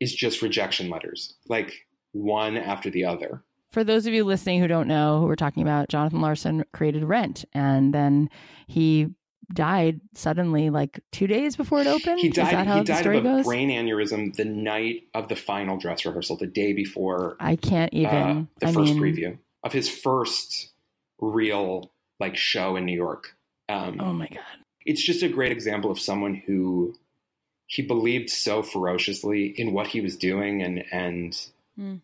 is 0.00 0.14
just 0.14 0.42
rejection 0.42 0.90
letters, 0.90 1.34
like 1.48 1.86
one 2.12 2.56
after 2.56 2.90
the 2.90 3.04
other. 3.04 3.42
For 3.70 3.84
those 3.84 4.06
of 4.06 4.14
you 4.14 4.24
listening 4.24 4.60
who 4.60 4.68
don't 4.68 4.88
know 4.88 5.20
who 5.20 5.26
we're 5.26 5.36
talking 5.36 5.62
about, 5.62 5.88
Jonathan 5.88 6.20
Larson 6.20 6.64
created 6.72 7.04
Rent, 7.04 7.44
and 7.52 7.92
then 7.92 8.30
he 8.66 9.08
died 9.52 10.00
suddenly, 10.14 10.70
like 10.70 11.00
two 11.12 11.26
days 11.26 11.56
before 11.56 11.80
it 11.80 11.86
opened. 11.86 12.20
He 12.20 12.28
died. 12.28 12.66
he 12.66 12.84
died 12.84 13.06
of 13.06 13.14
a 13.14 13.20
goes? 13.20 13.44
brain 13.44 13.70
aneurysm 13.70 14.34
the 14.34 14.44
night 14.44 15.04
of 15.14 15.28
the 15.28 15.36
final 15.36 15.76
dress 15.76 16.04
rehearsal, 16.04 16.36
the 16.36 16.46
day 16.46 16.72
before. 16.72 17.36
I 17.40 17.56
can't 17.56 17.92
even. 17.92 18.14
Uh, 18.14 18.44
the 18.60 18.68
I 18.68 18.72
first 18.72 18.94
mean, 18.94 19.02
preview 19.02 19.38
of 19.62 19.72
his 19.72 19.88
first 19.88 20.70
real 21.20 21.92
like 22.20 22.36
show 22.36 22.76
in 22.76 22.84
New 22.84 22.96
York. 22.96 23.36
Um, 23.68 24.00
oh 24.00 24.12
my 24.12 24.28
god! 24.28 24.40
It's 24.84 25.02
just 25.02 25.22
a 25.22 25.28
great 25.28 25.52
example 25.52 25.90
of 25.90 25.98
someone 25.98 26.34
who 26.34 26.94
he 27.66 27.82
believed 27.82 28.30
so 28.30 28.62
ferociously 28.62 29.46
in 29.46 29.72
what 29.72 29.86
he 29.86 30.00
was 30.00 30.16
doing 30.16 30.62
and 30.62 30.84
and 30.92 31.46
mm. 31.78 32.00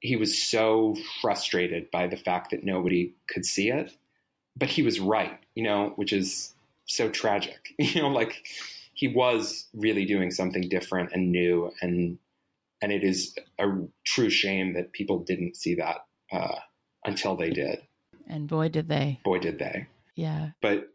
he 0.00 0.16
was 0.16 0.36
so 0.36 0.96
frustrated 1.20 1.90
by 1.90 2.06
the 2.06 2.16
fact 2.16 2.50
that 2.50 2.64
nobody 2.64 3.14
could 3.28 3.44
see 3.44 3.70
it 3.70 3.92
but 4.56 4.68
he 4.68 4.82
was 4.82 5.00
right 5.00 5.38
you 5.54 5.62
know 5.62 5.92
which 5.96 6.12
is 6.12 6.54
so 6.86 7.08
tragic 7.08 7.74
you 7.78 8.00
know 8.00 8.08
like 8.08 8.46
he 8.94 9.08
was 9.08 9.66
really 9.74 10.04
doing 10.04 10.30
something 10.30 10.68
different 10.68 11.10
and 11.12 11.30
new 11.30 11.70
and 11.82 12.18
and 12.82 12.92
it 12.92 13.02
is 13.02 13.34
a 13.58 13.66
true 14.04 14.30
shame 14.30 14.74
that 14.74 14.92
people 14.92 15.18
didn't 15.18 15.56
see 15.56 15.74
that 15.74 16.06
uh, 16.32 16.56
until 17.04 17.36
they 17.36 17.50
did. 17.50 17.80
And 18.28 18.48
boy, 18.48 18.68
did 18.68 18.88
they. 18.88 19.20
Boy, 19.24 19.38
did 19.38 19.58
they. 19.58 19.86
Yeah. 20.14 20.50
But 20.60 20.88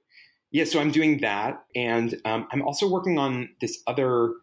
yeah, 0.52 0.66
so 0.66 0.80
I'm 0.80 0.92
doing 0.92 1.20
that. 1.22 1.64
And 1.76 2.20
um, 2.26 2.48
I'm 2.52 2.62
also 2.62 2.90
working 2.90 3.18
on 3.18 3.50
this 3.62 3.82
other 3.88 4.34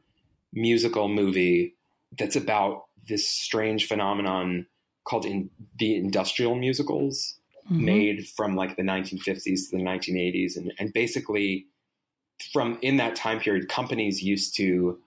musical 0.53 1.09
movie 1.09 1.75
that's 2.19 2.37
about 2.37 2.87
this 3.09 3.29
strange 3.29 3.87
phenomenon 3.87 4.67
called 5.05 5.25
in 5.25 5.51
the 5.79 5.97
industrial 5.97 6.55
musicals 6.55 7.39
mm-hmm. 7.71 7.85
made 7.85 8.29
from 8.29 8.57
like 8.57 8.77
the 8.77 8.83
1950s 8.83 9.71
to 9.71 9.77
the 9.77 9.83
1980s 9.83 10.57
and, 10.57 10.73
and 10.79 10.93
basically 10.93 11.67
from 12.53 12.79
in 12.83 12.97
that 12.99 13.15
time 13.15 13.41
period 13.41 13.69
companies 13.69 14.23
used 14.23 14.57
to 14.57 14.99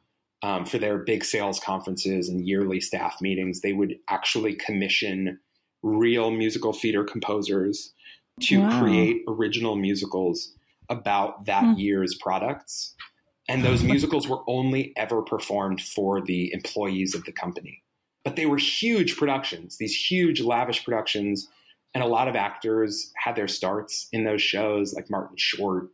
um, 0.43 0.65
for 0.65 0.79
their 0.79 0.97
big 0.97 1.23
sales 1.23 1.59
conferences 1.59 2.29
and 2.29 2.47
yearly 2.47 2.81
staff 2.81 3.17
meetings 3.21 3.61
they 3.61 3.73
would 3.73 3.95
actually 4.09 4.53
commission 4.55 5.39
real 5.83 6.31
musical 6.31 6.73
theater 6.73 7.03
composers 7.03 7.93
to 8.41 8.59
wow. 8.59 8.81
create 8.81 9.21
original 9.27 9.75
musicals 9.75 10.53
about 10.89 11.45
that 11.45 11.63
mm. 11.63 11.79
year's 11.79 12.15
products 12.15 12.95
and 13.51 13.63
those 13.63 13.83
musicals 13.93 14.27
were 14.27 14.41
only 14.47 14.93
ever 14.95 15.21
performed 15.21 15.81
for 15.81 16.21
the 16.21 16.53
employees 16.53 17.15
of 17.15 17.25
the 17.25 17.31
company. 17.31 17.83
But 18.23 18.35
they 18.35 18.45
were 18.45 18.57
huge 18.57 19.17
productions, 19.17 19.77
these 19.77 19.95
huge, 19.95 20.41
lavish 20.41 20.83
productions. 20.85 21.47
And 21.93 22.03
a 22.03 22.07
lot 22.07 22.27
of 22.27 22.35
actors 22.35 23.11
had 23.17 23.35
their 23.35 23.49
starts 23.49 24.07
in 24.13 24.23
those 24.23 24.41
shows, 24.41 24.93
like 24.93 25.09
Martin 25.09 25.35
Short 25.37 25.89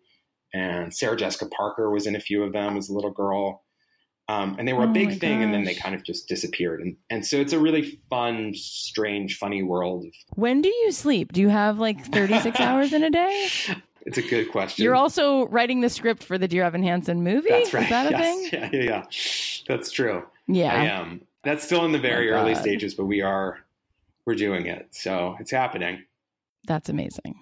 and 0.53 0.93
Sarah 0.93 1.17
Jessica 1.17 1.47
Parker 1.47 1.89
was 1.89 2.05
in 2.05 2.15
a 2.15 2.19
few 2.19 2.43
of 2.43 2.53
them 2.53 2.77
as 2.77 2.89
a 2.89 2.93
little 2.93 3.11
girl. 3.11 3.63
Um, 4.29 4.57
and 4.59 4.67
they 4.67 4.73
were 4.73 4.83
a 4.83 4.89
oh 4.89 4.93
big 4.93 5.19
thing, 5.19 5.37
gosh. 5.37 5.45
and 5.45 5.53
then 5.53 5.63
they 5.63 5.73
kind 5.73 5.95
of 5.95 6.03
just 6.03 6.27
disappeared. 6.27 6.81
And 6.81 6.97
and 7.09 7.25
so 7.25 7.37
it's 7.37 7.53
a 7.53 7.59
really 7.59 7.97
fun, 8.09 8.53
strange, 8.53 9.37
funny 9.37 9.63
world. 9.63 10.05
When 10.35 10.61
do 10.61 10.67
you 10.67 10.91
sleep? 10.91 11.31
Do 11.31 11.39
you 11.39 11.47
have 11.47 11.79
like 11.79 12.05
thirty 12.05 12.37
six 12.41 12.59
hours 12.59 12.91
in 12.91 13.03
a 13.03 13.09
day? 13.09 13.47
It's 14.07 14.17
a 14.17 14.21
good 14.21 14.53
question. 14.53 14.85
You're 14.85 14.95
also 14.95 15.47
writing 15.47 15.81
the 15.81 15.89
script 15.89 16.23
for 16.23 16.37
the 16.37 16.47
Dear 16.47 16.63
Evan 16.63 16.81
Hansen 16.81 17.23
movie. 17.23 17.49
That's 17.49 17.73
right. 17.73 17.83
Is 17.83 17.89
that 17.89 18.11
yes. 18.11 18.19
a 18.19 18.23
thing? 18.23 18.49
Yeah, 18.53 18.69
yeah, 18.71 18.83
yeah. 18.83 19.03
That's 19.67 19.91
true. 19.91 20.23
Yeah, 20.47 20.73
I 20.73 20.85
am. 20.85 21.21
That's 21.43 21.65
still 21.65 21.83
in 21.83 21.91
the 21.91 21.99
very 21.99 22.31
oh 22.31 22.37
early 22.37 22.55
stages, 22.55 22.93
but 22.95 23.05
we 23.05 23.21
are 23.21 23.59
we're 24.25 24.35
doing 24.35 24.65
it, 24.65 24.87
so 24.91 25.35
it's 25.41 25.51
happening. 25.51 26.05
That's 26.67 26.87
amazing. 26.87 27.37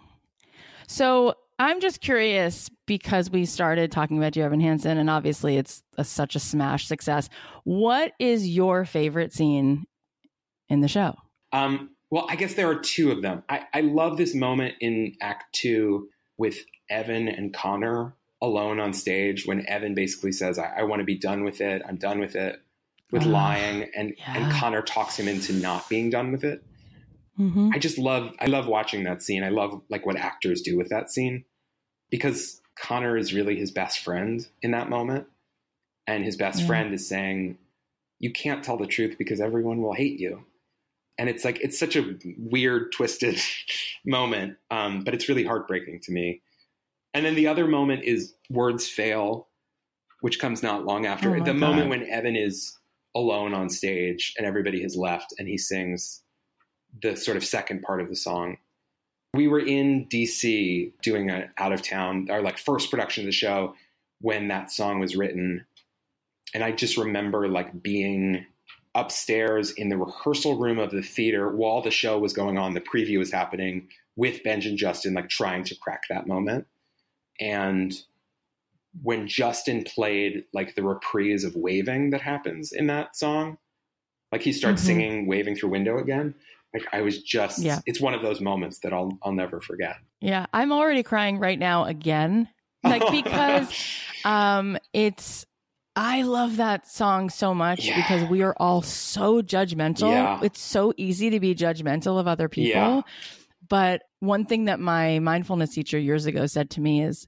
So 0.88 1.36
I'm 1.60 1.82
just 1.82 2.02
curious 2.02 2.72
because 2.88 3.30
we 3.30 3.46
started 3.46 3.92
talking 3.92 4.18
about 4.18 4.34
Dear 4.34 4.46
Evan 4.46 4.60
Hansen, 4.60 4.98
and 4.98 5.08
obviously 5.08 5.58
it's 5.58 5.84
a, 6.00 6.04
such 6.04 6.36
a 6.36 6.40
smash 6.40 6.88
success. 6.88 7.30
What 7.64 8.14
is 8.18 8.48
your 8.48 8.86
favorite 8.86 9.34
scene 9.34 9.86
in 10.68 10.82
the 10.82 10.88
show? 10.88 11.16
Um, 11.54 11.92
well, 12.10 12.26
I 12.28 12.36
guess 12.36 12.56
there 12.56 12.70
are 12.72 12.80
two 12.80 13.12
of 13.12 13.22
them. 13.22 13.44
I, 13.50 13.66
I 13.72 13.82
love 13.82 14.18
this 14.18 14.34
moment 14.34 14.74
in 14.82 15.14
Act 15.22 15.54
Two 15.54 16.10
with 16.38 16.58
Evan 16.90 17.28
and 17.28 17.54
Connor 17.54 18.14
alone 18.42 18.80
on 18.80 18.94
stage 18.94 19.46
when 19.46 19.68
Evan 19.68 19.96
basically 19.96 20.32
says, 20.32 20.60
I, 20.60 20.74
I 20.80 20.84
want 20.84 21.00
to 21.00 21.06
be 21.06 21.18
done 21.18 21.44
with 21.44 21.62
it. 21.62 21.82
I'm 21.88 21.98
done 21.98 22.20
with 22.20 22.36
it 22.36 22.62
with 23.12 23.24
uh, 23.24 23.30
lying. 23.30 23.90
And, 23.96 24.14
yeah. 24.18 24.38
and 24.38 24.52
Connor 24.54 24.82
talks 24.82 25.18
him 25.18 25.28
into 25.28 25.54
not 25.54 25.88
being 25.90 26.10
done 26.10 26.32
with 26.32 26.44
it. 26.44 26.64
Mm-hmm. 27.40 27.72
I 27.74 27.80
just 27.80 27.98
love, 27.98 28.34
I 28.40 28.46
love 28.46 28.68
watching 28.68 29.04
that 29.04 29.22
scene. 29.22 29.44
I 29.44 29.50
love 29.50 29.82
like 29.90 30.06
what 30.06 30.18
actors 30.18 30.62
do 30.62 30.78
with 30.78 30.90
that 30.90 31.10
scene 31.10 31.46
because 32.10 32.62
Connor 32.78 33.18
is 33.18 33.34
really 33.34 33.58
his 33.58 33.72
best 33.72 34.00
friend 34.00 34.48
in 34.62 34.72
that 34.72 34.90
moment. 34.90 35.28
And 36.08 36.24
his 36.24 36.38
best 36.38 36.62
yeah. 36.62 36.68
friend 36.68 36.94
is 36.94 37.08
saying, 37.08 37.58
you 38.20 38.32
can't 38.32 38.64
tell 38.64 38.78
the 38.78 38.86
truth 38.86 39.18
because 39.18 39.42
everyone 39.42 39.82
will 39.82 39.94
hate 39.94 40.20
you 40.20 40.46
and 41.18 41.30
it's 41.30 41.46
like 41.46 41.60
it's 41.62 41.80
such 41.80 41.96
a 41.96 42.18
weird 42.38 42.92
twisted 42.92 43.40
moment 44.06 44.58
um, 44.72 45.04
but 45.04 45.14
it's 45.14 45.30
really 45.30 45.44
heartbreaking 45.44 46.02
to 46.02 46.12
me. 46.12 46.42
And 47.14 47.26
then 47.26 47.36
the 47.36 47.48
other 47.48 47.68
moment 47.68 48.04
is 48.04 48.34
words 48.50 48.88
fail 48.88 49.48
which 50.22 50.40
comes 50.40 50.64
not 50.64 50.86
long 50.86 51.06
after. 51.06 51.36
Oh 51.36 51.40
the 51.40 51.52
God. 51.52 51.58
moment 51.58 51.90
when 51.90 52.10
evan 52.10 52.36
is 52.36 52.78
alone 53.14 53.54
on 53.54 53.70
stage 53.70 54.34
and 54.38 54.46
everybody 54.48 54.82
has 54.82 54.96
left 54.96 55.34
and 55.38 55.48
he 55.48 55.58
sings 55.58 56.24
the 57.02 57.16
sort 57.16 57.38
of 57.38 57.46
second 57.46 57.84
part 57.84 58.02
of 58.02 58.10
the 58.10 58.16
song. 58.16 58.58
We 59.34 59.48
were 59.48 59.60
in 59.60 60.08
dc 60.08 60.94
doing 61.02 61.30
an 61.30 61.50
out 61.58 61.74
of 61.74 61.82
town 61.82 62.28
our 62.30 62.42
like 62.42 62.58
first 62.58 62.90
production 62.90 63.24
of 63.24 63.28
the 63.28 63.34
show 63.34 63.76
when 64.22 64.48
that 64.48 64.72
song 64.72 65.00
was 65.00 65.16
written. 65.16 65.66
And 66.54 66.64
i 66.64 66.72
just 66.72 66.98
remember 66.98 67.48
like 67.48 67.84
being 67.84 68.46
upstairs 68.96 69.72
in 69.72 69.90
the 69.90 69.98
rehearsal 69.98 70.58
room 70.58 70.80
of 70.80 70.92
the 70.92 71.02
theater 71.02 71.50
while 71.50 71.82
the 71.82 71.92
show 71.92 72.18
was 72.18 72.34
going 72.34 72.58
on. 72.58 72.74
The 72.74 72.82
preview 72.82 73.20
was 73.20 73.32
happening 73.32 73.90
with 74.16 74.44
Benj 74.44 74.66
and 74.66 74.78
Justin, 74.78 75.14
like 75.14 75.30
trying 75.30 75.64
to 75.66 75.76
crack 75.76 76.04
that 76.10 76.28
moment. 76.28 76.66
And 77.40 77.94
when 79.04 79.28
Justin 79.28 79.84
played 79.84 80.46
like 80.54 80.76
the 80.76 80.84
reprise 80.84 81.44
of 81.44 81.56
Waving 81.56 82.12
that 82.12 82.22
happens 82.22 82.72
in 82.72 82.88
that 82.88 83.16
song, 83.16 83.58
like 84.32 84.42
he 84.42 84.54
starts 84.54 84.82
mm-hmm. 84.82 84.88
singing 84.88 85.28
Waving 85.28 85.56
Through 85.56 85.70
Window 85.70 85.98
again. 85.98 86.34
Like 86.74 86.88
I 86.92 87.02
was 87.02 87.22
just 87.22 87.60
yeah. 87.60 87.80
it's 87.86 88.02
one 88.02 88.14
of 88.14 88.22
those 88.22 88.42
moments 88.42 88.80
that 88.80 88.94
I'll 88.94 89.18
I'll 89.24 89.34
never 89.34 89.62
forget. 89.62 89.98
Yeah. 90.22 90.46
I'm 90.54 90.72
already 90.72 91.04
crying 91.04 91.40
right 91.40 91.60
now 91.60 91.86
again. 91.86 92.50
Like 92.84 93.10
because 93.12 93.72
um 94.24 94.78
it's 94.94 95.46
I 95.96 96.24
love 96.24 96.58
that 96.58 96.88
song 96.88 97.30
so 97.30 97.54
much 97.54 97.86
yeah. 97.86 97.96
because 97.96 98.30
we 98.30 98.42
are 98.42 98.56
all 98.58 98.82
so 98.82 99.42
judgmental. 99.42 100.12
Yeah. 100.12 100.40
It's 100.44 100.60
so 100.60 100.94
easy 100.98 101.30
to 101.30 101.40
be 101.40 101.56
judgmental 101.56 102.20
of 102.20 102.28
other 102.28 102.50
people. 102.50 102.80
Yeah. 102.80 103.02
But 103.68 104.02
one 104.20 104.46
thing 104.46 104.66
that 104.66 104.80
my 104.80 105.20
mindfulness 105.20 105.74
teacher 105.74 105.98
years 105.98 106.26
ago 106.26 106.48
said 106.48 106.70
to 106.72 106.82
me 106.82 107.02
is 107.02 107.26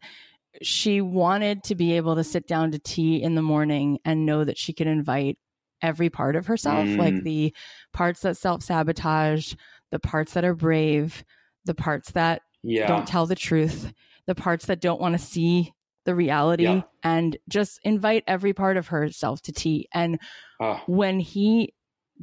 she 0.61 1.01
wanted 1.01 1.63
to 1.63 1.75
be 1.75 1.93
able 1.93 2.15
to 2.15 2.23
sit 2.23 2.47
down 2.47 2.71
to 2.71 2.79
tea 2.79 3.21
in 3.21 3.35
the 3.35 3.41
morning 3.41 3.99
and 4.03 4.25
know 4.25 4.43
that 4.43 4.57
she 4.57 4.73
could 4.73 4.87
invite 4.87 5.37
every 5.81 6.09
part 6.09 6.35
of 6.35 6.47
herself, 6.47 6.87
mm. 6.87 6.97
like 6.97 7.23
the 7.23 7.53
parts 7.93 8.21
that 8.21 8.37
self 8.37 8.63
sabotage, 8.63 9.53
the 9.91 9.99
parts 9.99 10.33
that 10.33 10.43
are 10.43 10.55
brave, 10.55 11.23
the 11.65 11.75
parts 11.75 12.11
that 12.11 12.41
don't 12.63 13.07
tell 13.07 13.25
the 13.25 13.35
truth, 13.35 13.93
the 14.25 14.35
parts 14.35 14.65
that 14.65 14.81
don't 14.81 14.99
want 14.99 15.13
to 15.17 15.23
see 15.23 15.73
the 16.07 16.15
reality 16.15 16.63
yeah. 16.63 16.83
and 17.03 17.37
just 17.49 17.81
invite 17.83 18.23
every 18.25 18.53
part 18.53 18.77
of 18.77 18.87
herself 18.87 19.41
to 19.41 19.51
tea. 19.51 19.89
And 19.93 20.19
uh. 20.59 20.79
when 20.87 21.19
he 21.19 21.73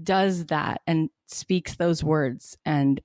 does 0.03 0.47
that 0.47 0.81
and 0.87 1.11
speaks 1.27 1.77
those 1.77 2.03
words 2.03 2.57
and 2.65 3.01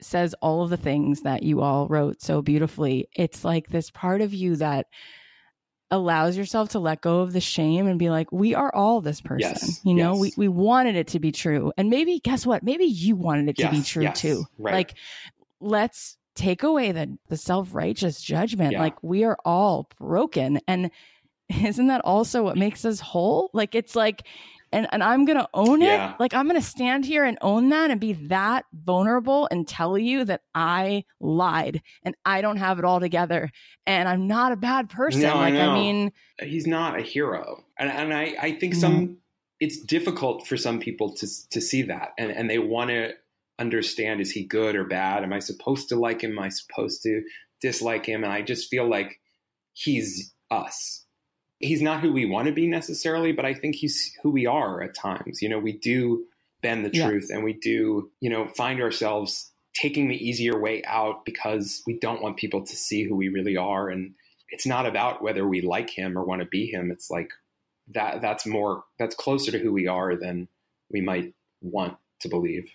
says 0.00 0.36
all 0.40 0.62
of 0.62 0.70
the 0.70 0.76
things 0.76 1.22
that 1.22 1.42
you 1.42 1.60
all 1.60 1.88
wrote 1.88 2.22
so 2.22 2.40
beautifully, 2.40 3.08
it's 3.16 3.44
like 3.44 3.66
this 3.68 3.90
part 3.90 4.20
of 4.20 4.32
you 4.32 4.54
that 4.56 4.86
allows 5.90 6.36
yourself 6.36 6.68
to 6.68 6.78
let 6.78 7.00
go 7.00 7.20
of 7.20 7.32
the 7.32 7.40
shame 7.40 7.88
and 7.88 7.98
be 7.98 8.08
like, 8.08 8.30
we 8.30 8.54
are 8.54 8.72
all 8.72 9.00
this 9.00 9.20
person. 9.20 9.50
Yes. 9.60 9.80
You 9.84 9.94
know, 9.94 10.12
yes. 10.12 10.36
we, 10.36 10.46
we 10.46 10.48
wanted 10.48 10.94
it 10.94 11.08
to 11.08 11.18
be 11.18 11.32
true. 11.32 11.72
And 11.76 11.90
maybe, 11.90 12.20
guess 12.20 12.46
what? 12.46 12.62
Maybe 12.62 12.84
you 12.84 13.16
wanted 13.16 13.48
it 13.48 13.58
yes. 13.58 13.70
to 13.70 13.76
be 13.76 13.82
true 13.82 14.12
too. 14.12 14.44
Right. 14.58 14.74
Like, 14.74 14.94
let's 15.60 16.17
take 16.38 16.62
away 16.62 16.92
the 16.92 17.18
the 17.28 17.36
self-righteous 17.36 18.22
judgment. 18.22 18.72
Yeah. 18.72 18.80
like 18.80 19.02
we 19.02 19.24
are 19.24 19.36
all 19.44 19.90
broken. 19.98 20.60
And 20.66 20.90
isn't 21.48 21.88
that 21.88 22.00
also 22.04 22.42
what 22.42 22.56
makes 22.56 22.84
us 22.84 23.00
whole? 23.00 23.50
Like 23.52 23.74
it's 23.74 23.96
like 23.96 24.22
and 24.70 24.86
and 24.92 25.02
I'm 25.02 25.24
going 25.24 25.38
to 25.38 25.48
own 25.54 25.82
it. 25.82 25.86
Yeah. 25.86 26.14
like 26.18 26.34
I'm 26.34 26.46
going 26.46 26.60
to 26.60 26.66
stand 26.66 27.04
here 27.04 27.24
and 27.24 27.38
own 27.40 27.70
that 27.70 27.90
and 27.90 28.00
be 28.00 28.12
that 28.12 28.66
vulnerable 28.72 29.48
and 29.50 29.66
tell 29.66 29.98
you 29.98 30.24
that 30.24 30.42
I 30.54 31.04
lied 31.20 31.82
and 32.02 32.14
I 32.24 32.40
don't 32.40 32.58
have 32.58 32.78
it 32.78 32.84
all 32.84 33.00
together. 33.00 33.50
And 33.86 34.08
I'm 34.08 34.26
not 34.26 34.52
a 34.52 34.56
bad 34.56 34.90
person. 34.90 35.22
No, 35.22 35.34
like 35.36 35.54
I, 35.54 35.66
I, 35.66 35.74
mean 35.74 36.12
he's 36.40 36.66
not 36.66 36.98
a 36.98 37.02
hero. 37.02 37.64
And 37.78 37.90
and 37.90 38.12
I 38.12 38.36
I 38.40 38.52
think 38.52 38.74
mm-hmm. 38.74 38.80
some 38.80 39.16
it's 39.58 39.80
difficult 39.80 40.46
for 40.46 40.56
some 40.56 40.78
people 40.78 41.14
to 41.14 41.48
to 41.50 41.60
see 41.60 41.82
that. 41.82 42.12
And 42.18 42.30
and 42.30 42.48
they 42.48 42.58
want 42.58 42.90
to 42.90 43.14
understand 43.58 44.20
is 44.20 44.30
he 44.30 44.44
good 44.44 44.76
or 44.76 44.84
bad? 44.84 45.22
Am 45.22 45.32
I 45.32 45.38
supposed 45.40 45.88
to 45.88 45.96
like 45.96 46.22
him? 46.22 46.32
Am 46.32 46.38
I 46.38 46.48
supposed 46.48 47.02
to 47.02 47.22
dislike 47.60 48.06
him? 48.06 48.24
And 48.24 48.32
I 48.32 48.42
just 48.42 48.70
feel 48.70 48.88
like 48.88 49.20
he's 49.72 50.32
us. 50.50 51.04
He's 51.58 51.82
not 51.82 52.00
who 52.00 52.12
we 52.12 52.24
want 52.24 52.46
to 52.46 52.52
be 52.52 52.68
necessarily, 52.68 53.32
but 53.32 53.44
I 53.44 53.54
think 53.54 53.74
he's 53.74 54.16
who 54.22 54.30
we 54.30 54.46
are 54.46 54.80
at 54.80 54.94
times. 54.94 55.42
You 55.42 55.48
know, 55.48 55.58
we 55.58 55.72
do 55.72 56.24
bend 56.62 56.84
the 56.84 56.90
yeah. 56.92 57.08
truth 57.08 57.30
and 57.30 57.42
we 57.42 57.54
do, 57.54 58.10
you 58.20 58.30
know, 58.30 58.46
find 58.48 58.80
ourselves 58.80 59.50
taking 59.74 60.08
the 60.08 60.28
easier 60.28 60.58
way 60.58 60.82
out 60.84 61.24
because 61.24 61.82
we 61.86 61.98
don't 61.98 62.22
want 62.22 62.36
people 62.36 62.64
to 62.64 62.76
see 62.76 63.04
who 63.04 63.16
we 63.16 63.28
really 63.28 63.56
are. 63.56 63.88
And 63.88 64.14
it's 64.50 64.66
not 64.66 64.86
about 64.86 65.22
whether 65.22 65.46
we 65.46 65.60
like 65.60 65.90
him 65.90 66.16
or 66.16 66.24
want 66.24 66.42
to 66.42 66.46
be 66.46 66.66
him. 66.66 66.90
It's 66.90 67.10
like 67.10 67.30
that 67.94 68.20
that's 68.20 68.46
more 68.46 68.84
that's 68.98 69.14
closer 69.14 69.50
to 69.50 69.58
who 69.58 69.72
we 69.72 69.86
are 69.86 70.16
than 70.16 70.48
we 70.90 71.00
might 71.00 71.34
want 71.60 71.96
to 72.20 72.28
believe. 72.28 72.70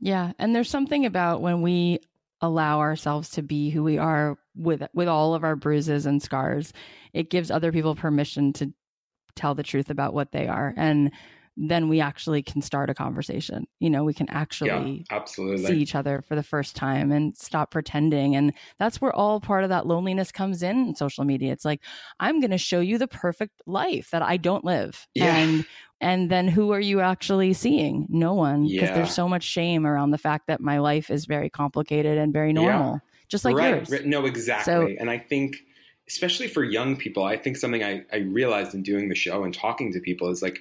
Yeah, 0.00 0.32
and 0.38 0.54
there's 0.54 0.70
something 0.70 1.06
about 1.06 1.40
when 1.40 1.62
we 1.62 2.00
allow 2.40 2.80
ourselves 2.80 3.30
to 3.30 3.42
be 3.42 3.70
who 3.70 3.82
we 3.82 3.98
are 3.98 4.36
with 4.54 4.82
with 4.92 5.08
all 5.08 5.34
of 5.34 5.44
our 5.44 5.56
bruises 5.56 6.06
and 6.06 6.22
scars, 6.22 6.72
it 7.12 7.30
gives 7.30 7.50
other 7.50 7.72
people 7.72 7.94
permission 7.94 8.52
to 8.54 8.72
tell 9.34 9.54
the 9.54 9.62
truth 9.62 9.90
about 9.90 10.14
what 10.14 10.32
they 10.32 10.46
are. 10.46 10.74
And 10.76 11.12
then 11.56 11.88
we 11.88 12.00
actually 12.00 12.42
can 12.42 12.60
start 12.60 12.90
a 12.90 12.94
conversation. 12.94 13.66
You 13.80 13.88
know, 13.88 14.04
we 14.04 14.12
can 14.12 14.28
actually 14.28 15.06
yeah, 15.10 15.16
absolutely. 15.16 15.64
see 15.64 15.78
each 15.78 15.94
other 15.94 16.22
for 16.28 16.34
the 16.34 16.42
first 16.42 16.76
time 16.76 17.10
and 17.10 17.36
stop 17.36 17.70
pretending. 17.70 18.36
And 18.36 18.52
that's 18.78 19.00
where 19.00 19.14
all 19.14 19.40
part 19.40 19.64
of 19.64 19.70
that 19.70 19.86
loneliness 19.86 20.30
comes 20.30 20.62
in, 20.62 20.88
in 20.88 20.94
social 20.94 21.24
media. 21.24 21.52
It's 21.52 21.64
like, 21.64 21.80
I'm 22.20 22.40
going 22.40 22.50
to 22.50 22.58
show 22.58 22.80
you 22.80 22.98
the 22.98 23.08
perfect 23.08 23.62
life 23.66 24.10
that 24.10 24.22
I 24.22 24.36
don't 24.36 24.64
live. 24.64 25.06
Yeah. 25.14 25.34
And 25.34 25.66
and 25.98 26.30
then 26.30 26.46
who 26.46 26.72
are 26.72 26.80
you 26.80 27.00
actually 27.00 27.54
seeing? 27.54 28.06
No 28.10 28.34
one. 28.34 28.64
Because 28.64 28.90
Yeah. 28.90 28.94
there's 28.94 29.14
so 29.14 29.26
much 29.26 29.42
shame 29.42 29.86
around 29.86 30.10
the 30.10 30.18
fact 30.18 30.48
that 30.48 30.60
my 30.60 30.78
life 30.78 31.10
is 31.10 31.24
very 31.24 31.48
complicated 31.48 32.18
and 32.18 32.34
very 32.34 32.52
normal. 32.52 33.00
Just 33.28 33.46
like 33.46 33.56
right, 33.56 33.76
yours. 33.76 33.90
right. 33.90 34.04
No, 34.04 34.26
exactly. 34.26 34.72
So- 34.72 34.94
and 35.00 35.08
I 35.10 35.16
think, 35.18 35.56
especially 36.06 36.48
for 36.48 36.62
young 36.62 36.96
people, 36.96 37.24
I 37.24 37.38
think 37.38 37.56
something 37.56 37.82
I, 37.82 38.04
I 38.12 38.18
realized 38.18 38.74
in 38.74 38.82
doing 38.82 39.08
the 39.08 39.14
show 39.14 39.42
and 39.42 39.54
talking 39.54 39.90
to 39.94 40.00
people 40.00 40.28
is 40.28 40.42
like 40.42 40.60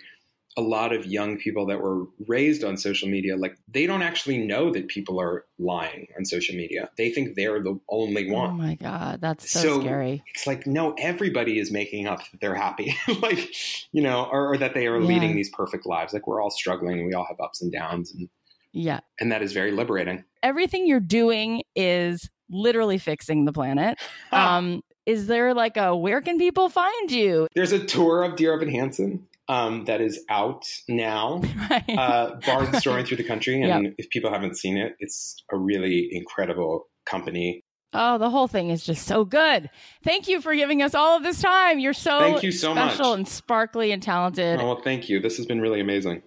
a 0.58 0.62
lot 0.62 0.94
of 0.94 1.06
young 1.06 1.38
people 1.38 1.66
that 1.66 1.82
were 1.82 2.06
raised 2.28 2.64
on 2.64 2.78
social 2.78 3.10
media, 3.10 3.36
like 3.36 3.58
they 3.68 3.86
don't 3.86 4.02
actually 4.02 4.38
know 4.38 4.72
that 4.72 4.88
people 4.88 5.20
are 5.20 5.44
lying 5.60 6.08
on 6.18 6.24
social 6.24 6.56
media. 6.56 6.90
They 6.98 7.10
think 7.10 7.36
they're 7.36 7.62
the 7.62 7.78
only 7.90 8.30
Oh 8.30 8.34
one. 8.34 8.58
my 8.58 8.76
God. 8.76 9.20
That's 9.20 9.50
so, 9.52 9.60
So- 9.62 9.82
scary. 9.82 10.24
It's 10.34 10.48
like, 10.48 10.66
no, 10.66 10.94
everybody 10.98 11.60
is 11.60 11.72
making 11.72 12.08
up 12.08 12.20
that 12.32 12.40
they're 12.40 12.56
happy, 12.56 12.96
like, 13.22 13.54
you 13.92 14.02
know, 14.02 14.30
or, 14.32 14.54
or 14.54 14.58
that 14.58 14.74
they 14.74 14.88
are 14.88 15.00
Yeah. 15.00 15.08
leading 15.08 15.36
these 15.36 15.50
perfect 15.50 15.86
lives. 15.86 16.14
Like 16.14 16.26
we're 16.26 16.42
all 16.42 16.52
struggling. 16.52 17.06
We 17.06 17.14
all 17.14 17.26
have 17.26 17.40
ups 17.42 17.62
and 17.62 17.70
downs. 17.72 18.14
And, 18.14 18.30
Yeah. 18.72 19.02
and 19.20 19.32
that 19.34 19.42
is 19.42 19.52
very 19.52 19.72
liberating. 19.72 20.24
Everything 20.42 20.88
you're 20.88 21.00
doing 21.02 21.64
is 21.76 22.30
literally 22.50 22.98
fixing 22.98 23.44
the 23.46 23.52
planet. 23.54 24.00
Um, 24.32 24.82
is 25.06 25.28
there 25.28 25.54
like 25.54 25.78
a 25.78 25.96
where 25.96 26.20
can 26.22 26.38
people 26.40 26.68
find 26.68 27.12
you? 27.12 27.48
There's 27.56 27.72
a 27.72 27.86
tour 27.86 28.24
of 28.24 28.36
Dear 28.38 28.54
Evan 28.54 28.70
Hansen 28.70 29.28
um, 29.48 29.86
that 29.86 30.02
is 30.02 30.24
out 30.30 30.64
now. 30.88 31.42
Right. 31.70 31.84
uh, 31.98 32.36
Barnes 32.46 32.82
touring 32.84 33.06
through 33.06 33.18
the 33.18 33.24
country, 33.24 33.62
and 33.62 33.94
if 33.98 34.10
people 34.10 34.32
haven't 34.32 34.58
seen 34.58 34.78
it, 34.78 34.94
it's 35.00 35.36
a 35.52 35.58
really 35.58 36.08
incredible 36.12 36.88
company. 37.06 37.64
Oh, 37.94 38.18
the 38.18 38.30
whole 38.30 38.48
thing 38.48 38.70
is 38.72 38.86
just 38.86 39.08
so 39.08 39.24
good. 39.24 39.70
Thank 40.04 40.28
you 40.28 40.42
for 40.42 40.54
giving 40.54 40.82
us 40.82 40.94
all 40.94 41.16
of 41.16 41.24
this 41.24 41.42
time. 41.42 41.80
You're 41.80 41.94
so 41.94 42.20
Thank 42.20 42.44
you 42.44 42.52
so 42.52 42.74
much. 42.76 43.00
and 43.00 43.28
sparkly 43.28 43.92
and 43.92 44.04
talented. 44.04 44.60
Oh, 44.60 44.66
well, 44.66 44.82
thank 44.84 45.08
you. 45.08 45.22
This 45.22 45.38
has 45.38 45.46
been 45.46 45.62
really 45.62 45.80
amazing. 45.80 46.22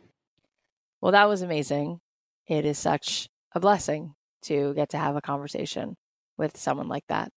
Well, 1.01 1.13
that 1.13 1.29
was 1.29 1.43
amazing. 1.43 2.01
It 2.47 2.65
is 2.65 2.79
such 2.79 3.29
a 3.55 3.61
blessing 3.61 4.15
to 4.43 4.73
get 4.75 4.89
to 4.91 4.99
have 4.99 5.15
a 5.17 5.21
conversation 5.21 5.97
with 6.39 6.57
someone 6.57 6.89
like 6.89 7.05
that. 7.09 7.31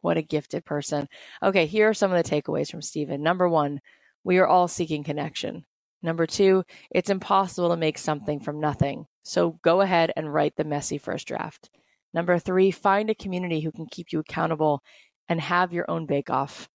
What 0.00 0.16
a 0.16 0.22
gifted 0.22 0.64
person. 0.64 1.06
Okay, 1.42 1.66
here 1.66 1.88
are 1.88 1.94
some 1.94 2.12
of 2.12 2.22
the 2.22 2.28
takeaways 2.28 2.70
from 2.70 2.82
Steven. 2.82 3.22
Number 3.22 3.48
one, 3.48 3.80
we 4.26 4.38
are 4.38 4.46
all 4.46 4.66
seeking 4.66 5.04
connection. 5.04 5.64
Number 6.02 6.26
two, 6.26 6.64
it's 6.90 7.10
impossible 7.10 7.70
to 7.70 7.76
make 7.76 7.96
something 7.96 8.40
from 8.40 8.58
nothing. 8.58 9.06
So 9.22 9.60
go 9.62 9.82
ahead 9.82 10.12
and 10.16 10.34
write 10.34 10.56
the 10.56 10.64
messy 10.64 10.98
first 10.98 11.28
draft. 11.28 11.70
Number 12.12 12.36
three, 12.40 12.72
find 12.72 13.08
a 13.08 13.14
community 13.14 13.60
who 13.60 13.70
can 13.70 13.86
keep 13.86 14.08
you 14.10 14.18
accountable 14.18 14.82
and 15.28 15.40
have 15.40 15.72
your 15.72 15.88
own 15.88 16.06
bake 16.06 16.28
off. 16.28 16.68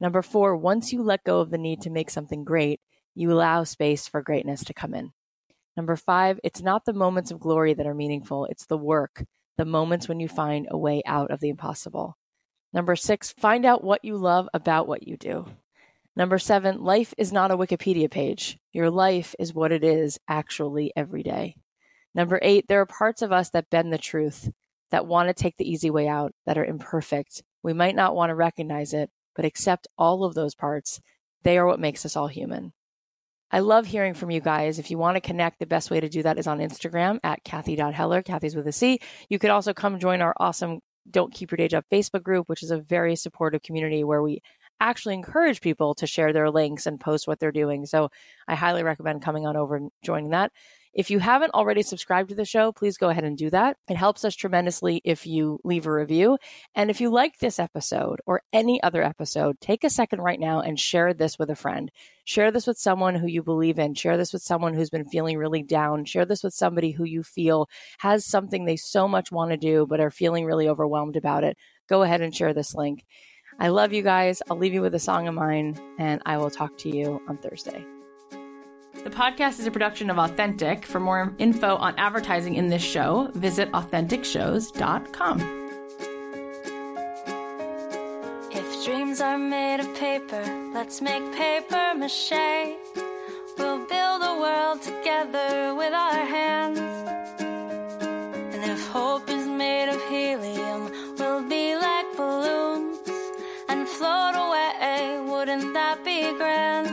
Number 0.00 0.22
four, 0.22 0.56
once 0.56 0.94
you 0.94 1.02
let 1.02 1.24
go 1.24 1.40
of 1.40 1.50
the 1.50 1.58
need 1.58 1.82
to 1.82 1.90
make 1.90 2.08
something 2.08 2.42
great, 2.42 2.80
you 3.14 3.30
allow 3.30 3.64
space 3.64 4.08
for 4.08 4.22
greatness 4.22 4.64
to 4.64 4.72
come 4.72 4.94
in. 4.94 5.10
Number 5.76 5.96
five, 5.96 6.40
it's 6.42 6.62
not 6.62 6.86
the 6.86 6.94
moments 6.94 7.30
of 7.30 7.38
glory 7.38 7.74
that 7.74 7.86
are 7.86 7.94
meaningful, 7.94 8.46
it's 8.46 8.64
the 8.64 8.78
work, 8.78 9.24
the 9.58 9.66
moments 9.66 10.08
when 10.08 10.20
you 10.20 10.28
find 10.28 10.68
a 10.70 10.78
way 10.78 11.02
out 11.04 11.30
of 11.30 11.40
the 11.40 11.50
impossible. 11.50 12.16
Number 12.72 12.96
six, 12.96 13.34
find 13.38 13.66
out 13.66 13.84
what 13.84 14.06
you 14.06 14.16
love 14.16 14.48
about 14.54 14.88
what 14.88 15.06
you 15.06 15.18
do. 15.18 15.46
Number 16.16 16.38
seven, 16.38 16.82
life 16.82 17.12
is 17.18 17.32
not 17.32 17.50
a 17.50 17.56
Wikipedia 17.56 18.10
page. 18.10 18.56
Your 18.72 18.90
life 18.90 19.34
is 19.38 19.52
what 19.52 19.72
it 19.72 19.82
is 19.82 20.18
actually 20.28 20.92
every 20.94 21.22
day. 21.22 21.56
Number 22.14 22.38
eight, 22.40 22.66
there 22.68 22.80
are 22.80 22.86
parts 22.86 23.22
of 23.22 23.32
us 23.32 23.50
that 23.50 23.70
bend 23.70 23.92
the 23.92 23.98
truth, 23.98 24.48
that 24.92 25.06
want 25.06 25.28
to 25.28 25.34
take 25.34 25.56
the 25.56 25.68
easy 25.68 25.90
way 25.90 26.06
out, 26.06 26.32
that 26.46 26.56
are 26.56 26.64
imperfect. 26.64 27.42
We 27.64 27.72
might 27.72 27.96
not 27.96 28.14
want 28.14 28.30
to 28.30 28.36
recognize 28.36 28.94
it, 28.94 29.10
but 29.34 29.44
accept 29.44 29.88
all 29.98 30.22
of 30.22 30.34
those 30.34 30.54
parts. 30.54 31.00
They 31.42 31.58
are 31.58 31.66
what 31.66 31.80
makes 31.80 32.06
us 32.06 32.14
all 32.14 32.28
human. 32.28 32.72
I 33.50 33.58
love 33.58 33.86
hearing 33.86 34.14
from 34.14 34.30
you 34.30 34.40
guys. 34.40 34.78
If 34.78 34.90
you 34.90 34.98
want 34.98 35.16
to 35.16 35.20
connect, 35.20 35.58
the 35.58 35.66
best 35.66 35.90
way 35.90 35.98
to 36.00 36.08
do 36.08 36.22
that 36.22 36.38
is 36.38 36.46
on 36.46 36.58
Instagram 36.58 37.18
at 37.24 37.42
Cathy.Heller. 37.44 38.22
Cathy's 38.22 38.54
with 38.54 38.68
a 38.68 38.72
C. 38.72 39.00
You 39.28 39.40
could 39.40 39.50
also 39.50 39.74
come 39.74 39.98
join 39.98 40.22
our 40.22 40.34
awesome 40.38 40.78
Don't 41.10 41.34
Keep 41.34 41.50
Your 41.50 41.56
Day 41.56 41.68
Job 41.68 41.84
Facebook 41.92 42.22
group, 42.22 42.48
which 42.48 42.62
is 42.62 42.70
a 42.70 42.78
very 42.78 43.16
supportive 43.16 43.62
community 43.62 44.04
where 44.04 44.22
we 44.22 44.40
actually 44.80 45.14
encourage 45.14 45.60
people 45.60 45.94
to 45.96 46.06
share 46.06 46.32
their 46.32 46.50
links 46.50 46.86
and 46.86 47.00
post 47.00 47.26
what 47.26 47.38
they're 47.38 47.52
doing. 47.52 47.86
So 47.86 48.10
I 48.48 48.54
highly 48.54 48.82
recommend 48.82 49.22
coming 49.22 49.46
on 49.46 49.56
over 49.56 49.76
and 49.76 49.90
joining 50.02 50.30
that. 50.30 50.52
If 50.94 51.10
you 51.10 51.18
haven't 51.18 51.54
already 51.54 51.82
subscribed 51.82 52.28
to 52.28 52.36
the 52.36 52.44
show, 52.44 52.70
please 52.70 52.96
go 52.96 53.08
ahead 53.08 53.24
and 53.24 53.36
do 53.36 53.50
that. 53.50 53.76
It 53.88 53.96
helps 53.96 54.24
us 54.24 54.36
tremendously 54.36 55.00
if 55.04 55.26
you 55.26 55.58
leave 55.64 55.86
a 55.86 55.92
review. 55.92 56.38
And 56.76 56.88
if 56.88 57.00
you 57.00 57.10
like 57.10 57.38
this 57.38 57.58
episode 57.58 58.20
or 58.26 58.42
any 58.52 58.80
other 58.80 59.02
episode, 59.02 59.60
take 59.60 59.82
a 59.82 59.90
second 59.90 60.20
right 60.20 60.38
now 60.38 60.60
and 60.60 60.78
share 60.78 61.12
this 61.12 61.36
with 61.36 61.50
a 61.50 61.56
friend. 61.56 61.90
Share 62.24 62.52
this 62.52 62.68
with 62.68 62.78
someone 62.78 63.16
who 63.16 63.26
you 63.26 63.42
believe 63.42 63.80
in. 63.80 63.94
Share 63.94 64.16
this 64.16 64.32
with 64.32 64.42
someone 64.42 64.72
who's 64.72 64.90
been 64.90 65.08
feeling 65.08 65.36
really 65.36 65.64
down. 65.64 66.04
Share 66.04 66.26
this 66.26 66.44
with 66.44 66.54
somebody 66.54 66.92
who 66.92 67.04
you 67.04 67.24
feel 67.24 67.68
has 67.98 68.24
something 68.24 68.64
they 68.64 68.76
so 68.76 69.08
much 69.08 69.32
want 69.32 69.50
to 69.50 69.56
do, 69.56 69.86
but 69.88 69.98
are 69.98 70.12
feeling 70.12 70.44
really 70.44 70.68
overwhelmed 70.68 71.16
about 71.16 71.42
it. 71.42 71.58
Go 71.88 72.02
ahead 72.02 72.20
and 72.20 72.34
share 72.34 72.54
this 72.54 72.72
link. 72.72 73.04
I 73.58 73.68
love 73.68 73.92
you 73.92 74.02
guys. 74.02 74.42
I'll 74.50 74.56
leave 74.56 74.74
you 74.74 74.82
with 74.82 74.94
a 74.94 74.98
song 74.98 75.28
of 75.28 75.34
mine, 75.34 75.78
and 75.98 76.20
I 76.26 76.36
will 76.38 76.50
talk 76.50 76.76
to 76.78 76.88
you 76.94 77.20
on 77.28 77.36
Thursday. 77.38 77.84
The 79.04 79.10
podcast 79.10 79.60
is 79.60 79.66
a 79.66 79.70
production 79.70 80.08
of 80.08 80.18
Authentic. 80.18 80.86
For 80.86 80.98
more 80.98 81.34
info 81.38 81.76
on 81.76 81.94
advertising 81.98 82.54
in 82.54 82.68
this 82.68 82.82
show, 82.82 83.30
visit 83.34 83.70
AuthenticShows.com. 83.72 85.40
If 88.50 88.84
dreams 88.84 89.20
are 89.20 89.36
made 89.36 89.80
of 89.80 89.94
paper, 89.94 90.70
let's 90.72 91.02
make 91.02 91.22
paper 91.34 91.92
mache. 91.96 92.76
We'll 93.58 93.86
build 93.86 94.22
a 94.22 94.38
world 94.40 94.80
together 94.80 95.74
with 95.74 95.92
our 95.92 96.24
hands. 96.24 96.78
And 98.54 98.64
if 98.64 98.86
hope 98.88 99.28
grand? 106.36 106.88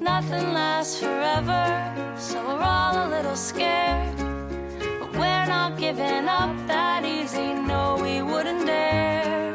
Nothing 0.00 0.52
lasts 0.52 0.98
forever, 1.00 1.64
so 2.18 2.36
we're 2.46 2.62
all 2.62 3.06
a 3.06 3.08
little 3.08 3.36
scared. 3.36 4.16
But 5.00 5.12
we're 5.12 5.46
not 5.46 5.78
giving 5.78 6.28
up 6.28 6.54
that 6.66 7.04
easy, 7.04 7.54
no, 7.54 7.98
we 8.02 8.22
wouldn't 8.22 8.66
dare. 8.66 9.52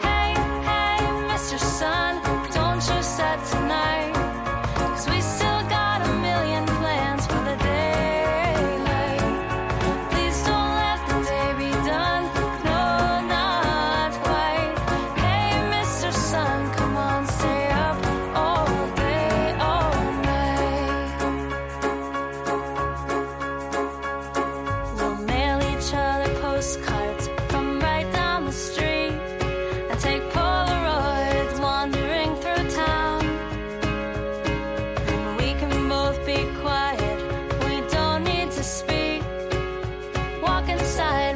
Hey, 0.00 0.34
hey, 0.70 0.98
Mr. 1.30 1.58
Sun, 1.58 2.22
don't 2.52 2.82
you 2.88 3.02
set 3.02 3.38
tonight. 3.46 4.19
walk 40.40 40.68
inside. 40.68 41.29